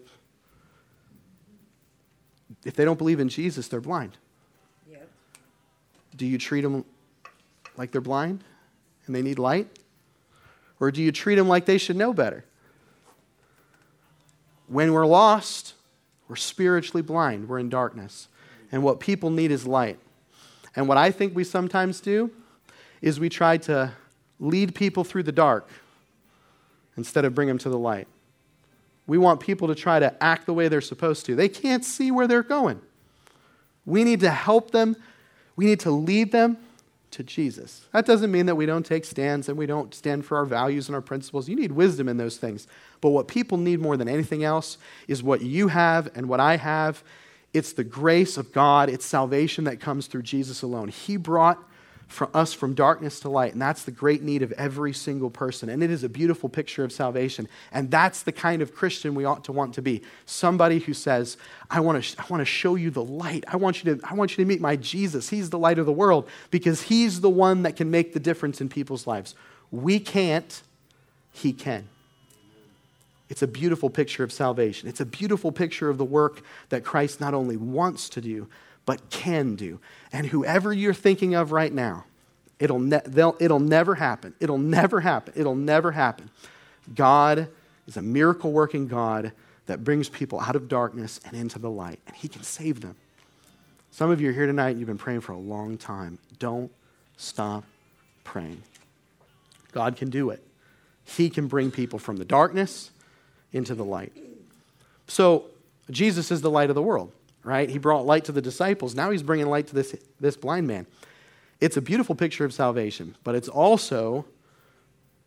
If 2.65 2.75
they 2.75 2.85
don't 2.85 2.97
believe 2.97 3.19
in 3.19 3.29
Jesus, 3.29 3.67
they're 3.67 3.81
blind. 3.81 4.17
Yep. 4.89 5.09
Do 6.15 6.25
you 6.25 6.37
treat 6.37 6.61
them 6.61 6.83
like 7.77 7.91
they're 7.91 8.01
blind 8.01 8.43
and 9.05 9.15
they 9.15 9.21
need 9.21 9.39
light? 9.39 9.67
Or 10.79 10.91
do 10.91 11.01
you 11.01 11.11
treat 11.11 11.35
them 11.35 11.47
like 11.47 11.65
they 11.65 11.77
should 11.77 11.95
know 11.95 12.13
better? 12.13 12.45
When 14.67 14.93
we're 14.93 15.07
lost, 15.07 15.73
we're 16.27 16.35
spiritually 16.35 17.01
blind, 17.01 17.49
we're 17.49 17.59
in 17.59 17.69
darkness. 17.69 18.27
And 18.71 18.83
what 18.83 18.99
people 18.99 19.29
need 19.31 19.51
is 19.51 19.65
light. 19.65 19.99
And 20.75 20.87
what 20.87 20.97
I 20.97 21.09
think 21.11 21.35
we 21.35 21.43
sometimes 21.43 21.99
do 21.99 22.31
is 23.01 23.19
we 23.19 23.29
try 23.29 23.57
to 23.57 23.93
lead 24.39 24.75
people 24.75 25.03
through 25.03 25.23
the 25.23 25.31
dark 25.31 25.69
instead 26.97 27.25
of 27.25 27.35
bring 27.35 27.47
them 27.47 27.57
to 27.59 27.69
the 27.69 27.77
light. 27.77 28.07
We 29.07 29.17
want 29.17 29.39
people 29.39 29.67
to 29.69 29.75
try 29.75 29.99
to 29.99 30.23
act 30.23 30.45
the 30.45 30.53
way 30.53 30.67
they're 30.67 30.81
supposed 30.81 31.25
to. 31.25 31.35
They 31.35 31.49
can't 31.49 31.83
see 31.83 32.11
where 32.11 32.27
they're 32.27 32.43
going. 32.43 32.79
We 33.85 34.03
need 34.03 34.19
to 34.19 34.29
help 34.29 34.71
them, 34.71 34.95
we 35.55 35.65
need 35.65 35.79
to 35.81 35.91
lead 35.91 36.31
them 36.31 36.57
to 37.11 37.23
Jesus. 37.23 37.87
That 37.91 38.05
doesn't 38.05 38.31
mean 38.31 38.45
that 38.45 38.55
we 38.55 38.67
don't 38.67 38.85
take 38.85 39.03
stands 39.03 39.49
and 39.49 39.57
we 39.57 39.65
don't 39.65 39.95
stand 39.95 40.25
for 40.25 40.37
our 40.37 40.45
values 40.45 40.87
and 40.87 40.95
our 40.95 41.01
principles. 41.01 41.49
You 41.49 41.55
need 41.55 41.71
wisdom 41.71 42.07
in 42.07 42.17
those 42.17 42.37
things. 42.37 42.67
But 43.01 43.09
what 43.09 43.27
people 43.27 43.57
need 43.57 43.79
more 43.79 43.97
than 43.97 44.07
anything 44.07 44.43
else 44.43 44.77
is 45.07 45.23
what 45.23 45.41
you 45.41 45.69
have 45.69 46.09
and 46.15 46.29
what 46.29 46.39
I 46.39 46.57
have. 46.57 47.03
It's 47.51 47.73
the 47.73 47.83
grace 47.83 48.37
of 48.37 48.53
God, 48.53 48.89
it's 48.89 49.05
salvation 49.05 49.63
that 49.63 49.79
comes 49.79 50.05
through 50.05 50.21
Jesus 50.21 50.61
alone. 50.61 50.89
He 50.89 51.17
brought 51.17 51.57
from 52.09 52.29
us 52.33 52.53
from 52.53 52.73
darkness 52.73 53.19
to 53.19 53.29
light. 53.29 53.53
And 53.53 53.61
that's 53.61 53.83
the 53.83 53.91
great 53.91 54.23
need 54.23 54.41
of 54.41 54.51
every 54.53 54.93
single 54.93 55.29
person. 55.29 55.69
And 55.69 55.83
it 55.83 55.91
is 55.91 56.03
a 56.03 56.09
beautiful 56.09 56.49
picture 56.49 56.83
of 56.83 56.91
salvation. 56.91 57.47
And 57.71 57.91
that's 57.91 58.23
the 58.23 58.31
kind 58.31 58.63
of 58.63 58.73
Christian 58.73 59.13
we 59.13 59.25
ought 59.25 59.43
to 59.45 59.51
want 59.51 59.75
to 59.75 59.81
be. 59.83 60.01
Somebody 60.25 60.79
who 60.79 60.93
says, 60.93 61.37
I 61.69 61.79
want 61.79 62.03
to, 62.03 62.19
I 62.19 62.25
want 62.27 62.41
to 62.41 62.45
show 62.45 62.73
you 62.75 62.89
the 62.89 63.03
light. 63.03 63.45
I 63.47 63.57
want, 63.57 63.83
you 63.83 63.95
to, 63.95 64.07
I 64.07 64.15
want 64.15 64.31
you 64.31 64.43
to 64.43 64.47
meet 64.47 64.59
my 64.59 64.75
Jesus. 64.75 65.29
He's 65.29 65.51
the 65.51 65.59
light 65.59 65.77
of 65.77 65.85
the 65.85 65.91
world 65.91 66.27
because 66.49 66.81
he's 66.81 67.21
the 67.21 67.29
one 67.29 67.61
that 67.61 67.75
can 67.75 67.91
make 67.91 68.13
the 68.13 68.19
difference 68.19 68.59
in 68.59 68.69
people's 68.69 69.05
lives. 69.05 69.35
We 69.69 69.99
can't, 69.99 70.63
he 71.31 71.53
can. 71.53 71.87
It's 73.29 73.43
a 73.43 73.47
beautiful 73.47 73.91
picture 73.91 74.23
of 74.23 74.33
salvation. 74.33 74.89
It's 74.89 74.99
a 74.99 75.05
beautiful 75.05 75.51
picture 75.51 75.89
of 75.89 75.99
the 75.99 76.05
work 76.05 76.41
that 76.69 76.83
Christ 76.83 77.21
not 77.21 77.35
only 77.35 77.55
wants 77.55 78.09
to 78.09 78.21
do, 78.21 78.47
but 78.89 79.07
can 79.11 79.53
do. 79.53 79.79
And 80.11 80.25
whoever 80.25 80.73
you're 80.73 80.95
thinking 80.95 81.35
of 81.35 81.51
right 81.51 81.71
now, 81.71 82.05
it'll, 82.57 82.79
ne- 82.79 83.03
it'll 83.05 83.59
never 83.59 83.93
happen. 83.93 84.33
It'll 84.39 84.57
never 84.57 84.99
happen. 84.99 85.31
It'll 85.37 85.53
never 85.53 85.91
happen. 85.91 86.31
God 86.95 87.49
is 87.85 87.97
a 87.97 88.01
miracle 88.01 88.51
working 88.51 88.87
God 88.87 89.31
that 89.67 89.83
brings 89.83 90.09
people 90.09 90.39
out 90.39 90.55
of 90.55 90.67
darkness 90.67 91.19
and 91.23 91.37
into 91.37 91.59
the 91.59 91.69
light, 91.69 91.99
and 92.07 92.15
He 92.15 92.27
can 92.27 92.41
save 92.41 92.81
them. 92.81 92.95
Some 93.91 94.09
of 94.09 94.19
you 94.21 94.29
are 94.29 94.33
here 94.33 94.47
tonight, 94.47 94.75
you've 94.75 94.87
been 94.87 94.97
praying 94.97 95.21
for 95.21 95.33
a 95.33 95.37
long 95.37 95.77
time. 95.77 96.17
Don't 96.39 96.71
stop 97.15 97.65
praying. 98.23 98.63
God 99.71 99.97
can 99.97 100.09
do 100.09 100.31
it. 100.31 100.43
He 101.05 101.29
can 101.29 101.45
bring 101.45 101.69
people 101.69 101.99
from 101.99 102.17
the 102.17 102.25
darkness 102.25 102.89
into 103.53 103.75
the 103.75 103.85
light. 103.85 104.13
So, 105.05 105.45
Jesus 105.91 106.31
is 106.31 106.41
the 106.41 106.49
light 106.49 106.69
of 106.69 106.75
the 106.75 106.81
world 106.81 107.11
right? 107.49 107.67
He 107.67 107.79
brought 107.79 108.05
light 108.05 108.25
to 108.25 108.31
the 108.31 108.43
disciples. 108.43 108.93
Now 108.93 109.09
he's 109.09 109.23
bringing 109.23 109.47
light 109.47 109.65
to 109.67 109.73
this, 109.73 109.95
this 110.19 110.37
blind 110.37 110.67
man. 110.67 110.85
It's 111.59 111.77
a 111.77 111.81
beautiful 111.81 112.13
picture 112.13 112.45
of 112.45 112.53
salvation, 112.53 113.15
but 113.23 113.33
it's 113.33 113.47
also 113.47 114.25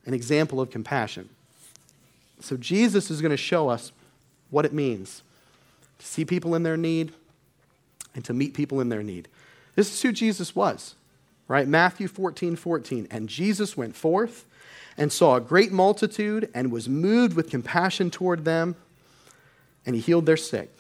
an 0.07 0.15
example 0.15 0.61
of 0.61 0.71
compassion. 0.71 1.29
So 2.39 2.57
Jesus 2.57 3.11
is 3.11 3.21
going 3.21 3.33
to 3.33 3.37
show 3.37 3.69
us 3.69 3.91
what 4.51 4.65
it 4.65 4.73
means 4.73 5.25
to 5.99 6.07
see 6.07 6.25
people 6.25 6.55
in 6.55 6.63
their 6.63 6.77
need 6.77 7.13
and 8.15 8.25
to 8.25 8.33
meet 8.33 8.55
people 8.55 8.81
in 8.81 8.89
their 8.89 9.03
need. 9.03 9.27
This 9.75 9.93
is 9.93 10.01
who 10.03 10.13
Jesus 10.13 10.55
was, 10.55 10.95
right? 11.49 11.67
Matthew 11.67 12.07
14 12.07 12.55
14. 12.55 13.09
And 13.11 13.29
Jesus 13.29 13.77
went 13.77 13.97
forth 13.97 14.45
and 14.97 15.11
saw 15.11 15.35
a 15.35 15.41
great 15.41 15.73
multitude 15.73 16.49
and 16.55 16.71
was 16.71 16.89
moved 16.89 17.35
with 17.35 17.51
compassion 17.51 18.13
toward 18.13 18.45
them, 18.45 18.77
and 19.85 19.97
he 19.97 20.01
healed 20.01 20.27
their 20.27 20.37
sick. 20.37 20.71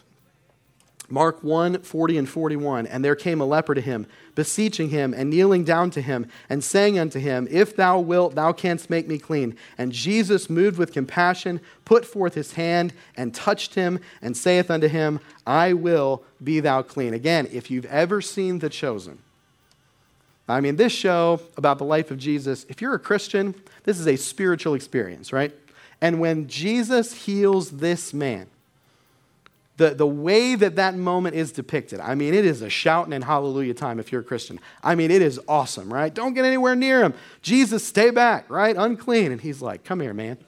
Mark 1.12 1.44
1 1.44 1.82
40 1.82 2.16
and 2.16 2.28
41. 2.28 2.86
And 2.86 3.04
there 3.04 3.14
came 3.14 3.42
a 3.42 3.44
leper 3.44 3.74
to 3.74 3.82
him, 3.82 4.06
beseeching 4.34 4.88
him, 4.88 5.12
and 5.12 5.28
kneeling 5.28 5.62
down 5.62 5.90
to 5.90 6.00
him, 6.00 6.26
and 6.48 6.64
saying 6.64 6.98
unto 6.98 7.18
him, 7.18 7.46
If 7.50 7.76
thou 7.76 8.00
wilt, 8.00 8.34
thou 8.34 8.54
canst 8.54 8.88
make 8.88 9.06
me 9.06 9.18
clean. 9.18 9.54
And 9.76 9.92
Jesus, 9.92 10.48
moved 10.48 10.78
with 10.78 10.94
compassion, 10.94 11.60
put 11.84 12.06
forth 12.06 12.32
his 12.32 12.54
hand 12.54 12.94
and 13.14 13.34
touched 13.34 13.74
him, 13.74 14.00
and 14.22 14.34
saith 14.34 14.70
unto 14.70 14.88
him, 14.88 15.20
I 15.46 15.74
will 15.74 16.24
be 16.42 16.60
thou 16.60 16.80
clean. 16.80 17.12
Again, 17.12 17.46
if 17.52 17.70
you've 17.70 17.84
ever 17.84 18.22
seen 18.22 18.60
The 18.60 18.70
Chosen, 18.70 19.18
I 20.48 20.62
mean, 20.62 20.76
this 20.76 20.94
show 20.94 21.42
about 21.58 21.76
the 21.76 21.84
life 21.84 22.10
of 22.10 22.16
Jesus, 22.16 22.64
if 22.70 22.80
you're 22.80 22.94
a 22.94 22.98
Christian, 22.98 23.54
this 23.84 24.00
is 24.00 24.08
a 24.08 24.16
spiritual 24.16 24.72
experience, 24.72 25.30
right? 25.30 25.54
And 26.00 26.20
when 26.20 26.48
Jesus 26.48 27.12
heals 27.12 27.70
this 27.70 28.14
man, 28.14 28.48
the, 29.82 29.94
the 29.96 30.06
way 30.06 30.54
that 30.54 30.76
that 30.76 30.94
moment 30.94 31.34
is 31.34 31.50
depicted, 31.50 31.98
I 31.98 32.14
mean, 32.14 32.34
it 32.34 32.44
is 32.44 32.62
a 32.62 32.70
shouting 32.70 33.12
and 33.12 33.24
hallelujah 33.24 33.74
time 33.74 33.98
if 33.98 34.12
you're 34.12 34.20
a 34.20 34.24
Christian. 34.24 34.60
I 34.82 34.94
mean, 34.94 35.10
it 35.10 35.20
is 35.22 35.40
awesome, 35.48 35.92
right? 35.92 36.14
Don't 36.14 36.34
get 36.34 36.44
anywhere 36.44 36.76
near 36.76 37.02
him. 37.02 37.14
Jesus, 37.42 37.84
stay 37.84 38.10
back, 38.10 38.48
right? 38.48 38.76
Unclean. 38.76 39.32
And 39.32 39.40
he's 39.40 39.60
like, 39.60 39.82
come 39.82 39.98
here, 39.98 40.14
man. 40.14 40.38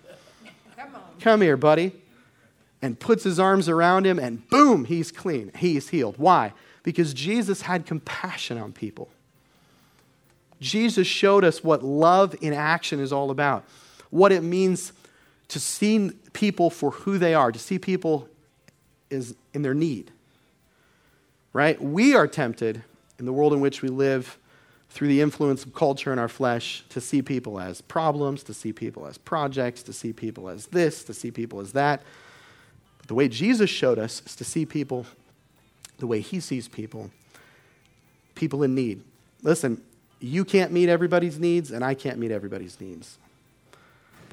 Come 0.77 0.95
on. 0.95 1.03
Come 1.19 1.41
here, 1.41 1.57
buddy. 1.57 1.93
And 2.81 3.01
puts 3.01 3.25
his 3.25 3.41
arms 3.41 3.69
around 3.69 4.07
him, 4.07 4.21
and 4.21 4.49
boom, 4.51 4.85
he's 4.85 5.11
clean. 5.11 5.51
He's 5.57 5.89
healed. 5.89 6.15
Why? 6.17 6.53
Because 6.85 7.13
Jesus 7.13 7.63
had 7.63 7.87
compassion 7.87 8.57
on 8.57 8.73
people. 8.73 9.09
Jesus 10.61 11.09
showed 11.09 11.43
us 11.43 11.65
what 11.65 11.83
love 11.83 12.37
in 12.41 12.53
action 12.53 13.01
is 13.01 13.13
all 13.13 13.33
about, 13.33 13.65
what 14.11 14.31
it 14.31 14.43
means 14.43 14.93
to 15.49 15.59
see 15.59 16.11
people 16.33 16.71
for 16.71 16.93
who 16.93 17.19
they 17.19 17.35
are, 17.35 17.51
to 17.51 17.59
see 17.59 17.81
people 17.81 18.29
is 19.11 19.35
in 19.53 19.63
their 19.63 19.75
need. 19.75 20.11
Right? 21.53 21.81
We 21.81 22.15
are 22.15 22.27
tempted 22.27 22.83
in 23.19 23.27
the 23.27 23.33
world 23.33 23.53
in 23.53 23.61
which 23.61 23.83
we 23.83 23.89
live 23.89 24.39
through 24.91 25.09
the 25.09 25.21
influence 25.21 25.65
of 25.65 25.75
culture 25.75 26.11
and 26.11 26.21
our 26.21 26.29
flesh 26.29 26.85
to 26.89 27.01
see 27.01 27.21
people 27.23 27.61
as 27.61 27.81
problems, 27.81 28.43
to 28.45 28.55
see 28.55 28.73
people 28.73 29.07
as 29.07 29.19
projects, 29.19 29.83
to 29.83 29.93
see 29.93 30.13
people 30.13 30.49
as 30.49 30.67
this, 30.67 31.03
to 31.05 31.15
see 31.15 31.31
people 31.31 31.61
as 31.61 31.73
that. 31.73 32.03
But 32.99 33.09
the 33.09 33.15
way 33.15 33.29
Jesus 33.29 33.71
showed 33.71 33.99
us 33.99 34.23
is 34.25 34.37
to 34.37 34.45
see 34.45 34.65
people 34.65 35.07
the 35.99 36.07
way 36.07 36.21
he 36.21 36.41
sees 36.41 36.69
people, 36.69 37.11
people 38.35 38.63
in 38.63 38.75
need. 38.75 39.03
Listen, 39.43 39.83
you 40.21 40.45
can't 40.45 40.73
meet 40.73 40.89
everybody's 40.89 41.39
needs, 41.39 41.71
and 41.71 41.85
I 41.85 41.95
can't 41.95 42.19
meet 42.19 42.31
everybody's 42.31 42.81
needs. 42.81 43.19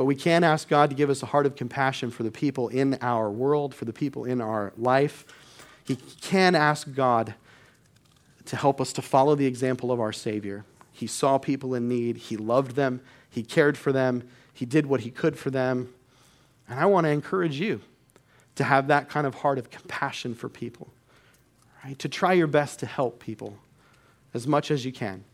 But 0.01 0.05
we 0.05 0.15
can 0.15 0.43
ask 0.43 0.67
God 0.67 0.89
to 0.89 0.95
give 0.95 1.11
us 1.11 1.21
a 1.21 1.27
heart 1.27 1.45
of 1.45 1.55
compassion 1.55 2.09
for 2.09 2.23
the 2.23 2.31
people 2.31 2.69
in 2.69 2.97
our 3.01 3.29
world, 3.29 3.75
for 3.75 3.85
the 3.85 3.93
people 3.93 4.25
in 4.25 4.41
our 4.41 4.73
life. 4.75 5.25
He 5.83 5.95
can 5.95 6.55
ask 6.55 6.91
God 6.91 7.35
to 8.45 8.55
help 8.55 8.81
us 8.81 8.91
to 8.93 9.03
follow 9.03 9.35
the 9.35 9.45
example 9.45 9.91
of 9.91 9.99
our 9.99 10.11
Savior. 10.11 10.65
He 10.91 11.05
saw 11.05 11.37
people 11.37 11.75
in 11.75 11.87
need, 11.87 12.17
He 12.17 12.35
loved 12.35 12.75
them, 12.75 13.01
He 13.29 13.43
cared 13.43 13.77
for 13.77 13.91
them, 13.91 14.27
He 14.51 14.65
did 14.65 14.87
what 14.87 15.01
He 15.01 15.11
could 15.11 15.37
for 15.37 15.51
them. 15.51 15.93
And 16.67 16.79
I 16.79 16.87
want 16.87 17.05
to 17.05 17.11
encourage 17.11 17.59
you 17.59 17.81
to 18.55 18.63
have 18.63 18.87
that 18.87 19.07
kind 19.07 19.27
of 19.27 19.35
heart 19.35 19.59
of 19.59 19.69
compassion 19.69 20.33
for 20.33 20.49
people, 20.49 20.91
right? 21.85 21.99
To 21.99 22.09
try 22.09 22.33
your 22.33 22.47
best 22.47 22.79
to 22.79 22.87
help 22.87 23.19
people 23.19 23.55
as 24.33 24.47
much 24.47 24.71
as 24.71 24.83
you 24.83 24.91
can, 24.91 25.25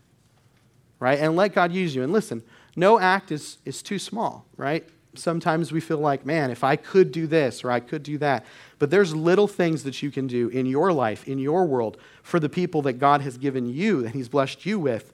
right? 1.00 1.18
And 1.18 1.36
let 1.36 1.54
God 1.54 1.72
use 1.72 1.94
you. 1.94 2.02
And 2.02 2.12
listen, 2.12 2.42
no 2.78 2.98
act 2.98 3.32
is, 3.32 3.58
is 3.64 3.82
too 3.82 3.98
small, 3.98 4.46
right? 4.56 4.88
Sometimes 5.14 5.72
we 5.72 5.80
feel 5.80 5.98
like, 5.98 6.24
man, 6.24 6.50
if 6.50 6.62
I 6.62 6.76
could 6.76 7.10
do 7.10 7.26
this 7.26 7.64
or 7.64 7.70
I 7.70 7.80
could 7.80 8.02
do 8.02 8.18
that. 8.18 8.46
But 8.78 8.90
there's 8.90 9.14
little 9.14 9.48
things 9.48 9.82
that 9.82 10.02
you 10.02 10.10
can 10.10 10.26
do 10.26 10.48
in 10.48 10.64
your 10.64 10.92
life, 10.92 11.26
in 11.26 11.38
your 11.38 11.66
world, 11.66 11.96
for 12.22 12.38
the 12.38 12.48
people 12.48 12.82
that 12.82 12.94
God 12.94 13.20
has 13.22 13.36
given 13.36 13.66
you, 13.66 14.02
that 14.02 14.12
He's 14.12 14.28
blessed 14.28 14.64
you 14.64 14.78
with. 14.78 15.12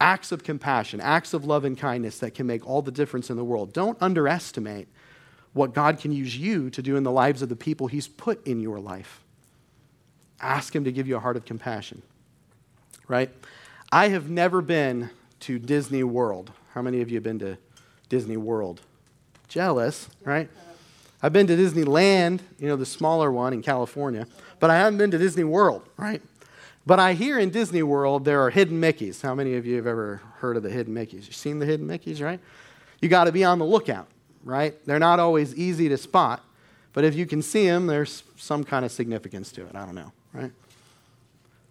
Acts 0.00 0.30
of 0.30 0.44
compassion, 0.44 1.00
acts 1.00 1.34
of 1.34 1.44
love 1.44 1.64
and 1.64 1.76
kindness 1.76 2.18
that 2.18 2.34
can 2.34 2.46
make 2.46 2.66
all 2.66 2.82
the 2.82 2.92
difference 2.92 3.30
in 3.30 3.36
the 3.36 3.44
world. 3.44 3.72
Don't 3.72 3.96
underestimate 4.00 4.88
what 5.54 5.72
God 5.72 5.98
can 5.98 6.12
use 6.12 6.36
you 6.36 6.70
to 6.70 6.82
do 6.82 6.96
in 6.96 7.02
the 7.02 7.10
lives 7.10 7.42
of 7.42 7.48
the 7.48 7.56
people 7.56 7.88
He's 7.88 8.06
put 8.06 8.46
in 8.46 8.60
your 8.60 8.78
life. 8.78 9.24
Ask 10.40 10.76
Him 10.76 10.84
to 10.84 10.92
give 10.92 11.08
you 11.08 11.16
a 11.16 11.20
heart 11.20 11.36
of 11.36 11.46
compassion, 11.46 12.02
right? 13.08 13.30
I 13.90 14.08
have 14.10 14.28
never 14.28 14.60
been 14.60 15.10
to 15.40 15.58
Disney 15.58 16.04
World. 16.04 16.52
How 16.76 16.82
many 16.82 17.00
of 17.00 17.08
you 17.08 17.16
have 17.16 17.22
been 17.22 17.38
to 17.38 17.56
Disney 18.10 18.36
World? 18.36 18.82
Jealous, 19.48 20.10
right? 20.24 20.46
I've 21.22 21.32
been 21.32 21.46
to 21.46 21.56
Disneyland, 21.56 22.40
you 22.58 22.68
know, 22.68 22.76
the 22.76 22.84
smaller 22.84 23.32
one 23.32 23.54
in 23.54 23.62
California, 23.62 24.26
but 24.60 24.68
I 24.68 24.76
haven't 24.76 24.98
been 24.98 25.10
to 25.12 25.16
Disney 25.16 25.42
World, 25.42 25.88
right? 25.96 26.20
But 26.84 27.00
I 27.00 27.14
hear 27.14 27.38
in 27.38 27.48
Disney 27.48 27.82
World 27.82 28.26
there 28.26 28.42
are 28.42 28.50
hidden 28.50 28.78
Mickeys. 28.78 29.22
How 29.22 29.34
many 29.34 29.54
of 29.54 29.64
you 29.64 29.76
have 29.76 29.86
ever 29.86 30.20
heard 30.40 30.58
of 30.58 30.62
the 30.62 30.68
hidden 30.68 30.92
Mickeys? 30.92 31.24
You've 31.24 31.34
seen 31.34 31.60
the 31.60 31.64
hidden 31.64 31.88
Mickeys, 31.88 32.22
right? 32.22 32.40
you 33.00 33.08
got 33.08 33.24
to 33.24 33.32
be 33.32 33.42
on 33.42 33.58
the 33.58 33.64
lookout, 33.64 34.08
right? 34.44 34.74
They're 34.84 34.98
not 34.98 35.18
always 35.18 35.54
easy 35.54 35.88
to 35.88 35.96
spot, 35.96 36.44
but 36.92 37.04
if 37.04 37.14
you 37.14 37.24
can 37.24 37.40
see 37.40 37.66
them, 37.66 37.86
there's 37.86 38.22
some 38.36 38.64
kind 38.64 38.84
of 38.84 38.92
significance 38.92 39.50
to 39.52 39.62
it. 39.62 39.74
I 39.74 39.86
don't 39.86 39.94
know, 39.94 40.12
right? 40.34 40.52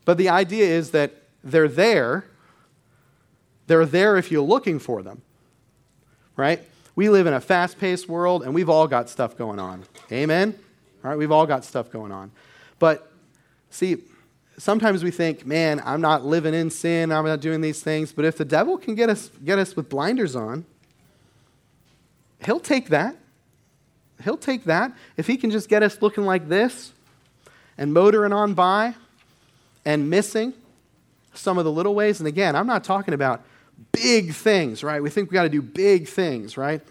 But 0.03 0.17
the 0.17 0.29
idea 0.29 0.65
is 0.65 0.89
that 0.91 1.13
they're 1.43 1.67
there. 1.67 2.25
They're 3.67 3.85
there 3.85 4.17
if 4.17 4.31
you're 4.31 4.43
looking 4.43 4.79
for 4.79 5.01
them, 5.01 5.21
right? 6.35 6.61
We 6.95 7.09
live 7.09 7.27
in 7.27 7.33
a 7.33 7.41
fast 7.41 7.79
paced 7.79 8.07
world 8.07 8.43
and 8.43 8.53
we've 8.53 8.69
all 8.69 8.87
got 8.87 9.09
stuff 9.09 9.37
going 9.37 9.59
on. 9.59 9.83
Amen? 10.11 10.57
All 11.03 11.09
right, 11.09 11.17
we've 11.17 11.31
all 11.31 11.45
got 11.45 11.65
stuff 11.65 11.91
going 11.91 12.11
on. 12.11 12.31
But 12.79 13.11
see, 13.69 13.97
sometimes 14.57 15.03
we 15.03 15.11
think, 15.11 15.45
man, 15.45 15.81
I'm 15.85 16.01
not 16.01 16.25
living 16.25 16.53
in 16.53 16.69
sin, 16.69 17.11
I'm 17.11 17.25
not 17.25 17.41
doing 17.41 17.61
these 17.61 17.81
things. 17.81 18.11
But 18.11 18.25
if 18.25 18.37
the 18.37 18.45
devil 18.45 18.77
can 18.77 18.95
get 18.95 19.09
us, 19.09 19.29
get 19.43 19.59
us 19.59 19.75
with 19.75 19.89
blinders 19.89 20.35
on, 20.35 20.65
he'll 22.45 22.59
take 22.59 22.89
that. 22.89 23.15
He'll 24.23 24.37
take 24.37 24.63
that. 24.65 24.93
If 25.17 25.27
he 25.27 25.37
can 25.37 25.51
just 25.51 25.67
get 25.67 25.83
us 25.83 26.01
looking 26.01 26.25
like 26.25 26.47
this 26.47 26.93
and 27.77 27.93
motoring 27.93 28.31
on 28.31 28.53
by 28.53 28.95
and 29.83 30.09
missing 30.09 30.53
some 31.33 31.57
of 31.57 31.65
the 31.65 31.71
little 31.71 31.93
ways. 31.93 32.19
And 32.19 32.27
again, 32.27 32.55
I'm 32.55 32.67
not 32.67 32.83
talking 32.83 33.13
about 33.13 33.43
big 33.91 34.33
things, 34.33 34.83
right? 34.83 35.01
We 35.01 35.09
think 35.09 35.29
we 35.29 35.35
got 35.35 35.43
to 35.43 35.49
do 35.49 35.61
big 35.61 36.07
things, 36.07 36.57
right? 36.57 36.81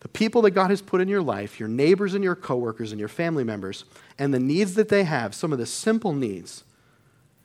The 0.00 0.08
people 0.08 0.42
that 0.42 0.50
God 0.50 0.70
has 0.70 0.82
put 0.82 1.00
in 1.00 1.08
your 1.08 1.22
life, 1.22 1.60
your 1.60 1.68
neighbors 1.68 2.14
and 2.14 2.24
your 2.24 2.34
coworkers 2.34 2.90
and 2.90 2.98
your 2.98 3.08
family 3.08 3.44
members, 3.44 3.84
and 4.18 4.34
the 4.34 4.40
needs 4.40 4.74
that 4.74 4.88
they 4.88 5.04
have, 5.04 5.34
some 5.34 5.52
of 5.52 5.58
the 5.58 5.66
simple 5.66 6.12
needs, 6.12 6.64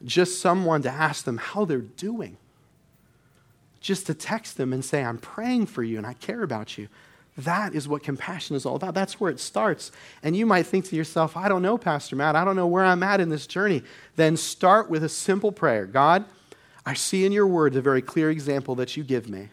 just 0.03 0.41
someone 0.41 0.81
to 0.81 0.89
ask 0.89 1.25
them 1.25 1.37
how 1.37 1.65
they're 1.65 1.79
doing. 1.79 2.37
Just 3.79 4.07
to 4.07 4.13
text 4.13 4.57
them 4.57 4.73
and 4.73 4.83
say, 4.83 5.03
I'm 5.03 5.19
praying 5.19 5.67
for 5.67 5.83
you 5.83 5.97
and 5.97 6.05
I 6.05 6.13
care 6.13 6.41
about 6.41 6.77
you. 6.77 6.87
That 7.37 7.75
is 7.75 7.87
what 7.87 8.01
compassion 8.01 8.55
is 8.55 8.65
all 8.65 8.75
about. 8.75 8.95
That's 8.95 9.19
where 9.19 9.29
it 9.29 9.39
starts. 9.39 9.91
And 10.23 10.35
you 10.35 10.47
might 10.47 10.65
think 10.65 10.85
to 10.85 10.95
yourself, 10.95 11.37
I 11.37 11.47
don't 11.47 11.61
know, 11.61 11.77
Pastor 11.77 12.15
Matt. 12.15 12.35
I 12.35 12.43
don't 12.43 12.55
know 12.55 12.65
where 12.65 12.83
I'm 12.83 13.03
at 13.03 13.21
in 13.21 13.29
this 13.29 13.45
journey. 13.45 13.83
Then 14.15 14.35
start 14.35 14.89
with 14.89 15.03
a 15.03 15.09
simple 15.09 15.51
prayer 15.51 15.85
God, 15.85 16.25
I 16.87 16.93
see 16.93 17.25
in 17.25 17.33
your 17.33 17.45
word 17.45 17.75
a 17.75 17.81
very 17.81 18.01
clear 18.01 18.31
example 18.31 18.73
that 18.75 18.95
you 18.95 19.03
give 19.03 19.27
me 19.27 19.49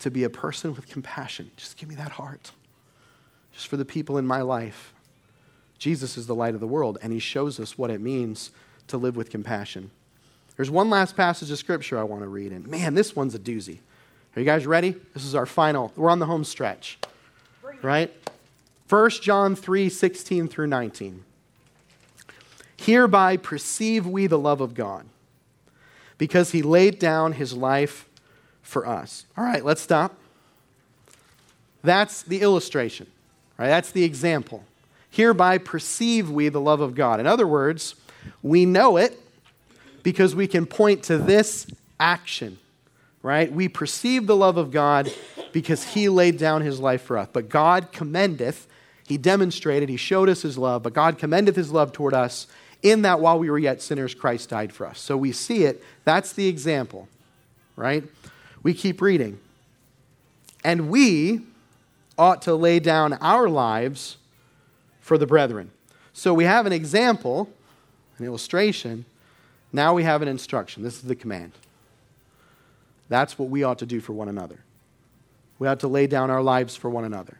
to 0.00 0.10
be 0.10 0.24
a 0.24 0.28
person 0.28 0.74
with 0.74 0.88
compassion. 0.88 1.52
Just 1.56 1.76
give 1.76 1.88
me 1.88 1.94
that 1.94 2.10
heart. 2.10 2.50
Just 3.52 3.68
for 3.68 3.76
the 3.76 3.84
people 3.84 4.18
in 4.18 4.26
my 4.26 4.42
life. 4.42 4.92
Jesus 5.78 6.16
is 6.16 6.26
the 6.26 6.34
light 6.34 6.54
of 6.54 6.58
the 6.58 6.66
world, 6.66 6.98
and 7.00 7.12
he 7.12 7.20
shows 7.20 7.60
us 7.60 7.78
what 7.78 7.88
it 7.88 8.00
means 8.00 8.50
to 8.88 8.96
live 8.96 9.14
with 9.14 9.30
compassion. 9.30 9.92
There's 10.56 10.72
one 10.72 10.90
last 10.90 11.16
passage 11.16 11.52
of 11.52 11.58
scripture 11.58 12.00
I 12.00 12.02
want 12.02 12.22
to 12.22 12.28
read, 12.28 12.50
and 12.50 12.66
man, 12.66 12.94
this 12.94 13.14
one's 13.14 13.36
a 13.36 13.38
doozy. 13.38 13.78
Are 14.34 14.40
you 14.40 14.44
guys 14.44 14.66
ready? 14.66 14.96
This 15.14 15.24
is 15.24 15.36
our 15.36 15.46
final. 15.46 15.92
We're 15.94 16.10
on 16.10 16.18
the 16.18 16.26
home 16.26 16.42
stretch. 16.42 16.98
Right? 17.80 18.12
1 18.88 19.10
John 19.22 19.54
3 19.54 19.88
16 19.88 20.48
through 20.48 20.66
19. 20.66 21.24
Hereby 22.76 23.36
perceive 23.36 24.04
we 24.04 24.26
the 24.26 24.36
love 24.36 24.60
of 24.60 24.74
God, 24.74 25.06
because 26.18 26.52
he 26.52 26.62
laid 26.62 26.98
down 26.98 27.32
his 27.32 27.54
life 27.54 28.08
for 28.62 28.86
us. 28.86 29.26
All 29.36 29.44
right, 29.44 29.64
let's 29.64 29.80
stop. 29.80 30.16
That's 31.82 32.22
the 32.22 32.40
illustration, 32.40 33.06
right? 33.58 33.68
That's 33.68 33.90
the 33.90 34.04
example. 34.04 34.64
Hereby 35.10 35.58
perceive 35.58 36.30
we 36.30 36.48
the 36.48 36.60
love 36.60 36.80
of 36.80 36.94
God. 36.94 37.20
In 37.20 37.26
other 37.26 37.46
words, 37.46 37.94
we 38.42 38.64
know 38.64 38.96
it 38.96 39.20
because 40.02 40.34
we 40.34 40.46
can 40.46 40.66
point 40.66 41.04
to 41.04 41.18
this 41.18 41.66
action, 42.00 42.58
right? 43.22 43.52
We 43.52 43.68
perceive 43.68 44.26
the 44.26 44.36
love 44.36 44.56
of 44.56 44.70
God 44.70 45.12
because 45.52 45.84
he 45.84 46.08
laid 46.08 46.38
down 46.38 46.62
his 46.62 46.80
life 46.80 47.02
for 47.02 47.18
us. 47.18 47.28
But 47.32 47.48
God 47.48 47.92
commendeth, 47.92 48.66
he 49.06 49.18
demonstrated, 49.18 49.88
he 49.88 49.96
showed 49.96 50.28
us 50.28 50.42
his 50.42 50.58
love, 50.58 50.82
but 50.82 50.94
God 50.94 51.18
commendeth 51.18 51.54
his 51.54 51.70
love 51.70 51.92
toward 51.92 52.14
us 52.14 52.46
in 52.84 53.02
that 53.02 53.18
while 53.18 53.38
we 53.38 53.50
were 53.50 53.58
yet 53.58 53.82
sinners, 53.82 54.14
Christ 54.14 54.50
died 54.50 54.72
for 54.72 54.86
us. 54.86 55.00
So 55.00 55.16
we 55.16 55.32
see 55.32 55.64
it. 55.64 55.82
That's 56.04 56.34
the 56.34 56.46
example, 56.46 57.08
right? 57.76 58.04
We 58.62 58.74
keep 58.74 59.00
reading. 59.00 59.40
And 60.62 60.90
we 60.90 61.40
ought 62.18 62.42
to 62.42 62.54
lay 62.54 62.78
down 62.78 63.14
our 63.14 63.48
lives 63.48 64.18
for 65.00 65.16
the 65.16 65.26
brethren. 65.26 65.70
So 66.12 66.34
we 66.34 66.44
have 66.44 66.66
an 66.66 66.72
example, 66.72 67.48
an 68.18 68.26
illustration. 68.26 69.06
Now 69.72 69.94
we 69.94 70.04
have 70.04 70.20
an 70.20 70.28
instruction. 70.28 70.82
This 70.82 70.96
is 70.96 71.02
the 71.02 71.16
command. 71.16 71.52
That's 73.08 73.38
what 73.38 73.48
we 73.48 73.64
ought 73.64 73.78
to 73.78 73.86
do 73.86 74.00
for 74.00 74.12
one 74.12 74.28
another. 74.28 74.60
We 75.58 75.68
ought 75.68 75.80
to 75.80 75.88
lay 75.88 76.06
down 76.06 76.30
our 76.30 76.42
lives 76.42 76.76
for 76.76 76.90
one 76.90 77.04
another, 77.04 77.38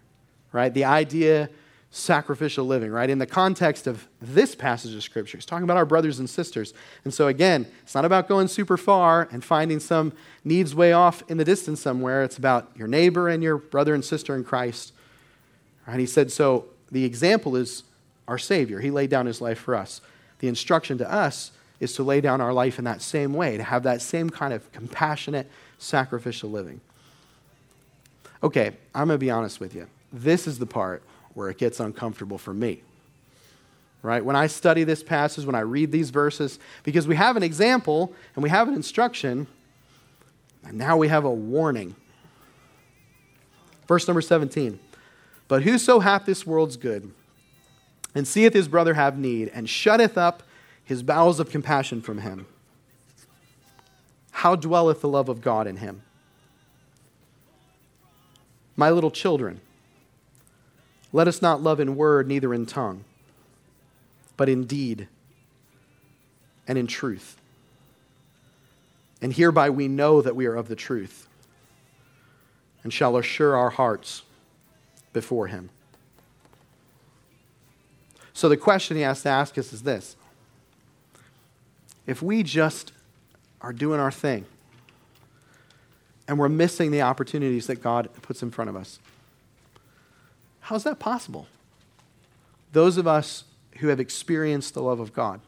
right? 0.52 0.72
The 0.72 0.84
idea 0.84 1.50
sacrificial 1.94 2.66
living, 2.66 2.90
right? 2.90 3.08
In 3.08 3.18
the 3.18 3.26
context 3.26 3.86
of 3.86 4.08
this 4.20 4.56
passage 4.56 4.94
of 4.96 5.02
Scripture, 5.04 5.36
it's 5.36 5.46
talking 5.46 5.62
about 5.62 5.76
our 5.76 5.86
brothers 5.86 6.18
and 6.18 6.28
sisters. 6.28 6.74
And 7.04 7.14
so, 7.14 7.28
again, 7.28 7.68
it's 7.84 7.94
not 7.94 8.04
about 8.04 8.26
going 8.26 8.48
super 8.48 8.76
far 8.76 9.28
and 9.30 9.44
finding 9.44 9.78
some 9.78 10.12
needs 10.42 10.74
way 10.74 10.92
off 10.92 11.22
in 11.28 11.36
the 11.36 11.44
distance 11.44 11.80
somewhere. 11.80 12.24
It's 12.24 12.36
about 12.36 12.68
your 12.74 12.88
neighbor 12.88 13.28
and 13.28 13.44
your 13.44 13.58
brother 13.58 13.94
and 13.94 14.04
sister 14.04 14.34
in 14.34 14.42
Christ. 14.42 14.92
Right? 15.86 16.00
He 16.00 16.06
said, 16.06 16.32
so 16.32 16.64
the 16.90 17.04
example 17.04 17.54
is 17.54 17.84
our 18.26 18.38
Savior. 18.38 18.80
He 18.80 18.90
laid 18.90 19.08
down 19.08 19.26
his 19.26 19.40
life 19.40 19.60
for 19.60 19.76
us. 19.76 20.00
The 20.40 20.48
instruction 20.48 20.98
to 20.98 21.08
us 21.10 21.52
is 21.78 21.92
to 21.94 22.02
lay 22.02 22.20
down 22.20 22.40
our 22.40 22.52
life 22.52 22.76
in 22.76 22.84
that 22.86 23.02
same 23.02 23.34
way, 23.34 23.56
to 23.56 23.62
have 23.62 23.84
that 23.84 24.02
same 24.02 24.30
kind 24.30 24.52
of 24.52 24.70
compassionate, 24.72 25.48
sacrificial 25.78 26.50
living. 26.50 26.80
Okay, 28.42 28.72
I'm 28.96 29.06
going 29.06 29.14
to 29.14 29.18
be 29.18 29.30
honest 29.30 29.60
with 29.60 29.76
you. 29.76 29.86
This 30.12 30.48
is 30.48 30.58
the 30.58 30.66
part 30.66 31.04
where 31.34 31.50
it 31.50 31.58
gets 31.58 31.80
uncomfortable 31.80 32.38
for 32.38 32.54
me. 32.54 32.82
Right? 34.02 34.24
When 34.24 34.36
I 34.36 34.46
study 34.46 34.84
this 34.84 35.02
passage, 35.02 35.44
when 35.44 35.54
I 35.54 35.60
read 35.60 35.90
these 35.90 36.10
verses, 36.10 36.58
because 36.82 37.06
we 37.08 37.16
have 37.16 37.36
an 37.36 37.42
example 37.42 38.12
and 38.34 38.42
we 38.42 38.50
have 38.50 38.68
an 38.68 38.74
instruction, 38.74 39.46
and 40.64 40.78
now 40.78 40.96
we 40.96 41.08
have 41.08 41.24
a 41.24 41.30
warning. 41.30 41.96
Verse 43.88 44.06
number 44.06 44.20
17. 44.20 44.78
But 45.48 45.62
whoso 45.62 46.00
hath 46.00 46.24
this 46.24 46.46
world's 46.46 46.76
good, 46.76 47.12
and 48.14 48.26
seeth 48.26 48.52
his 48.52 48.68
brother 48.68 48.94
have 48.94 49.18
need, 49.18 49.50
and 49.54 49.68
shutteth 49.68 50.16
up 50.16 50.42
his 50.84 51.02
bowels 51.02 51.40
of 51.40 51.50
compassion 51.50 52.00
from 52.00 52.18
him, 52.18 52.46
how 54.30 54.56
dwelleth 54.56 55.00
the 55.00 55.08
love 55.08 55.28
of 55.28 55.40
God 55.40 55.66
in 55.66 55.78
him? 55.78 56.02
My 58.76 58.90
little 58.90 59.10
children, 59.10 59.60
let 61.14 61.28
us 61.28 61.40
not 61.40 61.62
love 61.62 61.78
in 61.78 61.94
word, 61.94 62.26
neither 62.26 62.52
in 62.52 62.66
tongue, 62.66 63.04
but 64.36 64.48
in 64.48 64.64
deed 64.64 65.06
and 66.66 66.76
in 66.76 66.88
truth. 66.88 67.36
And 69.22 69.32
hereby 69.32 69.70
we 69.70 69.86
know 69.86 70.20
that 70.20 70.34
we 70.34 70.46
are 70.46 70.56
of 70.56 70.66
the 70.66 70.74
truth 70.74 71.28
and 72.82 72.92
shall 72.92 73.16
assure 73.16 73.56
our 73.56 73.70
hearts 73.70 74.22
before 75.12 75.46
Him. 75.46 75.70
So 78.32 78.48
the 78.48 78.56
question 78.56 78.96
he 78.96 79.04
has 79.04 79.22
to 79.22 79.28
ask 79.28 79.56
us 79.56 79.72
is 79.72 79.82
this 79.82 80.16
If 82.08 82.22
we 82.22 82.42
just 82.42 82.90
are 83.60 83.72
doing 83.72 84.00
our 84.00 84.10
thing 84.10 84.46
and 86.26 86.40
we're 86.40 86.48
missing 86.48 86.90
the 86.90 87.02
opportunities 87.02 87.68
that 87.68 87.76
God 87.76 88.08
puts 88.20 88.42
in 88.42 88.50
front 88.50 88.68
of 88.68 88.74
us, 88.74 88.98
How's 90.64 90.84
that 90.84 90.98
possible? 90.98 91.46
Those 92.72 92.96
of 92.96 93.06
us 93.06 93.44
who 93.80 93.88
have 93.88 94.00
experienced 94.00 94.72
the 94.72 94.80
love 94.82 94.98
of 94.98 95.12
God, 95.12 95.42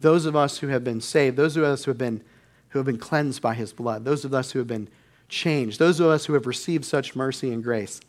those 0.00 0.24
of 0.24 0.36
us 0.36 0.58
who 0.58 0.68
have 0.68 0.84
been 0.84 1.00
saved, 1.00 1.36
those 1.36 1.56
of 1.56 1.64
us 1.64 1.84
who 1.84 1.90
have 1.90 1.98
been, 1.98 2.22
who 2.68 2.78
have 2.78 2.86
been 2.86 2.96
cleansed 2.96 3.42
by 3.42 3.54
his 3.54 3.72
blood, 3.72 4.04
those 4.04 4.24
of 4.24 4.32
us 4.32 4.52
who 4.52 4.60
have 4.60 4.68
been 4.68 4.88
changed, 5.28 5.80
those 5.80 5.98
of 5.98 6.06
us 6.06 6.26
who 6.26 6.34
have 6.34 6.46
received 6.46 6.84
such 6.84 7.16
mercy 7.16 7.52
and 7.52 7.64
grace, 7.64 8.00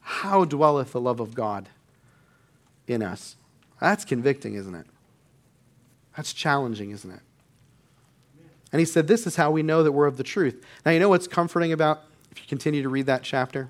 how 0.00 0.44
dwelleth 0.44 0.90
the 0.90 1.00
love 1.00 1.20
of 1.20 1.36
God 1.36 1.68
in 2.88 3.00
us? 3.00 3.36
That's 3.80 4.04
convicting, 4.04 4.54
isn't 4.54 4.74
it? 4.74 4.86
That's 6.16 6.32
challenging, 6.32 6.90
isn't 6.90 7.10
it? 7.10 7.20
And 8.72 8.80
he 8.80 8.84
said, 8.84 9.06
This 9.06 9.28
is 9.28 9.36
how 9.36 9.52
we 9.52 9.62
know 9.62 9.84
that 9.84 9.92
we're 9.92 10.08
of 10.08 10.16
the 10.16 10.24
truth. 10.24 10.60
Now, 10.84 10.90
you 10.90 10.98
know 10.98 11.08
what's 11.08 11.28
comforting 11.28 11.72
about, 11.72 12.00
if 12.32 12.40
you 12.40 12.48
continue 12.48 12.82
to 12.82 12.88
read 12.88 13.06
that 13.06 13.22
chapter? 13.22 13.68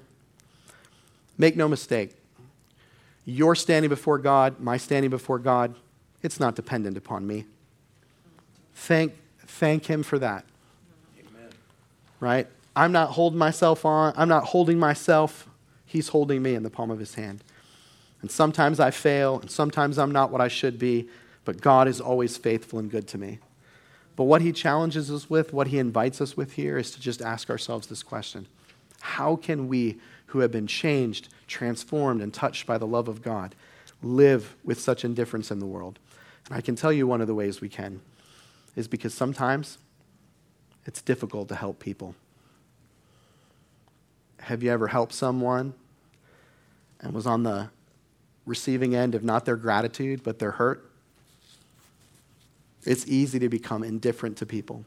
Make 1.38 1.56
no 1.56 1.68
mistake. 1.68 2.16
Your 3.24 3.54
standing 3.54 3.88
before 3.88 4.18
God, 4.18 4.58
my 4.58 4.76
standing 4.76 5.10
before 5.10 5.38
God, 5.38 5.74
it's 6.22 6.40
not 6.40 6.56
dependent 6.56 6.96
upon 6.96 7.26
me. 7.26 7.46
Thank, 8.74 9.14
thank 9.46 9.86
Him 9.86 10.02
for 10.02 10.18
that. 10.18 10.44
Amen. 11.18 11.50
Right? 12.20 12.46
I'm 12.74 12.92
not 12.92 13.10
holding 13.10 13.38
myself 13.38 13.84
on. 13.84 14.14
I'm 14.16 14.28
not 14.28 14.44
holding 14.44 14.78
myself. 14.78 15.48
He's 15.84 16.08
holding 16.08 16.42
me 16.42 16.54
in 16.54 16.62
the 16.62 16.70
palm 16.70 16.90
of 16.90 16.98
His 16.98 17.14
hand. 17.14 17.42
And 18.20 18.30
sometimes 18.30 18.80
I 18.80 18.90
fail, 18.90 19.38
and 19.40 19.50
sometimes 19.50 19.98
I'm 19.98 20.10
not 20.10 20.30
what 20.30 20.40
I 20.40 20.48
should 20.48 20.78
be, 20.78 21.08
but 21.44 21.60
God 21.60 21.86
is 21.86 22.00
always 22.00 22.36
faithful 22.36 22.78
and 22.78 22.90
good 22.90 23.06
to 23.08 23.18
me. 23.18 23.38
But 24.16 24.24
what 24.24 24.42
He 24.42 24.52
challenges 24.52 25.10
us 25.10 25.30
with, 25.30 25.52
what 25.52 25.68
He 25.68 25.78
invites 25.78 26.20
us 26.20 26.36
with 26.36 26.54
here, 26.54 26.78
is 26.78 26.90
to 26.92 27.00
just 27.00 27.22
ask 27.22 27.50
ourselves 27.50 27.86
this 27.86 28.02
question 28.02 28.46
How 29.00 29.36
can 29.36 29.68
we, 29.68 29.98
who 30.28 30.40
have 30.40 30.50
been 30.50 30.66
changed, 30.66 31.28
transformed, 31.46 32.22
and 32.22 32.32
touched 32.32 32.66
by 32.66 32.78
the 32.78 32.86
love 32.86 33.08
of 33.08 33.22
God, 33.22 33.54
live 34.02 34.56
with 34.64 34.80
such 34.80 35.04
indifference 35.04 35.50
in 35.50 35.58
the 35.58 35.66
world? 35.66 35.98
And 36.46 36.56
I 36.56 36.60
can 36.60 36.76
tell 36.76 36.92
you 36.92 37.06
one 37.06 37.20
of 37.20 37.26
the 37.26 37.34
ways 37.34 37.60
we 37.60 37.68
can 37.68 38.00
is 38.76 38.88
because 38.88 39.12
sometimes 39.12 39.78
it's 40.86 41.02
difficult 41.02 41.48
to 41.48 41.54
help 41.54 41.80
people. 41.80 42.14
Have 44.40 44.62
you 44.62 44.70
ever 44.70 44.88
helped 44.88 45.12
someone 45.12 45.74
and 47.00 47.12
was 47.12 47.26
on 47.26 47.42
the 47.42 47.70
receiving 48.46 48.94
end 48.94 49.14
of 49.14 49.22
not 49.22 49.44
their 49.44 49.56
gratitude, 49.56 50.22
but 50.22 50.38
their 50.38 50.52
hurt? 50.52 50.90
It's 52.84 53.06
easy 53.06 53.38
to 53.38 53.48
become 53.48 53.82
indifferent 53.82 54.36
to 54.38 54.46
people. 54.46 54.84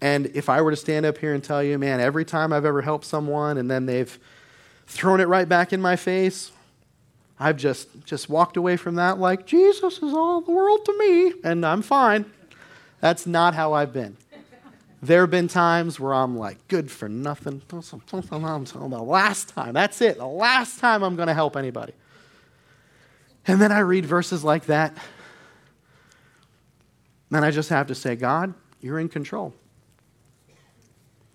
And 0.00 0.26
if 0.34 0.48
I 0.48 0.60
were 0.60 0.70
to 0.70 0.76
stand 0.76 1.06
up 1.06 1.18
here 1.18 1.34
and 1.34 1.42
tell 1.42 1.62
you, 1.62 1.78
man, 1.78 2.00
every 2.00 2.24
time 2.24 2.52
I've 2.52 2.64
ever 2.64 2.82
helped 2.82 3.04
someone 3.04 3.58
and 3.58 3.70
then 3.70 3.86
they've 3.86 4.18
thrown 4.86 5.20
it 5.20 5.24
right 5.24 5.48
back 5.48 5.72
in 5.72 5.80
my 5.80 5.96
face, 5.96 6.52
I've 7.40 7.56
just, 7.56 7.88
just 8.04 8.28
walked 8.28 8.56
away 8.56 8.76
from 8.76 8.96
that 8.96 9.18
like, 9.18 9.46
Jesus 9.46 9.98
is 9.98 10.14
all 10.14 10.40
the 10.40 10.52
world 10.52 10.84
to 10.84 10.98
me, 10.98 11.34
and 11.44 11.64
I'm 11.64 11.82
fine. 11.82 12.24
That's 13.00 13.26
not 13.26 13.54
how 13.54 13.72
I've 13.72 13.92
been. 13.92 14.16
There 15.00 15.20
have 15.20 15.30
been 15.30 15.46
times 15.46 16.00
where 16.00 16.12
I'm 16.12 16.36
like, 16.36 16.66
good 16.66 16.90
for 16.90 17.08
nothing. 17.08 17.62
The 17.68 19.04
last 19.04 19.48
time, 19.50 19.74
that's 19.74 20.00
it, 20.00 20.18
the 20.18 20.26
last 20.26 20.80
time 20.80 21.04
I'm 21.04 21.14
going 21.14 21.28
to 21.28 21.34
help 21.34 21.56
anybody. 21.56 21.92
And 23.46 23.60
then 23.60 23.70
I 23.70 23.78
read 23.80 24.04
verses 24.04 24.42
like 24.42 24.66
that. 24.66 24.96
And 27.30 27.44
I 27.44 27.52
just 27.52 27.68
have 27.68 27.86
to 27.88 27.94
say, 27.94 28.16
God, 28.16 28.54
you're 28.80 28.98
in 28.98 29.08
control. 29.08 29.54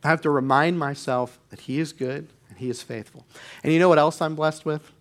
I 0.03 0.09
have 0.09 0.21
to 0.21 0.29
remind 0.29 0.77
myself 0.77 1.39
that 1.49 1.61
He 1.61 1.79
is 1.79 1.93
good 1.93 2.27
and 2.49 2.57
He 2.57 2.69
is 2.69 2.81
faithful. 2.81 3.25
And 3.63 3.71
you 3.71 3.79
know 3.79 3.89
what 3.89 3.99
else 3.99 4.21
I'm 4.21 4.35
blessed 4.35 4.65
with? 4.65 4.91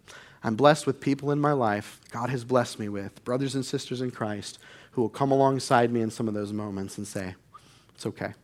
I'm 0.44 0.56
blessed 0.56 0.86
with 0.86 1.00
people 1.00 1.30
in 1.30 1.40
my 1.40 1.52
life, 1.52 2.00
God 2.10 2.28
has 2.30 2.44
blessed 2.44 2.78
me 2.78 2.88
with, 2.88 3.24
brothers 3.24 3.54
and 3.54 3.64
sisters 3.64 4.00
in 4.00 4.10
Christ, 4.10 4.58
who 4.92 5.02
will 5.02 5.08
come 5.08 5.30
alongside 5.30 5.92
me 5.92 6.00
in 6.00 6.10
some 6.10 6.26
of 6.26 6.34
those 6.34 6.52
moments 6.52 6.98
and 6.98 7.06
say, 7.06 7.34
It's 7.94 8.06
okay. 8.06 8.34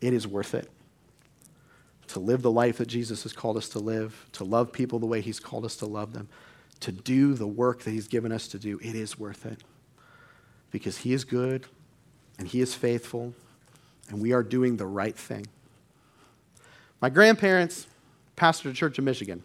It 0.00 0.12
is 0.12 0.26
worth 0.26 0.54
it 0.54 0.70
to 2.08 2.20
live 2.20 2.42
the 2.42 2.50
life 2.50 2.78
that 2.78 2.88
Jesus 2.88 3.22
has 3.22 3.32
called 3.32 3.56
us 3.56 3.68
to 3.70 3.78
live, 3.78 4.26
to 4.32 4.44
love 4.44 4.72
people 4.72 4.98
the 4.98 5.06
way 5.06 5.20
He's 5.20 5.40
called 5.40 5.64
us 5.64 5.76
to 5.76 5.86
love 5.86 6.12
them, 6.12 6.28
to 6.80 6.90
do 6.90 7.34
the 7.34 7.46
work 7.46 7.82
that 7.82 7.90
He's 7.90 8.08
given 8.08 8.32
us 8.32 8.48
to 8.48 8.58
do. 8.58 8.78
It 8.82 8.94
is 8.94 9.18
worth 9.18 9.46
it 9.46 9.62
because 10.70 10.98
He 10.98 11.12
is 11.12 11.24
good 11.24 11.66
and 12.38 12.48
He 12.48 12.60
is 12.60 12.74
faithful 12.74 13.34
and 14.08 14.20
we 14.20 14.32
are 14.32 14.42
doing 14.42 14.76
the 14.76 14.86
right 14.86 15.16
thing. 15.16 15.46
My 17.00 17.10
grandparents 17.10 17.86
pastored 18.36 18.70
a 18.70 18.74
church 18.74 18.98
in 18.98 19.04
Michigan. 19.04 19.42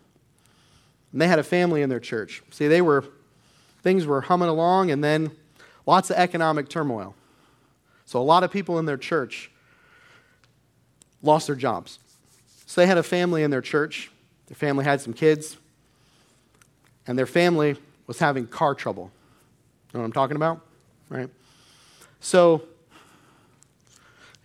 And 1.11 1.21
they 1.21 1.27
had 1.27 1.39
a 1.39 1.43
family 1.43 1.81
in 1.81 1.89
their 1.89 1.99
church. 1.99 2.41
See, 2.51 2.67
they 2.67 2.81
were 2.81 3.05
things 3.81 4.05
were 4.05 4.21
humming 4.21 4.49
along 4.49 4.91
and 4.91 5.03
then 5.03 5.31
lots 5.85 6.09
of 6.09 6.15
economic 6.15 6.69
turmoil. 6.69 7.13
So 8.05 8.19
a 8.19 8.23
lot 8.23 8.43
of 8.43 8.51
people 8.51 8.79
in 8.79 8.85
their 8.85 8.97
church 8.97 9.51
lost 11.21 11.47
their 11.47 11.55
jobs. 11.55 11.99
So 12.65 12.81
they 12.81 12.87
had 12.87 12.97
a 12.97 13.03
family 13.03 13.43
in 13.43 13.51
their 13.51 13.61
church. 13.61 14.09
Their 14.47 14.55
family 14.55 14.85
had 14.85 15.01
some 15.01 15.13
kids. 15.13 15.57
And 17.05 17.19
their 17.19 17.25
family 17.25 17.75
was 18.07 18.19
having 18.19 18.47
car 18.47 18.73
trouble. 18.73 19.11
You 19.91 19.97
know 19.97 20.01
what 20.01 20.05
I'm 20.05 20.13
talking 20.13 20.35
about? 20.35 20.61
Right? 21.09 21.29
So 22.19 22.63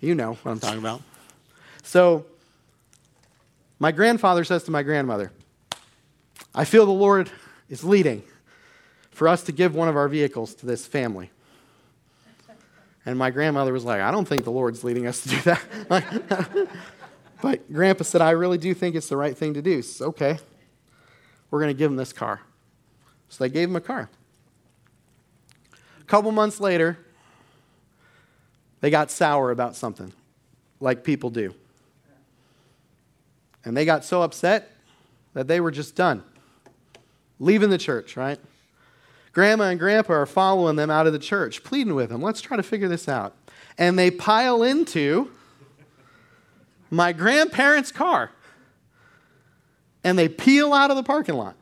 you 0.01 0.15
know 0.15 0.35
what 0.43 0.53
I'm 0.53 0.61
talking 0.61 0.79
about. 0.79 1.03
So, 1.83 2.27
my 3.79 3.93
grandfather 3.93 4.45
says 4.45 4.65
to 4.65 4.71
my 4.71 4.83
grandmother, 4.83 5.33
I 6.55 6.65
feel 6.65 6.85
the 6.87 6.93
Lord 6.93 7.31
is 7.69 7.85
leading 7.85 8.23
for 9.11 9.29
us 9.29 9.43
to 9.45 9.53
give 9.53 9.75
one 9.75 9.89
of 9.89 9.97
our 9.97 10.09
vehicles 10.09 10.55
to 10.57 10.67
this 10.67 10.87
family. 10.87 11.31
And 13.07 13.19
my 13.19 13.31
grandmother 13.31 13.73
was 13.73 13.85
like, 13.85 14.01
I 14.01 14.11
don't 14.11 14.27
think 14.27 14.45
the 14.45 14.51
Lord's 14.51 14.85
leading 14.85 15.07
us 15.07 15.23
to 15.23 15.29
do 15.31 15.41
that. 15.43 15.63
but 17.41 17.73
Grandpa 17.73 18.05
said, 18.05 18.21
I 18.21 18.31
really 18.31 18.59
do 18.59 18.75
think 18.75 18.97
it's 18.97 19.09
the 19.09 19.17
right 19.17 19.37
thing 19.37 19.55
to 19.55 19.63
do. 19.63 19.81
So, 19.83 20.07
okay, 20.07 20.39
we're 21.51 21.61
going 21.61 21.75
to 21.75 21.79
give 21.79 21.91
him 21.91 21.97
this 21.97 22.13
car. 22.13 22.43
So 23.29 23.45
they 23.45 23.49
gave 23.49 23.69
him 23.69 23.77
a 23.77 23.81
car. 23.81 24.11
A 26.01 26.05
couple 26.05 26.33
months 26.33 26.61
later, 26.61 26.99
they 28.81 28.91
got 28.91 29.11
sour 29.11 29.51
about 29.51 29.77
something, 29.77 30.13
like 30.81 31.05
people 31.05 31.31
do. 31.31 31.55
And 33.65 33.77
they 33.77 33.85
got 33.85 34.05
so 34.05 34.23
upset 34.23 34.71
that 35.35 35.49
they 35.49 35.61
were 35.61 35.71
just 35.71 35.95
done, 35.95 36.23
leaving 37.39 37.71
the 37.71 37.79
church, 37.79 38.17
right? 38.17 38.39
Grandma 39.33 39.65
and 39.65 39.79
grandpa 39.79 40.15
are 40.15 40.27
following 40.27 40.77
them 40.77 40.91
out 40.91 41.07
of 41.07 41.13
the 41.13 41.19
church, 41.19 41.63
pleading 41.63 41.95
with 41.95 42.09
them, 42.11 42.23
let's 42.23 42.41
try 42.41 42.57
to 42.57 42.63
figure 42.63 42.89
this 42.89 43.09
out. 43.09 43.35
And 43.77 43.99
they 43.99 44.11
pile 44.11 44.63
into 44.63 45.31
my 46.91 47.13
grandparents' 47.13 47.93
car 47.93 48.31
and 50.03 50.19
they 50.19 50.29
peel 50.29 50.73
out 50.73 50.91
of 50.91 50.97
the 50.97 51.03
parking 51.03 51.35
lot. 51.35 51.55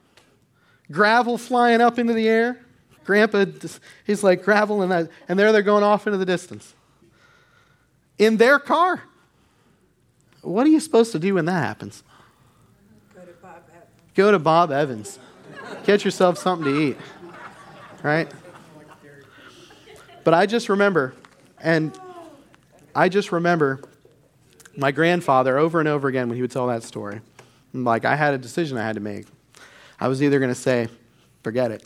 Gravel 0.90 1.36
flying 1.36 1.80
up 1.80 1.98
into 1.98 2.12
the 2.12 2.28
air. 2.28 2.60
Grandpa, 3.04 3.46
he's 4.06 4.22
like 4.22 4.44
gravel, 4.44 4.82
and, 4.82 4.92
that, 4.92 5.10
and 5.28 5.38
there 5.38 5.52
they're 5.52 5.62
going 5.62 5.84
off 5.84 6.06
into 6.06 6.18
the 6.18 6.26
distance 6.26 6.74
in 8.18 8.36
their 8.36 8.58
car. 8.58 9.02
What 10.42 10.66
are 10.66 10.70
you 10.70 10.80
supposed 10.80 11.12
to 11.12 11.18
do 11.18 11.34
when 11.34 11.44
that 11.46 11.62
happens? 11.62 12.02
Go 13.14 13.20
to 13.22 13.32
Bob 13.42 13.62
Evans. 13.68 13.90
Go 14.14 14.30
to 14.30 14.38
Bob 14.38 14.70
Evans. 14.70 15.18
Get 15.84 16.04
yourself 16.04 16.38
something 16.38 16.72
to 16.72 16.80
eat. 16.80 16.96
Right? 18.02 18.30
But 20.22 20.34
I 20.34 20.46
just 20.46 20.68
remember, 20.68 21.14
and 21.60 21.98
I 22.94 23.08
just 23.08 23.32
remember 23.32 23.80
my 24.76 24.90
grandfather 24.90 25.56
over 25.58 25.78
and 25.78 25.88
over 25.88 26.08
again 26.08 26.28
when 26.28 26.36
he 26.36 26.42
would 26.42 26.50
tell 26.50 26.66
that 26.68 26.82
story. 26.82 27.20
Like, 27.72 28.04
I 28.04 28.16
had 28.16 28.34
a 28.34 28.38
decision 28.38 28.78
I 28.78 28.82
had 28.84 28.94
to 28.94 29.00
make. 29.00 29.26
I 30.00 30.08
was 30.08 30.22
either 30.22 30.38
going 30.38 30.50
to 30.50 30.60
say, 30.60 30.88
forget 31.42 31.70
it, 31.70 31.84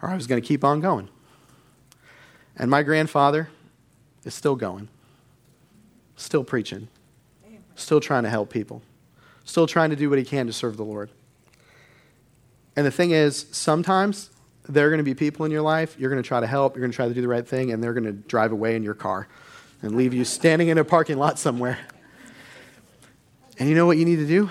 or 0.00 0.08
I 0.08 0.14
was 0.14 0.26
going 0.26 0.40
to 0.40 0.46
keep 0.46 0.64
on 0.64 0.80
going. 0.80 1.08
And 2.56 2.70
my 2.70 2.82
grandfather 2.82 3.48
is 4.24 4.34
still 4.34 4.56
going 4.56 4.88
still 6.22 6.44
preaching, 6.44 6.88
still 7.74 8.00
trying 8.00 8.22
to 8.22 8.30
help 8.30 8.50
people, 8.50 8.82
still 9.44 9.66
trying 9.66 9.90
to 9.90 9.96
do 9.96 10.08
what 10.08 10.18
he 10.18 10.24
can 10.24 10.46
to 10.46 10.52
serve 10.52 10.76
the 10.76 10.84
Lord. 10.84 11.10
And 12.76 12.86
the 12.86 12.90
thing 12.90 13.10
is, 13.10 13.46
sometimes 13.50 14.30
there 14.68 14.86
are 14.86 14.90
going 14.90 14.98
to 14.98 15.04
be 15.04 15.14
people 15.14 15.44
in 15.44 15.50
your 15.50 15.62
life, 15.62 15.96
you're 15.98 16.10
going 16.10 16.22
to 16.22 16.26
try 16.26 16.40
to 16.40 16.46
help, 16.46 16.74
you're 16.74 16.82
going 16.82 16.92
to 16.92 16.96
try 16.96 17.08
to 17.08 17.14
do 17.14 17.20
the 17.20 17.28
right 17.28 17.46
thing, 17.46 17.72
and 17.72 17.82
they're 17.82 17.92
going 17.92 18.04
to 18.04 18.12
drive 18.12 18.52
away 18.52 18.76
in 18.76 18.82
your 18.82 18.94
car 18.94 19.28
and 19.82 19.96
leave 19.96 20.14
you 20.14 20.24
standing 20.24 20.68
in 20.68 20.78
a 20.78 20.84
parking 20.84 21.18
lot 21.18 21.38
somewhere. 21.38 21.78
And 23.58 23.68
you 23.68 23.74
know 23.74 23.86
what 23.86 23.98
you 23.98 24.04
need 24.04 24.16
to 24.16 24.26
do? 24.26 24.50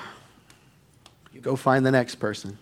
You 1.34 1.42
go 1.42 1.56
find 1.56 1.86
the 1.86 1.92
next 1.92 2.16
person 2.16 2.58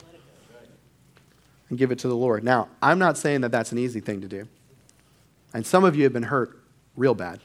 and 1.69 1.77
give 1.77 1.91
it 1.91 1.99
to 1.99 2.07
the 2.07 2.15
Lord. 2.15 2.43
Now, 2.43 2.69
I'm 2.81 2.99
not 2.99 3.17
saying 3.17 3.41
that 3.41 3.51
that's 3.51 3.71
an 3.71 3.77
easy 3.77 3.99
thing 3.99 4.21
to 4.21 4.27
do. 4.27 4.47
And 5.53 5.65
some 5.65 5.83
of 5.83 5.95
you 5.95 6.03
have 6.03 6.13
been 6.13 6.23
hurt 6.23 6.59
real 6.95 7.15
bad 7.15 7.39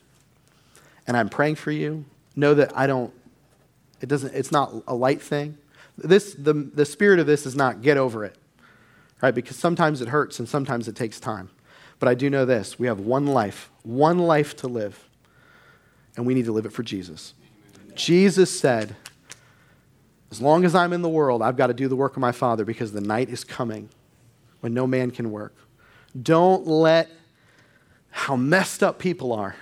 and 1.06 1.16
I'm 1.16 1.28
praying 1.28 1.56
for 1.56 1.70
you. 1.70 2.04
Know 2.36 2.54
that 2.54 2.76
I 2.76 2.86
don't, 2.86 3.12
it 4.00 4.08
doesn't, 4.08 4.34
it's 4.34 4.50
not 4.50 4.72
a 4.86 4.94
light 4.94 5.22
thing. 5.22 5.56
This, 5.96 6.34
the, 6.34 6.52
the 6.52 6.84
spirit 6.84 7.20
of 7.20 7.26
this 7.26 7.46
is 7.46 7.54
not 7.54 7.82
get 7.82 7.96
over 7.96 8.24
it, 8.24 8.36
right? 9.22 9.34
Because 9.34 9.56
sometimes 9.56 10.00
it 10.00 10.08
hurts 10.08 10.38
and 10.38 10.48
sometimes 10.48 10.88
it 10.88 10.96
takes 10.96 11.20
time. 11.20 11.50
But 12.00 12.08
I 12.08 12.14
do 12.14 12.28
know 12.28 12.44
this 12.44 12.78
we 12.78 12.86
have 12.86 13.00
one 13.00 13.26
life, 13.26 13.70
one 13.82 14.18
life 14.18 14.56
to 14.56 14.68
live, 14.68 15.08
and 16.16 16.26
we 16.26 16.34
need 16.34 16.46
to 16.46 16.52
live 16.52 16.66
it 16.66 16.72
for 16.72 16.82
Jesus. 16.82 17.34
Jesus 17.94 18.58
said, 18.58 18.96
as 20.30 20.40
long 20.40 20.64
as 20.64 20.74
I'm 20.74 20.92
in 20.92 21.02
the 21.02 21.08
world, 21.08 21.42
I've 21.42 21.56
got 21.56 21.68
to 21.68 21.74
do 21.74 21.86
the 21.86 21.94
work 21.94 22.16
of 22.16 22.20
my 22.20 22.32
Father 22.32 22.64
because 22.64 22.90
the 22.90 23.00
night 23.00 23.28
is 23.28 23.44
coming 23.44 23.88
when 24.60 24.74
no 24.74 24.84
man 24.84 25.12
can 25.12 25.30
work. 25.30 25.54
Don't 26.20 26.66
let 26.66 27.08
how 28.10 28.34
messed 28.34 28.82
up 28.82 28.98
people 28.98 29.32
are 29.32 29.54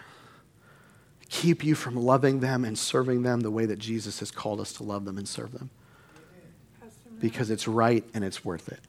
keep 1.32 1.64
you 1.64 1.74
from 1.74 1.96
loving 1.96 2.40
them 2.40 2.62
and 2.62 2.78
serving 2.78 3.22
them 3.22 3.40
the 3.40 3.50
way 3.50 3.64
that 3.64 3.78
Jesus 3.78 4.20
has 4.20 4.30
called 4.30 4.60
us 4.60 4.74
to 4.74 4.82
love 4.82 5.06
them 5.06 5.16
and 5.16 5.26
serve 5.26 5.52
them. 5.52 5.70
Because 7.18 7.50
it's 7.50 7.66
right 7.66 8.04
and 8.12 8.22
it's 8.22 8.44
worth 8.44 8.68
it. 8.68 8.80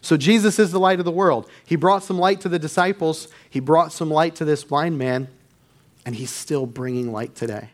So, 0.00 0.16
Jesus 0.16 0.58
is 0.58 0.70
the 0.70 0.78
light 0.78 0.98
of 0.98 1.04
the 1.04 1.10
world. 1.10 1.50
He 1.66 1.76
brought 1.76 2.04
some 2.04 2.18
light 2.18 2.40
to 2.42 2.48
the 2.48 2.58
disciples, 2.58 3.28
He 3.50 3.60
brought 3.60 3.92
some 3.92 4.08
light 4.08 4.36
to 4.36 4.44
this 4.44 4.64
blind 4.64 4.96
man, 4.98 5.28
and 6.06 6.14
He's 6.14 6.30
still 6.30 6.64
bringing 6.64 7.12
light 7.12 7.34
today. 7.34 7.70